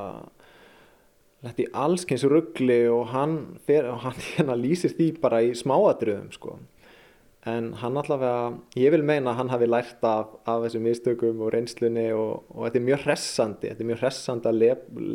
letti 1.47 1.66
allskynns 1.74 2.27
ruggli 2.31 2.85
og 2.93 3.11
hann, 3.11 3.37
fer, 3.66 3.91
hann 4.05 4.22
hérna 4.37 4.59
lýsir 4.59 4.95
því 4.95 5.11
bara 5.24 5.43
í 5.43 5.53
smáadröðum 5.59 6.31
sko 6.37 6.59
en 7.47 7.70
hann 7.78 7.99
allavega, 8.01 8.57
ég 8.78 8.90
vil 8.94 9.05
meina 9.07 9.30
að 9.30 9.38
hann 9.40 9.53
hafi 9.53 9.68
lært 9.68 10.07
af, 10.07 10.34
af 10.51 10.64
þessum 10.64 10.86
mistökum 10.88 11.44
og 11.47 11.53
reynslunni 11.55 12.09
og, 12.16 12.49
og 12.51 12.66
þetta 12.66 12.80
er 12.80 12.86
mjög 12.88 13.05
hressandi 13.05 13.70
þetta 13.70 13.84
er 13.84 13.90
mjög 13.92 14.03
hressandi 14.03 14.51
að, 14.51 14.59
le, 14.62 14.70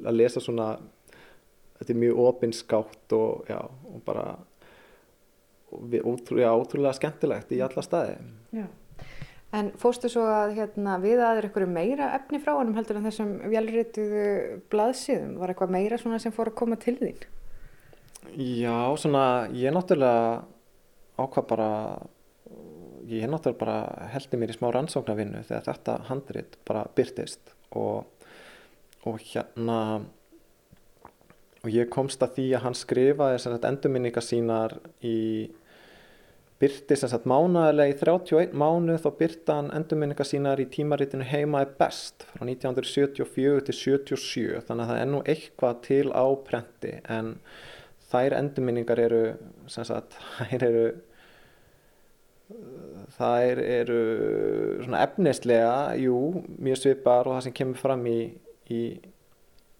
að 0.07 0.17
lesa 0.19 0.43
svona 0.43 0.67
þetta 1.79 1.93
er 1.93 1.99
mjög 2.05 2.21
opinskátt 2.27 3.17
og, 3.17 3.49
já, 3.51 3.59
og 3.59 4.05
bara 4.07 4.27
og 5.71 5.83
við, 5.91 6.05
ótrú, 6.07 6.39
já, 6.39 6.51
ótrúlega 6.55 6.95
skemmtilegt 6.99 7.51
í 7.55 7.59
alla 7.63 7.83
staði 7.85 8.15
Já. 8.55 8.69
En 9.51 9.73
fórstu 9.75 10.07
svo 10.07 10.23
að 10.31 10.53
hérna, 10.55 10.95
við 11.03 11.19
aður 11.27 11.49
ykkur 11.49 11.65
meira 11.67 12.13
efni 12.15 12.39
frá 12.39 12.53
honum 12.55 12.77
heldur 12.77 13.01
en 13.01 13.07
þessum 13.09 13.33
velrituðu 13.51 14.27
blaðsíðum? 14.71 15.33
Var 15.41 15.51
eitthvað 15.51 15.73
meira 15.75 15.99
svona 15.99 16.21
sem 16.23 16.31
fór 16.31 16.53
að 16.53 16.59
koma 16.61 16.77
til 16.79 16.95
þín? 17.01 17.19
Já, 18.39 18.95
svona 18.95 19.25
ég 19.51 19.75
náttúrulega 19.75 20.45
ákvað 21.19 21.49
bara 21.49 21.69
ég 23.09 23.29
náttúrulega 23.29 23.59
bara 23.61 24.07
heldi 24.13 24.39
mér 24.39 24.53
í 24.53 24.57
smá 24.57 24.69
rannsóknarvinnu 24.73 25.43
þegar 25.47 25.67
þetta 25.69 25.97
handrit 26.09 26.57
bara 26.67 26.85
byrtist 26.95 27.53
og, 27.77 28.05
og 29.07 29.21
hérna 29.31 29.79
og 31.61 31.69
ég 31.69 31.89
komst 31.93 32.21
að 32.25 32.37
því 32.37 32.45
að 32.57 32.63
hann 32.65 32.77
skrifaði 32.77 33.57
endurminningar 33.69 34.25
sínar 34.25 34.77
í 35.05 35.17
byrti 36.61 36.95
sem 36.97 37.09
sagt 37.09 37.27
mánaðilega 37.29 37.93
í 37.93 37.97
31 37.97 38.55
mánuð 38.61 39.01
þá 39.01 39.09
byrta 39.17 39.57
hann 39.57 39.69
endurminningar 39.77 40.27
sínar 40.29 40.61
í 40.61 40.67
tímaritinu 40.69 41.25
heima 41.25 41.63
er 41.65 41.71
best 41.79 42.25
frá 42.29 42.45
1974 42.45 43.63
til 43.69 43.77
77 43.77 44.65
þannig 44.67 44.83
að 44.85 44.91
það 44.91 45.01
er 45.01 45.09
nú 45.09 45.21
eitthvað 45.33 45.79
til 45.87 46.07
á 46.13 46.25
prenti 46.45 46.97
en 47.09 47.31
þær 48.11 48.37
endurminningar 48.41 49.01
eru 49.01 49.23
sem 49.71 49.87
sagt 49.89 50.19
þær 50.51 50.67
eru 50.69 50.85
þær 53.17 53.61
eru 53.63 54.01
svona 54.83 55.01
efnislega, 55.05 55.73
jú, 55.99 56.17
mjög 56.61 56.79
svipar 56.79 57.27
og 57.27 57.37
það 57.37 57.47
sem 57.47 57.55
kemur 57.59 57.81
fram 57.81 58.05
í, 58.09 58.19
í, 58.71 58.81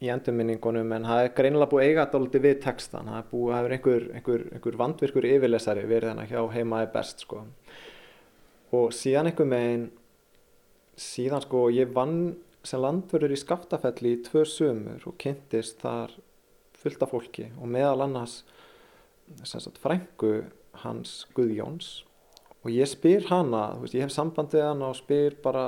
í 0.02 0.12
endurminningunum 0.12 0.92
en 0.98 1.08
það 1.10 1.24
er 1.24 1.34
greinilega 1.38 1.72
búið 1.72 1.88
eiga 1.88 2.08
dálítið 2.12 2.46
við 2.48 2.60
textan, 2.66 3.12
það 3.12 3.22
er 3.22 3.30
búið 3.32 3.54
að 3.54 3.58
hafa 3.60 3.74
einhver, 3.78 4.08
einhver, 4.20 4.46
einhver 4.56 4.80
vandvirkur 4.84 5.30
yfirlesari 5.32 5.88
verið 5.90 6.14
þannig 6.14 6.34
hjá 6.34 6.42
heima 6.58 6.84
er 6.84 6.94
best 6.94 7.26
sko. 7.26 7.44
Og 8.78 8.96
síðan 8.96 9.32
einhver 9.32 9.52
megin, 9.52 9.90
síðan 11.00 11.46
sko 11.46 11.68
ég 11.74 11.94
vann 11.96 12.34
sem 12.68 12.82
landverður 12.82 13.34
í 13.34 13.40
Skaftafelli 13.42 14.16
í 14.16 14.22
tvö 14.26 14.44
sömur 14.46 15.08
og 15.10 15.18
kynntist 15.22 15.82
þar 15.82 16.14
fullt 16.78 17.04
af 17.06 17.14
fólki 17.14 17.48
og 17.58 17.70
meðal 17.70 18.06
annars 18.06 18.42
frængu 19.82 20.34
hans 20.84 21.22
Guðjóns 21.36 22.02
og 22.62 22.70
ég 22.70 22.89
spyr 22.89 23.26
hana, 23.32 23.64
veist, 23.82 23.95
ég 23.97 24.05
hef 24.05 24.14
sambandið 24.14 24.62
hana 24.68 24.91
og 24.91 24.97
spyr 24.99 25.34
bara 25.41 25.64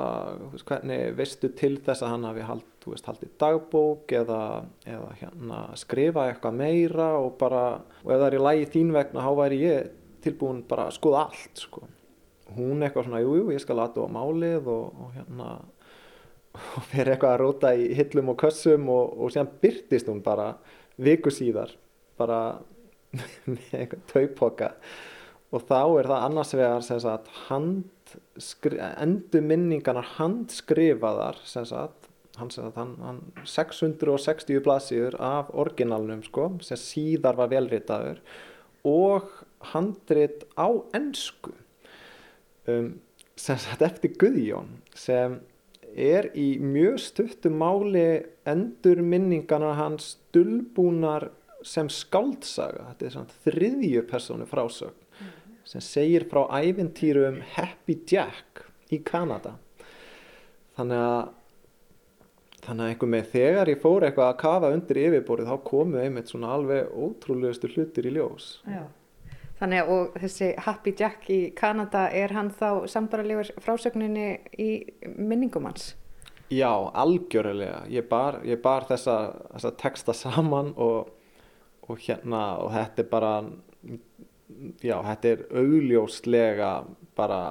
veist, 0.51 0.65
hvernig 0.69 1.15
veistu 1.17 1.49
til 1.57 1.79
þess 1.81 2.05
að 2.05 2.11
hann 2.13 2.27
hafi 2.29 2.45
hald, 2.45 2.67
veist, 2.85 3.07
haldið 3.09 3.31
dagbók 3.41 4.13
eða, 4.13 4.41
eða 4.85 5.09
hérna, 5.21 5.63
skrifa 5.79 6.27
eitthvað 6.29 6.59
meira 6.59 7.09
og 7.17 7.33
bara, 7.41 7.63
og 8.03 8.13
ef 8.13 8.21
það 8.21 8.27
er 8.27 8.37
í 8.37 8.43
lægi 8.45 8.69
þín 8.75 8.93
vegna 8.93 9.25
þá 9.25 9.31
væri 9.41 9.61
ég 9.63 9.91
tilbúin 10.23 10.61
bara 10.69 10.87
að 10.87 10.97
skoða 10.99 11.23
allt 11.27 11.63
sko. 11.65 11.87
hún 12.53 12.85
eitthvað 12.85 13.07
svona, 13.07 13.23
jújú, 13.23 13.39
jú, 13.41 13.55
ég 13.55 13.63
skal 13.63 13.79
aðdóa 13.81 14.11
málið 14.13 14.69
og, 14.69 14.99
og 15.05 15.15
hérna 15.17 15.49
og 16.77 16.85
fyrir 16.91 17.15
eitthvað 17.15 17.33
að 17.33 17.41
róta 17.41 17.73
í 17.73 17.87
hillum 17.97 18.35
og 18.35 18.37
kössum 18.43 18.85
og, 18.93 19.17
og 19.17 19.33
síðan 19.33 19.49
byrtist 19.63 20.11
hún 20.11 20.21
bara 20.21 20.51
viku 21.01 21.33
síðar 21.33 21.73
bara 22.21 22.59
með 23.49 23.73
eitthvað 23.79 24.05
taupoka 24.13 24.71
og 25.53 25.67
þá 25.69 25.81
er 25.99 26.09
það 26.09 26.23
annars 26.27 26.55
vegar 26.57 26.87
sagt 26.87 28.15
endur 29.03 29.45
minningarnar 29.45 30.15
handskrifaðar 30.17 31.37
sagt 31.45 32.09
hann, 32.37 32.49
sagt, 32.49 32.77
hann, 32.77 32.95
hann 33.05 33.21
660 33.45 34.61
blaðsíður 34.65 35.17
af 35.21 35.51
orginalnum 35.53 36.23
sko, 36.25 36.49
sem 36.65 36.79
síðar 36.79 37.37
var 37.37 37.51
velritaður 37.53 38.21
og 38.87 39.29
handrit 39.73 40.47
á 40.57 40.67
ennsku 40.97 41.53
um, 42.67 42.95
sem 43.37 43.59
sagt 43.61 43.85
eftir 43.85 44.17
Guðjón 44.19 44.79
sem 44.97 45.39
er 45.93 46.31
í 46.33 46.55
mjög 46.57 46.97
stuttum 47.05 47.59
máli 47.61 48.23
endur 48.49 49.03
minningarnar 49.05 49.77
hans 49.77 50.15
dulbúnar 50.33 51.29
sem 51.63 51.87
skáldsaga. 51.87 52.89
Þetta 52.89 53.05
er 53.05 53.13
svona 53.13 53.35
þriðju 53.45 54.01
persónu 54.09 54.47
frásögn 54.49 55.02
sem 55.67 55.83
segir 55.83 56.27
frá 56.31 56.45
ævintýrum 56.59 57.41
Happy 57.55 57.99
Jack 58.09 58.65
í 58.93 58.99
Kanada 59.05 59.57
þannig 60.77 61.03
að 61.03 61.31
þannig 62.63 62.83
að 62.85 62.91
einhver 62.93 63.09
með 63.11 63.31
þegar 63.33 63.71
ég 63.73 63.79
fór 63.83 64.07
eitthvað 64.07 64.29
að 64.29 64.41
kafa 64.43 64.73
undir 64.73 64.99
yfirborðið 65.01 65.49
þá 65.51 65.65
komu 65.67 65.99
einmitt 65.99 66.31
svona 66.31 66.53
alveg 66.55 66.91
ótrúlegustu 66.91 67.71
hlutir 67.73 68.07
í 68.07 68.13
ljós 68.17 68.53
Já. 68.67 68.85
Þannig 69.59 69.89
að 69.93 70.15
þessi 70.19 70.47
Happy 70.65 70.91
Jack 70.99 71.27
í 71.31 71.39
Kanada 71.55 72.07
er 72.11 72.33
hann 72.35 72.49
þá 72.51 72.87
sambaralegur 72.89 73.51
frásögninni 73.63 74.41
í 74.59 74.69
minningum 75.15 75.69
hans? 75.69 75.93
Já, 76.51 76.71
algjörlega 76.99 77.85
ég 77.91 78.09
bar, 78.09 78.41
ég 78.43 78.59
bar 78.61 78.83
þessa, 78.89 79.15
þessa 79.53 79.71
texta 79.79 80.15
saman 80.17 80.73
og, 80.75 81.13
og 81.87 82.01
hérna 82.03 82.41
og 82.65 82.73
þetta 82.73 83.05
er 83.05 83.09
bara 83.13 83.31
já, 84.83 84.97
þetta 85.09 85.31
er 85.31 85.45
augljóslega 85.61 86.71
bara, 87.17 87.41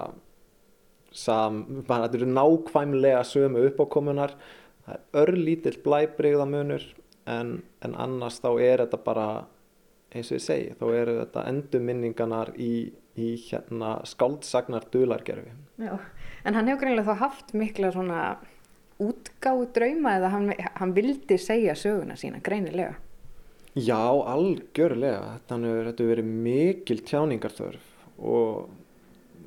sam, 1.11 1.63
bara 1.87 2.09
þetta 2.09 2.21
eru 2.23 2.33
nákvæmlega 2.33 3.23
sömu 3.29 3.67
uppákomunar. 3.71 4.37
Það 4.83 4.95
er 4.99 5.23
örlítill 5.23 5.79
blæbrigðamunur 5.85 6.87
en, 7.31 7.61
en 7.85 7.95
annars 7.95 8.41
þá 8.43 8.51
er 8.59 8.83
þetta 8.85 9.03
bara 9.05 9.27
eins 10.13 10.31
og 10.33 10.39
ég 10.39 10.45
segi, 10.45 10.73
þá 10.79 10.87
eru 10.93 11.19
þetta 11.21 11.45
endurminninganar 11.51 12.53
í, 12.61 12.73
í 13.17 13.29
hérna 13.47 13.95
skáldsagnar 14.09 14.89
dulargerfi 14.93 15.53
Já, 15.81 15.95
en 16.45 16.59
hann 16.59 16.69
hefur 16.69 16.83
greinlega 16.85 17.13
þá 17.15 17.25
haft 17.25 17.55
mikla 17.57 17.93
svona 17.95 18.21
útgáðu 19.03 19.71
drauma 19.75 20.17
eða 20.19 20.33
hann, 20.35 20.51
hann 20.79 20.95
vildi 20.97 21.39
segja 21.41 21.77
söguna 21.79 22.19
sína 22.19 22.43
greinilega 22.45 22.99
Já, 23.73 24.05
algjörlega. 24.05 25.39
Þannig 25.49 25.73
að 25.73 25.87
þetta 25.89 26.07
verið 26.11 26.33
mikil 26.45 26.99
tjáningarþörf 27.09 27.87
og 28.23 28.66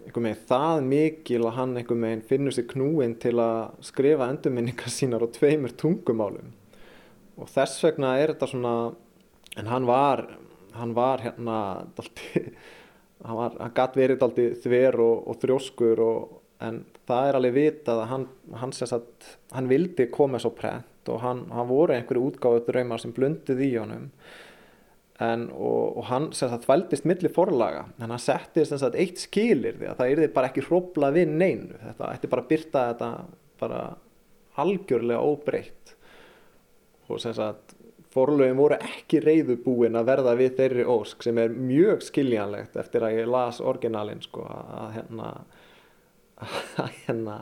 einhver 0.05 0.23
meginn 0.25 0.47
það 0.49 0.79
mikil 0.89 1.41
að 1.45 1.57
hann 1.59 1.75
einhver 1.77 1.99
meginn 2.01 2.23
finnur 2.25 2.55
sér 2.55 2.65
knúin 2.71 3.13
til 3.21 3.35
að 3.41 3.75
skrifa 3.85 4.29
endurminningar 4.33 4.89
sínar 4.89 5.21
á 5.21 5.29
tveimur 5.29 5.75
tungumálum. 5.77 6.49
Og 7.37 7.51
þess 7.53 7.83
vegna 7.85 8.15
er 8.17 8.33
þetta 8.33 8.49
svona, 8.49 8.73
en 9.61 9.69
hann 9.69 9.85
var, 9.85 10.25
hann 10.73 10.97
var 10.97 11.21
hérna, 11.21 11.59
daldi, 11.97 12.43
hann, 13.27 13.37
var, 13.37 13.59
hann 13.61 13.77
gatt 13.77 13.99
verið 13.99 14.23
daldi 14.23 14.47
þver 14.65 14.99
og, 15.05 15.15
og 15.29 15.39
þrjóskur 15.43 16.01
og, 16.01 16.41
en 16.65 16.81
það 17.05 17.29
er 17.29 17.37
alveg 17.37 17.57
vitað 17.59 18.01
að 18.01 18.11
hann, 18.13 18.27
hann, 18.57 18.73
sagt, 18.73 19.31
hann 19.53 19.69
vildi 19.69 20.09
koma 20.09 20.41
svo 20.41 20.55
prent 20.55 20.89
og 21.11 21.21
hann, 21.23 21.45
hann 21.53 21.69
voru 21.69 21.95
einhverju 21.95 22.31
útgáðu 22.31 22.65
draumar 22.67 23.01
sem 23.01 23.13
blundið 23.15 23.63
í 23.65 23.71
honum. 23.77 24.09
En, 25.23 25.45
og, 25.55 25.95
og 26.01 26.07
hann 26.09 26.27
sagt, 26.35 26.67
vældist 26.67 27.05
millir 27.07 27.31
forlaga. 27.31 27.85
En 28.03 28.11
hann 28.11 28.21
setti 28.21 28.65
sagt, 28.67 28.97
eitt 28.99 29.21
skilir 29.23 29.77
því 29.79 29.91
að 29.91 30.01
það 30.01 30.11
er 30.25 30.33
bara 30.35 30.49
ekki 30.51 30.65
hrópla 30.65 31.11
við 31.15 31.31
neinu. 31.31 31.79
Þetta 31.85 32.11
ætti 32.11 32.31
bara 32.31 32.43
að 32.43 32.51
byrta 32.51 32.87
þetta 32.89 33.11
bara 33.61 33.81
algjörlega 34.59 35.23
óbreytt. 35.23 35.95
Og 37.07 37.21
sem 37.21 37.35
sagt 37.37 37.75
forlögin 38.15 38.59
voru 38.59 38.77
ekki 38.79 39.19
reyðubúin 39.23 39.97
að 39.99 40.09
verða 40.09 40.35
við 40.39 40.53
þeirri 40.59 40.85
ósk 40.87 41.23
sem 41.25 41.39
er 41.41 41.55
mjög 41.55 42.03
skiljanlegt 42.05 42.77
eftir 42.79 43.03
að 43.03 43.17
ég 43.19 43.31
las 43.31 43.59
orginalin 43.59 44.23
sko 44.23 44.45
að 44.47 44.93
hérna 44.95 45.31
að 46.83 46.93
hérna 47.05 47.39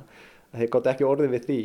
að 0.54 0.64
þeir 0.64 0.72
gátt 0.76 0.90
ekki 0.94 1.10
orðið 1.10 1.36
við 1.36 1.46
því. 1.50 1.60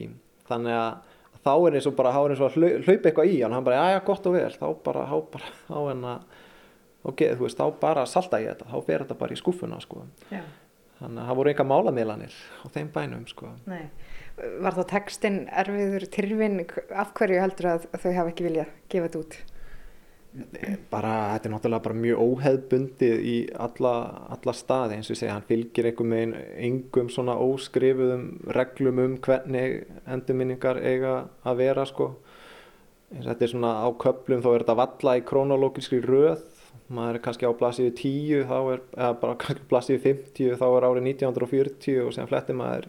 Þannig 0.48 0.76
að 0.80 1.07
þá 1.46 1.52
er 1.54 1.78
eins 1.78 1.88
og 1.88 1.96
bara 1.98 2.12
er 2.14 2.34
eins 2.34 2.42
og 2.42 2.50
að 2.50 2.84
hlaupa 2.86 3.10
eitthvað 3.10 3.32
í 3.32 3.40
hann 3.42 3.56
hann 3.56 3.66
bara, 3.66 3.80
já 3.80 3.96
já, 3.96 4.04
gott 4.08 4.28
og 4.28 4.36
vel 4.36 4.52
þá 4.54 4.66
bara, 4.84 5.04
þá 5.10 5.16
bara, 5.34 5.52
þá 5.70 5.78
en 5.92 6.06
að 6.12 6.38
ok, 7.08 7.26
þú 7.34 7.46
veist, 7.46 7.60
þá 7.60 7.82
bara 7.82 8.06
salta 8.10 8.40
ég 8.42 8.54
þetta 8.54 8.70
þá 8.72 8.78
fer 8.88 9.04
þetta 9.04 9.18
bara 9.22 9.36
í 9.36 9.40
skúfuna, 9.40 9.80
sko 9.84 10.04
já. 10.32 10.42
þannig 11.00 11.22
að 11.22 11.30
það 11.30 11.40
voru 11.40 11.52
enga 11.54 11.68
málamiðlanir 11.72 12.40
á 12.62 12.66
þeim 12.74 12.90
bænum, 12.94 13.28
sko 13.30 13.52
Nei. 13.70 13.86
Var 14.38 14.74
þá 14.76 14.84
textin 14.92 15.38
erfiður 15.50 16.04
tyrfin, 16.14 16.60
af 16.94 17.14
hverju 17.18 17.40
heldur 17.42 17.72
að 17.72 17.88
þau 17.96 18.12
hafa 18.14 18.30
ekki 18.30 18.44
viljað 18.46 18.74
gefa 18.92 19.08
þetta 19.08 19.22
út? 19.24 19.38
Bara, 20.90 21.12
þetta 21.34 21.48
er 21.48 21.52
náttúrulega 21.52 21.84
bara 21.84 21.98
mjög 21.98 22.20
óheðbundið 22.24 23.24
í 23.26 23.36
alla, 23.58 23.92
alla 24.34 24.54
staði 24.56 24.98
eins 24.98 25.08
og 25.08 25.14
ég 25.14 25.20
segja, 25.22 25.34
hann 25.36 25.46
fylgir 25.48 25.88
einhver 25.90 26.08
megin 26.08 26.34
engum 26.68 27.10
svona 27.12 27.36
óskrifuðum 27.42 28.26
reglum 28.56 29.02
um 29.04 29.16
hvernig 29.24 29.82
endurminningar 30.06 30.80
eiga 30.82 31.14
að 31.42 31.62
vera 31.62 31.86
sko. 31.88 32.12
Þetta 33.14 33.44
er 33.44 33.52
svona 33.54 33.72
á 33.80 33.88
köplum 34.00 34.44
þá 34.44 34.50
er 34.52 34.64
þetta 34.64 34.78
valla 34.82 35.16
í 35.18 35.26
krónológiskri 35.28 36.02
röð. 36.04 36.44
Maður 36.92 37.18
er 37.18 37.24
kannski 37.24 37.48
á 37.48 37.52
blassíðu 37.52 37.94
10 37.98 38.46
þá 38.48 38.58
er, 38.72 38.82
eða 38.96 39.14
bara 39.22 39.38
kannski 39.40 39.68
blassíðu 39.68 40.02
50 40.06 40.60
þá 40.60 40.66
er 40.68 40.88
árið 40.88 41.08
1940 41.14 42.04
og 42.04 42.14
sem 42.16 42.28
flettir 42.30 42.56
maður 42.56 42.88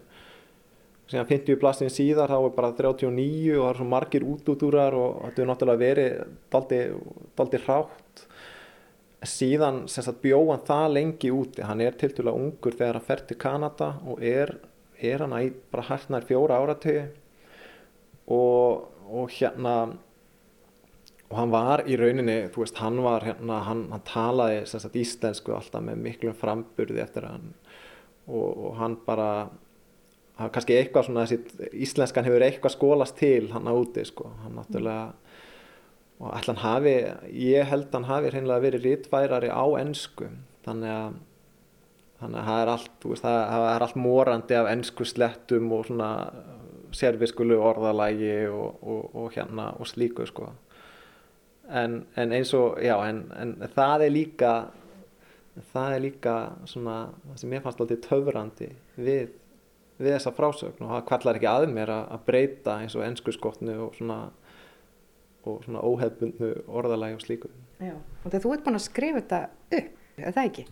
síðan 1.10 1.30
50 1.30 1.58
plassin 1.62 1.92
síðar 1.94 2.30
þá 2.30 2.38
er 2.38 2.56
bara 2.56 2.72
39 2.78 3.56
og 3.56 3.64
það 3.64 3.70
er 3.72 3.80
svo 3.80 3.88
margir 3.90 4.26
útútúrar 4.30 4.98
og 4.98 5.22
þetta 5.24 5.42
er 5.42 5.50
náttúrulega 5.50 5.82
verið 5.82 6.20
daldi, 6.54 7.62
hrátt. 7.66 8.26
Síðan 9.26 9.82
bjóðan 10.22 10.62
það 10.68 10.92
lengi 10.96 11.32
úti. 11.34 11.64
Hann 11.66 11.82
er 11.84 11.98
til 12.00 12.12
dæla 12.16 12.36
ungur 12.38 12.78
þegar 12.78 13.00
hann 13.00 13.08
fer 13.08 13.24
til 13.28 13.40
Kanada 13.42 13.90
og 14.06 14.22
er, 14.24 14.54
er 15.02 15.26
hann 15.26 15.34
að 15.34 15.50
bara 15.74 15.88
hætna 15.90 16.22
fjóra 16.30 16.60
áratögi 16.62 17.08
og, 18.30 18.86
og 19.10 19.34
hérna 19.34 19.74
og 21.30 21.38
hann 21.38 21.52
var 21.54 21.84
í 21.86 21.98
rauninni 21.98 22.38
þú 22.54 22.64
veist 22.64 22.80
hann 22.82 23.02
var 23.06 23.26
hérna 23.26 23.60
hann, 23.66 23.84
hann 23.94 24.06
talaði 24.06 24.64
sagt, 24.70 24.96
íslensku 24.98 25.54
alltaf 25.54 25.84
með 25.86 26.00
miklum 26.06 26.38
framburði 26.38 27.02
eftir 27.04 27.28
hann. 27.30 27.52
Og, 28.30 28.70
og 28.70 28.78
hann 28.78 28.98
bara 29.06 29.50
kannski 30.40 30.78
eitthvað 30.80 31.08
svona 31.08 31.26
þessi 31.28 31.72
íslenskan 31.86 32.28
hefur 32.28 32.46
eitthvað 32.46 32.76
skólast 32.76 33.18
til 33.20 33.50
hann 33.54 33.68
á 33.68 33.74
úti 33.76 34.06
sko, 34.08 34.32
hann 34.44 34.56
náttúrulega 34.60 35.10
og 36.20 36.36
hann 36.36 36.60
hafi, 36.60 36.96
ég 37.32 37.68
held 37.68 37.94
hann 37.96 38.08
hafi 38.08 38.32
hreinlega 38.34 38.64
verið 38.64 38.86
rítfærari 38.88 39.52
á 39.52 39.66
ennsku 39.80 40.28
þannig 40.68 40.92
að 40.92 41.18
þannig 42.20 42.40
að 42.42 42.48
það 42.50 42.62
er 42.62 42.72
allt, 42.74 42.96
veist, 43.08 43.24
það 43.26 43.68
er 43.70 43.86
allt 43.86 44.00
morandi 44.00 44.58
af 44.60 44.72
ennsku 44.74 45.06
slettum 45.08 45.70
og 45.72 45.86
svona 45.88 46.10
servisskulu 46.96 47.60
orðalægi 47.64 48.34
og, 48.52 48.82
og, 48.82 49.16
og 49.16 49.30
hérna 49.36 49.70
og 49.80 49.88
slíku 49.88 50.26
sko. 50.28 50.50
En, 51.70 52.02
en 52.18 52.34
eins 52.34 52.52
og, 52.58 52.80
já, 52.82 52.96
en, 53.06 53.22
en 53.38 53.54
það 53.76 54.08
er 54.08 54.14
líka 54.16 54.54
það 55.74 55.96
er 55.96 56.04
líka 56.04 56.36
svona 56.70 56.98
það 57.28 57.38
sem 57.42 57.54
ég 57.54 57.64
fannst 57.64 57.84
alltaf 57.84 58.02
töfrandi 58.08 58.70
við 58.98 59.32
við 60.00 60.16
þessa 60.16 60.34
frásögn 60.36 60.86
og 60.86 60.94
það 60.94 61.08
kvallar 61.12 61.40
ekki 61.40 61.50
að 61.52 61.66
mér 61.76 61.94
að 61.96 62.22
breyta 62.28 62.78
eins 62.82 62.96
og 62.98 63.06
ennskurskotnu 63.06 63.76
og 63.86 63.98
svona, 63.98 64.20
og 65.44 65.64
svona 65.66 65.84
óhefbundnu 65.84 66.52
orðalagi 66.68 67.18
og 67.18 67.26
slíku. 67.26 67.52
Já, 67.80 67.96
og 67.96 68.30
þegar 68.30 68.46
þú 68.46 68.54
ert 68.56 68.66
búin 68.68 68.80
að 68.80 68.86
skrifa 68.86 69.22
þetta 69.22 69.42
upp, 69.80 69.92
er 70.20 70.38
það 70.38 70.50
ekki? 70.50 70.66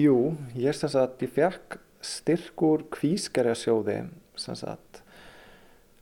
Jú, 0.00 0.16
ég 0.58 0.76
sem 0.78 0.92
sagt, 0.92 1.22
ég 1.26 1.32
fekk 1.34 1.78
styrkur 2.10 2.86
kvískerjasjóði 2.94 4.00
sem 4.40 4.56
sagt, 4.58 5.02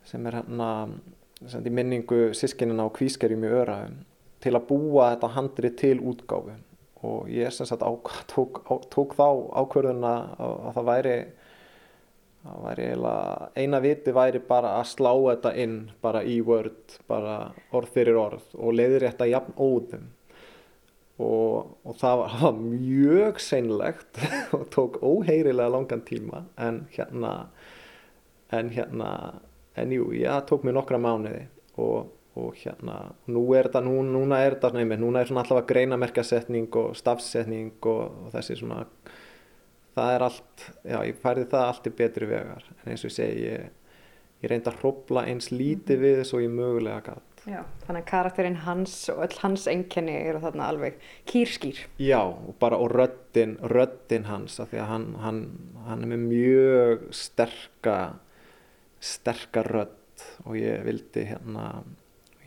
sem 0.06 0.26
er 0.28 0.40
hérna 0.40 0.70
sem 1.46 1.66
í 1.66 1.72
minningu 1.72 2.32
sískinina 2.36 2.86
á 2.86 2.94
kvískerjum 2.94 3.44
í 3.46 3.52
öraðum 3.60 3.98
til 4.42 4.54
að 4.54 4.66
búa 4.70 5.12
þetta 5.12 5.30
handri 5.34 5.70
til 5.78 5.98
útgáfu 6.00 6.56
og 7.06 7.28
ég 7.30 7.52
sem 7.54 7.66
sagt 7.68 7.84
á, 7.86 7.90
tók, 8.30 8.62
á, 8.66 8.74
tók 8.90 9.14
þá 9.18 9.28
ákverðuna 9.62 10.14
að, 10.34 10.54
að 10.68 10.78
það 10.78 10.88
væri 10.88 11.16
það 12.48 12.66
væri 12.66 12.86
eiginlega, 12.88 13.48
eina 13.56 13.80
viti 13.84 14.14
væri 14.16 14.44
bara 14.48 14.76
að 14.80 14.90
slá 14.92 15.12
þetta 15.14 15.54
inn 15.64 15.80
bara 16.04 16.22
í 16.24 16.38
Word, 16.44 16.98
bara 17.10 17.38
orð 17.76 17.96
fyrir 17.96 18.20
orð 18.20 18.54
og 18.56 18.78
leiðir 18.78 19.08
þetta 19.10 19.32
jafn 19.32 19.56
óðum. 19.56 20.06
Og, 21.18 21.74
og 21.82 21.96
það 21.98 22.20
var, 22.20 22.36
var 22.42 22.60
mjög 22.62 23.42
seinlegt 23.42 24.22
og 24.56 24.68
tók 24.74 25.00
óheirilega 25.02 25.74
langan 25.74 26.04
tíma 26.06 26.44
en 26.56 26.86
hérna 26.94 27.34
en 28.48 28.70
hérna, 28.70 29.40
en 29.74 29.92
jú, 29.92 30.12
já, 30.12 30.40
tók 30.40 30.64
mér 30.64 30.78
nokkra 30.78 30.98
mánuði 30.98 31.44
og, 31.76 32.08
og 32.38 32.56
hérna, 32.56 33.12
nú 33.28 33.42
er 33.56 33.68
þetta, 33.68 33.82
nú, 33.84 34.00
núna 34.06 34.40
er 34.44 34.56
þetta, 34.56 34.72
nefnir, 34.78 35.00
núna 35.02 35.22
er 35.22 35.30
svona 35.30 35.44
allavega 35.44 35.68
greinamerkjasetning 35.68 36.68
og 36.80 36.96
stafsetning 36.96 37.74
og, 37.82 38.04
og 38.24 38.30
þessi 38.36 38.58
svona 38.62 38.84
það 39.98 40.14
er 40.14 40.26
allt, 40.28 40.66
já 40.92 40.98
ég 41.08 41.22
færði 41.22 41.48
það 41.52 41.66
allt 41.66 41.88
í 41.90 41.94
betri 42.02 42.30
vegar. 42.30 42.68
En 42.82 42.92
eins 42.92 43.04
og 43.04 43.10
ég 43.10 43.16
segi 43.16 43.46
ég, 43.46 43.94
ég 44.42 44.52
reyndi 44.52 44.72
að 44.72 44.82
hrópla 44.82 45.26
eins 45.30 45.50
lítið 45.54 46.04
við 46.04 46.20
þess 46.22 46.36
og 46.38 46.44
ég 46.44 46.54
mögulega 46.54 47.02
gæt 47.10 47.28
Já, 47.48 47.62
þannig 47.86 48.02
að 48.02 48.08
karakterinn 48.10 48.58
hans 48.64 48.94
og 49.12 49.22
öll 49.24 49.36
hans 49.40 49.66
enkenni 49.70 50.14
eru 50.18 50.40
þarna 50.42 50.66
alveg 50.72 50.98
kýrskýr. 51.30 51.80
Já, 52.02 52.20
og 52.20 52.56
bara 52.60 52.76
og 52.80 52.92
röddin, 52.92 53.56
röddin 53.72 54.26
hans 54.28 54.58
af 54.60 54.72
því 54.72 54.82
að 54.82 54.90
hann, 54.90 55.06
hann, 55.22 55.40
hann 55.86 56.04
er 56.04 56.12
með 56.12 56.26
mjög 56.26 57.06
sterka 57.16 57.96
sterka 59.00 59.64
rödd. 59.68 59.96
Og 60.44 60.58
ég 60.58 60.82
vildi 60.84 61.24
hérna 61.28 61.68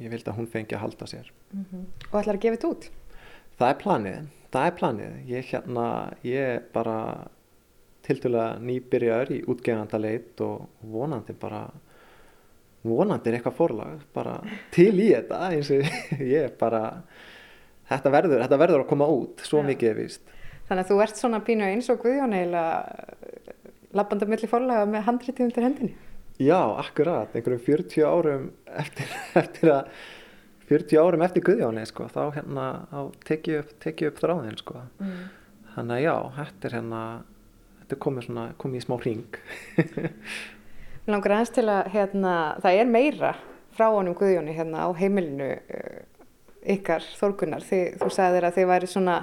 ég 0.02 0.12
vildi 0.12 0.30
að 0.30 0.42
hún 0.42 0.50
fengi 0.52 0.76
að 0.76 0.84
halda 0.86 1.08
sér. 1.08 1.32
Mm 1.54 1.66
-hmm. 1.66 1.86
Og 2.12 2.20
ætlar 2.22 2.36
að 2.36 2.42
gefa 2.42 2.56
þetta 2.58 2.72
út? 2.74 2.90
Það 3.58 3.70
er 3.70 3.78
planið, 3.84 4.28
það 4.52 4.66
er 4.66 4.76
planið. 4.80 5.14
Ég 5.28 5.46
hérna, 5.52 6.14
ég 6.24 6.62
bara 6.74 7.28
tildulega 8.06 8.60
nýbyrjar 8.64 9.32
í 9.36 9.40
útgefandaleit 9.52 10.42
og 10.46 10.68
vonandi 10.92 11.36
bara 11.38 11.66
vonandi 12.88 13.30
er 13.30 13.38
eitthvað 13.38 13.58
forlag 13.58 14.06
bara 14.16 14.40
til 14.74 14.94
í 14.96 15.12
þetta 15.12 15.42
eins 15.52 15.72
og 15.74 15.98
ég 16.36 16.56
bara 16.60 16.84
þetta 17.92 18.14
verður, 18.14 18.46
þetta 18.46 18.62
verður 18.64 18.86
að 18.86 18.92
koma 18.94 19.10
út 19.12 19.44
svo 19.46 19.62
Já. 19.62 19.68
mikið 19.72 19.94
er 19.94 20.00
vist 20.04 20.38
Þannig 20.72 20.86
að 20.86 20.92
þú 20.94 20.98
ert 21.04 21.20
svona 21.20 21.42
pínu 21.44 21.68
eins 21.68 21.90
og 21.92 22.00
Guðjón 22.00 22.34
eða 22.38 22.64
lappanda 23.92 24.28
millir 24.30 24.50
forlaga 24.50 24.88
með 24.88 25.06
handritið 25.10 25.48
undir 25.50 25.68
hendinni 25.68 25.98
Já, 26.42 26.58
akkurat, 26.80 27.36
einhverjum 27.36 27.62
40 27.68 28.06
árum 28.08 28.46
eftir, 28.66 29.12
eftir 29.44 29.74
að 29.76 29.92
40 30.72 31.02
árum 31.04 31.26
eftir 31.26 31.44
Guðjóni 31.46 31.84
sko, 31.90 32.08
þá 32.08 32.22
hérna 32.38 32.66
tekið 33.28 33.60
upp, 33.60 33.72
teki 33.84 34.08
upp 34.08 34.22
þráðin 34.22 34.58
sko. 34.62 34.86
mm. 35.04 35.18
þannig 35.76 35.98
að 35.98 36.04
já, 36.06 36.16
þetta 36.38 36.70
er 36.70 36.76
hérna 36.78 37.02
þetta 37.92 38.02
komið, 38.08 38.28
svona, 38.30 38.46
komið 38.62 38.82
í 38.82 38.86
smá 38.86 38.96
ring 39.04 39.40
Langar 41.12 41.36
aðeins 41.36 41.54
til 41.56 41.68
að 41.72 41.92
hérna, 41.96 42.34
það 42.62 42.80
er 42.80 42.90
meira 42.90 43.36
frá 43.76 43.88
honum 43.90 44.16
Guðjóni 44.18 44.54
hérna 44.56 44.86
á 44.86 44.90
heimilinu 44.96 45.52
uh, 45.58 46.02
ykkar 46.72 47.06
þorgunar 47.18 47.64
þú 47.66 48.10
sagðir 48.14 48.48
að 48.48 48.60
þið 48.60 48.68
væri 48.70 48.90
svona 48.92 49.18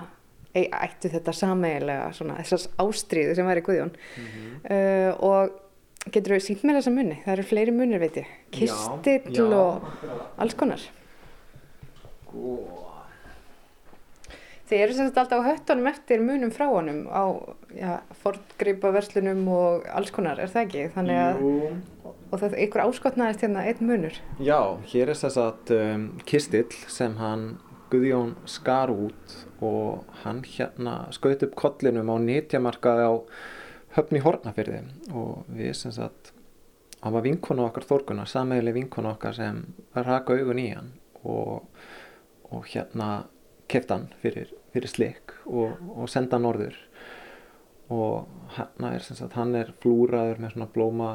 ættu 0.58 1.10
þetta 1.12 1.34
sameigilega 1.36 2.10
þessars 2.10 2.66
ástríðu 2.80 3.36
sem 3.36 3.46
væri 3.46 3.62
Guðjón. 3.62 3.92
Mm 3.94 4.26
-hmm. 4.32 4.56
uh, 4.74 5.12
og 5.22 6.10
getur 6.10 6.34
þú 6.34 6.40
sínt 6.42 6.64
mér 6.64 6.80
þessa 6.80 6.94
munni 6.94 7.20
það 7.24 7.32
eru 7.32 7.42
fleiri 7.42 7.72
munir 7.72 8.00
veit 8.00 8.16
ég. 8.16 8.26
Kistill 8.50 9.52
og 9.52 9.86
alls 10.38 10.54
konar. 10.54 10.82
Sko 12.26 12.87
Þið 14.68 14.82
eru 14.84 14.94
sem 14.96 15.06
sagt 15.08 15.18
alltaf 15.22 15.40
á 15.40 15.48
höttunum 15.48 15.86
eftir 15.88 16.20
munum 16.20 16.50
frá 16.52 16.66
honum 16.68 17.06
á 17.08 17.24
fortgreipaverslunum 18.20 19.46
og 19.48 19.86
alls 19.96 20.10
konar, 20.12 20.40
er 20.42 20.50
það 20.52 20.66
ekki? 20.66 20.82
Þannig 20.96 21.20
að, 21.22 21.38
Jú. 21.40 21.70
og 22.28 22.34
það 22.34 22.48
er 22.50 22.64
ykkur 22.66 22.82
áskotnaðist 22.84 23.44
hérna 23.46 23.62
einn 23.70 23.88
munur. 23.88 24.18
Já, 24.44 24.60
hér 24.92 25.12
er 25.14 25.20
þess 25.22 25.40
að 25.40 25.72
um, 25.78 26.04
Kistill 26.28 26.68
sem 26.90 27.16
hann 27.22 27.46
Guðjón 27.88 28.34
skar 28.44 28.92
út 28.92 29.36
og 29.64 30.04
hann 30.22 30.42
hérna 30.44 30.98
skaut 31.16 31.46
upp 31.46 31.54
kollinum 31.56 32.12
á 32.12 32.16
nýtjamarkaði 32.20 33.06
á 33.08 33.14
höfni 33.96 34.20
Hortnafyrði 34.20 34.82
og 35.16 35.48
við 35.48 35.72
sem 35.78 35.94
sagt, 35.96 36.34
hann 37.00 37.16
var 37.16 37.24
vinkonu 37.24 37.64
okkar 37.64 37.88
þorgunar, 37.88 38.28
sammeðileg 38.28 38.76
vinkonu 38.82 39.14
okkar 39.14 39.38
sem 39.38 39.62
raka 39.96 40.36
augun 40.36 40.60
í 40.60 40.68
hann 40.74 40.92
og, 41.24 41.64
og 42.52 42.68
hérna 42.68 43.24
keftan 43.68 44.08
fyrir 44.22 44.52
fyrir 44.72 44.90
slik 44.90 45.34
og, 45.46 45.78
og 45.94 46.08
senda 46.10 46.38
hann 46.38 46.48
orður 46.48 46.76
og 47.88 48.28
hann 48.56 48.88
er, 48.90 49.04
sagt, 49.04 49.36
hann 49.38 49.54
er 49.56 49.72
flúraður 49.82 50.42
með 50.42 50.54
svona 50.54 50.70
blóma, 50.74 51.10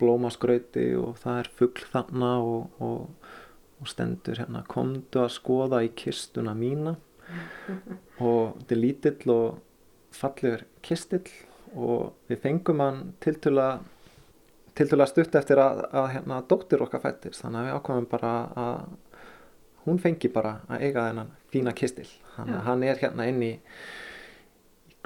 blómaskrauti 0.00 0.90
og 1.00 1.16
það 1.22 1.42
er 1.42 1.50
fuggl 1.60 1.86
þarna 1.92 2.32
og, 2.44 2.82
og, 2.84 3.30
og 3.80 3.88
stendur 3.88 4.40
hérna 4.42 4.64
komdu 4.68 5.22
að 5.24 5.32
skoða 5.38 5.80
í 5.86 5.92
kistuna 5.96 6.54
mína. 6.56 6.98
Og 8.24 8.54
þetta 8.56 8.72
er 8.74 8.78
lítill 8.80 9.32
og 9.32 9.58
fallegur 10.16 10.62
kistill 10.84 11.26
og 11.76 12.14
við 12.30 12.40
fengum 12.40 12.80
hann 12.80 13.02
tiltula 13.20 13.66
tiltula 14.78 15.06
stutt 15.10 15.36
eftir 15.36 15.60
að, 15.60 15.82
að 15.92 16.06
hérna 16.14 16.38
dóttir 16.48 16.82
okkar 16.84 17.02
fættist 17.02 17.44
þannig 17.44 17.60
að 17.60 17.68
við 17.68 17.76
ákvæmum 17.76 18.08
bara 18.08 18.32
að 18.62 18.80
hún 19.86 20.00
fengi 20.02 20.30
bara 20.32 20.60
að 20.68 20.86
eiga 20.88 21.08
þennan 21.08 21.34
fína 21.52 21.74
kistil 21.76 22.08
hann, 22.36 22.54
hann 22.66 22.82
er 22.86 23.00
hérna 23.00 23.28
inn 23.30 23.42
í 23.42 23.52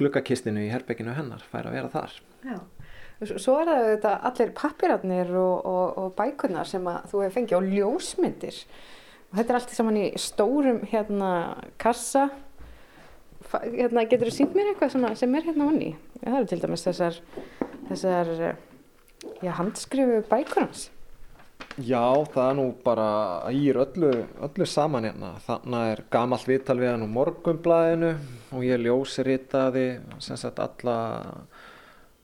gluggakistinu 0.01 0.65
í 0.65 0.73
herbygginu 0.73 1.15
hennar 1.17 1.45
fær 1.53 1.69
að 1.69 1.79
vera 1.79 1.93
þar 1.93 2.21
Já. 2.43 2.59
Svo 3.23 3.55
er 3.61 3.69
það 3.69 3.85
þetta 3.87 4.13
allir 4.29 4.49
pappirarnir 4.59 5.29
og, 5.39 5.67
og, 5.69 5.99
og 6.01 6.15
bækurnar 6.19 6.67
sem 6.67 6.87
að 6.91 7.05
þú 7.13 7.21
hefur 7.23 7.35
fengið 7.37 7.59
og 7.59 7.69
ljósmyndir. 7.71 8.57
Og 9.31 9.37
þetta 9.39 9.53
er 9.53 9.59
allt 9.59 9.75
saman 9.77 10.01
í 10.01 10.07
stórum 10.19 10.81
hérna 10.91 11.29
kassa. 11.81 12.25
Hérna, 13.53 14.05
getur 14.11 14.31
þú 14.31 14.35
sínt 14.35 14.57
mér 14.57 14.73
eitthvað 14.73 14.95
svona 14.97 15.13
sem 15.19 15.39
er 15.39 15.47
hérna 15.47 15.69
onni? 15.71 15.93
Það 16.19 16.39
eru 16.41 16.51
til 16.51 16.61
dæmis 16.63 16.87
þessar, 16.87 17.21
þessar 17.91 18.33
eh, 18.49 18.61
já, 19.45 19.53
handskrifu 19.61 20.19
bækur 20.31 20.65
hans. 20.65 20.89
Já, 21.81 22.05
það 22.35 22.49
er 22.51 22.57
nú 22.59 22.65
bara 22.85 23.09
ægir 23.49 23.79
öllu, 23.81 24.11
öllu 24.45 24.67
saman 24.69 25.07
hérna. 25.09 25.31
Þannig 25.47 25.93
er 25.95 26.03
gamalt 26.13 26.45
viðtal 26.45 26.77
við 26.81 26.91
hann 26.93 27.05
úr 27.07 27.13
morgumblæðinu 27.15 28.11
og 28.53 28.67
ég 28.67 28.83
ljósiritaði 28.85 29.87
alla, 30.53 30.97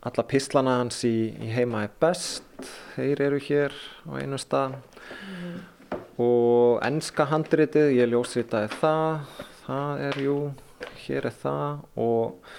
alla 0.04 0.24
pislana 0.28 0.76
hans 0.82 1.00
í, 1.08 1.32
í 1.32 1.48
heima 1.54 1.86
er 1.86 1.94
best. 2.00 2.44
Þeir 2.92 3.24
eru 3.30 3.40
hér 3.48 3.76
á 4.04 4.10
einu 4.20 4.40
stað. 4.42 4.76
Og 6.20 6.82
enska 6.84 7.28
handritið, 7.30 7.94
ég 7.96 8.12
ljósritaði 8.12 8.72
það. 8.82 9.38
Það 9.64 10.04
er 10.10 10.20
jú, 10.26 10.38
hér 11.06 11.30
er 11.30 11.38
það 11.40 12.02
og 12.04 12.52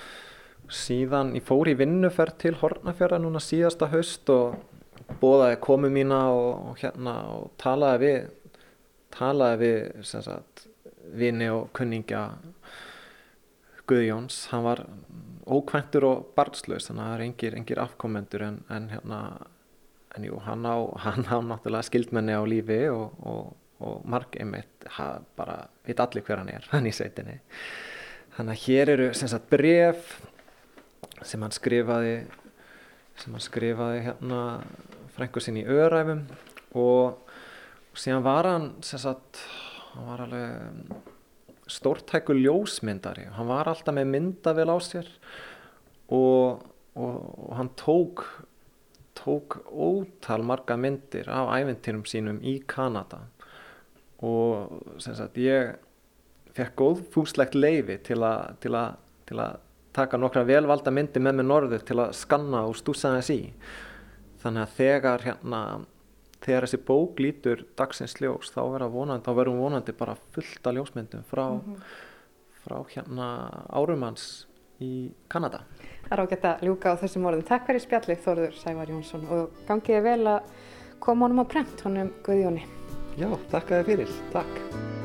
síðan 0.69 1.35
ég 1.37 1.45
fór 1.45 1.69
í 1.69 1.77
vinnuferð 1.77 2.35
til 2.43 2.57
Hortnafjörða 2.59 3.21
núna 3.21 3.41
síðasta 3.41 3.89
haust 3.93 4.29
og 4.33 4.57
bóðaði 5.21 5.59
komu 5.63 5.89
mína 5.93 6.19
og, 6.33 6.49
og 6.71 6.81
hérna 6.81 7.15
og 7.33 7.51
talaði 7.61 7.99
við 8.05 8.19
talaði 9.15 9.59
við 9.63 10.03
sem 10.07 10.23
sagt 10.25 10.67
vini 11.19 11.49
og 11.51 11.69
kunningja 11.75 12.27
Guðjóns, 13.89 14.43
hann 14.51 14.61
var 14.67 14.83
ókvæntur 15.49 16.05
og 16.05 16.27
barnslaus 16.37 16.85
þannig 16.85 17.01
að 17.01 17.07
það 17.07 17.15
er 17.15 17.23
engir, 17.25 17.55
engir 17.57 17.79
afkomendur 17.81 18.43
en, 18.45 18.59
en 18.69 18.85
hérna 18.91 19.21
en 20.17 20.27
jú, 20.27 20.37
hann 20.45 20.65
á, 20.65 20.77
hann 21.05 21.25
á 21.25 21.37
náttúrulega 21.41 21.87
skildmenni 21.87 22.37
á 22.37 22.43
lífi 22.45 22.83
og, 22.93 23.15
og, 23.25 23.55
og 23.81 24.05
marg 24.09 24.37
einmitt 24.37 24.89
ha, 24.97 25.15
bara 25.37 25.63
veit 25.87 26.01
allir 26.01 26.25
hver 26.25 26.43
hann 26.43 26.53
er, 26.53 26.67
hann 26.73 26.89
í 26.89 26.93
sveitinni. 26.93 27.39
Þannig 28.37 28.55
að 28.55 28.65
hér 28.67 28.93
eru 28.95 29.09
sem 29.17 29.31
sagt 29.31 29.49
bref 29.51 30.19
sem 31.25 31.41
hann 31.43 31.53
skrifaði 31.55 32.21
sem 33.19 33.33
hann 33.35 33.43
skrifaði 33.43 34.05
hérna 34.05 34.43
frængu 35.19 35.43
sinni 35.43 35.65
í 35.65 35.69
öræfum 35.69 36.25
og 36.79 37.29
síðan 37.99 38.25
var 38.25 38.47
hann 38.47 38.69
sem 38.85 39.01
sagt 39.03 39.43
hann 39.93 40.07
var 40.07 40.23
alveg 40.23 40.93
stórtækur 41.69 42.37
ljósmyndari. 42.39 43.27
Hann 43.35 43.49
var 43.49 43.69
alltaf 43.69 43.93
með 43.93 44.13
myndavél 44.13 44.71
á 44.73 44.77
sér 44.81 45.09
og, 46.09 46.63
og, 46.95 47.17
og 47.45 47.57
hann 47.59 47.71
tók 47.77 48.23
tók 49.19 49.59
ótal 49.67 50.45
marga 50.47 50.77
myndir 50.79 51.27
af 51.29 51.51
æventýrum 51.59 52.05
sínum 52.07 52.39
í 52.41 52.59
Kanada. 52.67 53.25
Og 54.23 54.79
sagt 55.03 55.37
ég 55.39 55.75
fekk 56.55 56.75
góð 56.79 57.03
fúslegt 57.13 57.55
leifi 57.55 57.99
til 58.07 58.23
að 58.23 59.59
taka 59.93 60.17
nokkra 60.17 60.45
velvalda 60.47 60.93
myndir 60.95 61.23
með 61.23 61.41
mig 61.41 61.49
norður 61.49 61.85
til 61.85 61.99
að 61.99 62.15
skanna 62.17 62.65
og 62.69 62.77
stúsa 62.79 63.13
þess 63.17 63.35
í 63.35 63.41
þannig 64.43 64.65
að 64.65 64.75
þegar 64.79 65.25
hérna 65.27 65.61
þegar 66.39 66.67
þessi 66.67 66.81
bók 66.87 67.19
lítur 67.19 67.65
dagsins 67.79 68.15
ljós 68.21 68.53
þá 68.53 68.61
verður 68.71 69.57
vonandi, 69.59 69.95
bara 69.95 70.15
fullt 70.35 70.67
af 70.67 70.77
ljósmyndum 70.77 71.25
frá, 71.27 71.45
frá 72.63 72.77
hérna 72.93 73.29
árumanns 73.75 74.47
í 74.79 75.11
Kanada 75.27 75.65
Það 76.09 76.15
er 76.15 76.21
ágætt 76.25 76.45
að 76.49 76.63
ljúka 76.65 76.93
á 76.97 77.01
þessum 77.03 77.25
orðum. 77.29 77.43
Takk 77.45 77.67
fyrir 77.67 77.83
spjallið 77.83 78.23
Þórður 78.23 78.55
Sævar 78.57 78.89
Jónsson 78.89 79.27
og 79.29 79.59
gangið 79.67 80.01
vel 80.07 80.21
að 80.33 80.69
koma 81.05 81.27
honum 81.27 81.45
á 81.45 81.51
prent 81.53 81.83
honum 81.85 82.09
Guðjóni. 82.25 82.65
Já, 83.19 83.29
takk 83.51 83.75
að 83.75 83.83
þið 83.83 83.91
fyrir, 83.93 84.15
takk 84.33 84.97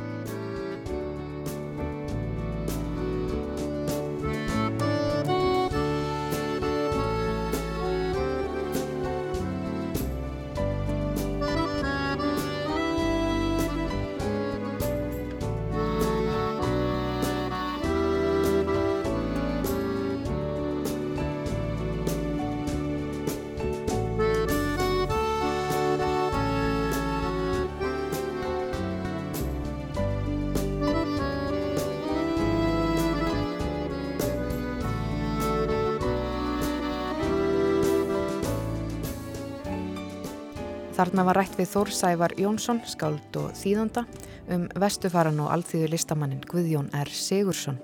Þarna 41.14 41.28
var 41.28 41.38
rætt 41.38 41.52
við 41.54 41.68
Þór 41.70 41.90
Sævar 41.94 42.32
Jónsson, 42.42 42.80
skáld 42.90 43.36
og 43.38 43.52
þýðanda, 43.54 44.02
um 44.50 44.64
vestufaran 44.82 45.36
og 45.44 45.52
alþýðu 45.54 45.92
listamannin 45.92 46.40
Guðjón 46.50 46.88
R. 46.90 47.12
Sigursson. 47.14 47.78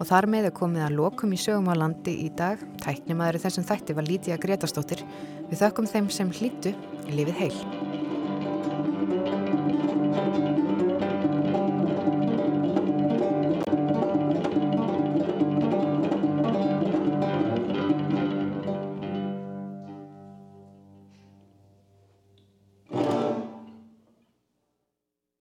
Og 0.00 0.08
þar 0.08 0.26
með 0.34 0.48
er 0.48 0.54
komið 0.56 0.88
að 0.88 0.96
lokum 0.98 1.30
í 1.30 1.38
sögum 1.38 1.70
á 1.70 1.78
landi 1.78 2.16
í 2.24 2.26
dag. 2.34 2.58
Tæknimaður 2.82 3.38
í 3.38 3.42
þessum 3.44 3.68
þætti 3.70 3.94
var 4.00 4.08
Lítiða 4.10 4.40
Gretastóttir. 4.42 5.04
Við 5.52 5.62
þökkum 5.62 5.90
þeim 5.94 6.10
sem 6.10 6.34
hlýtu, 6.40 6.74
lifið 7.06 7.38
heil. 7.44 7.71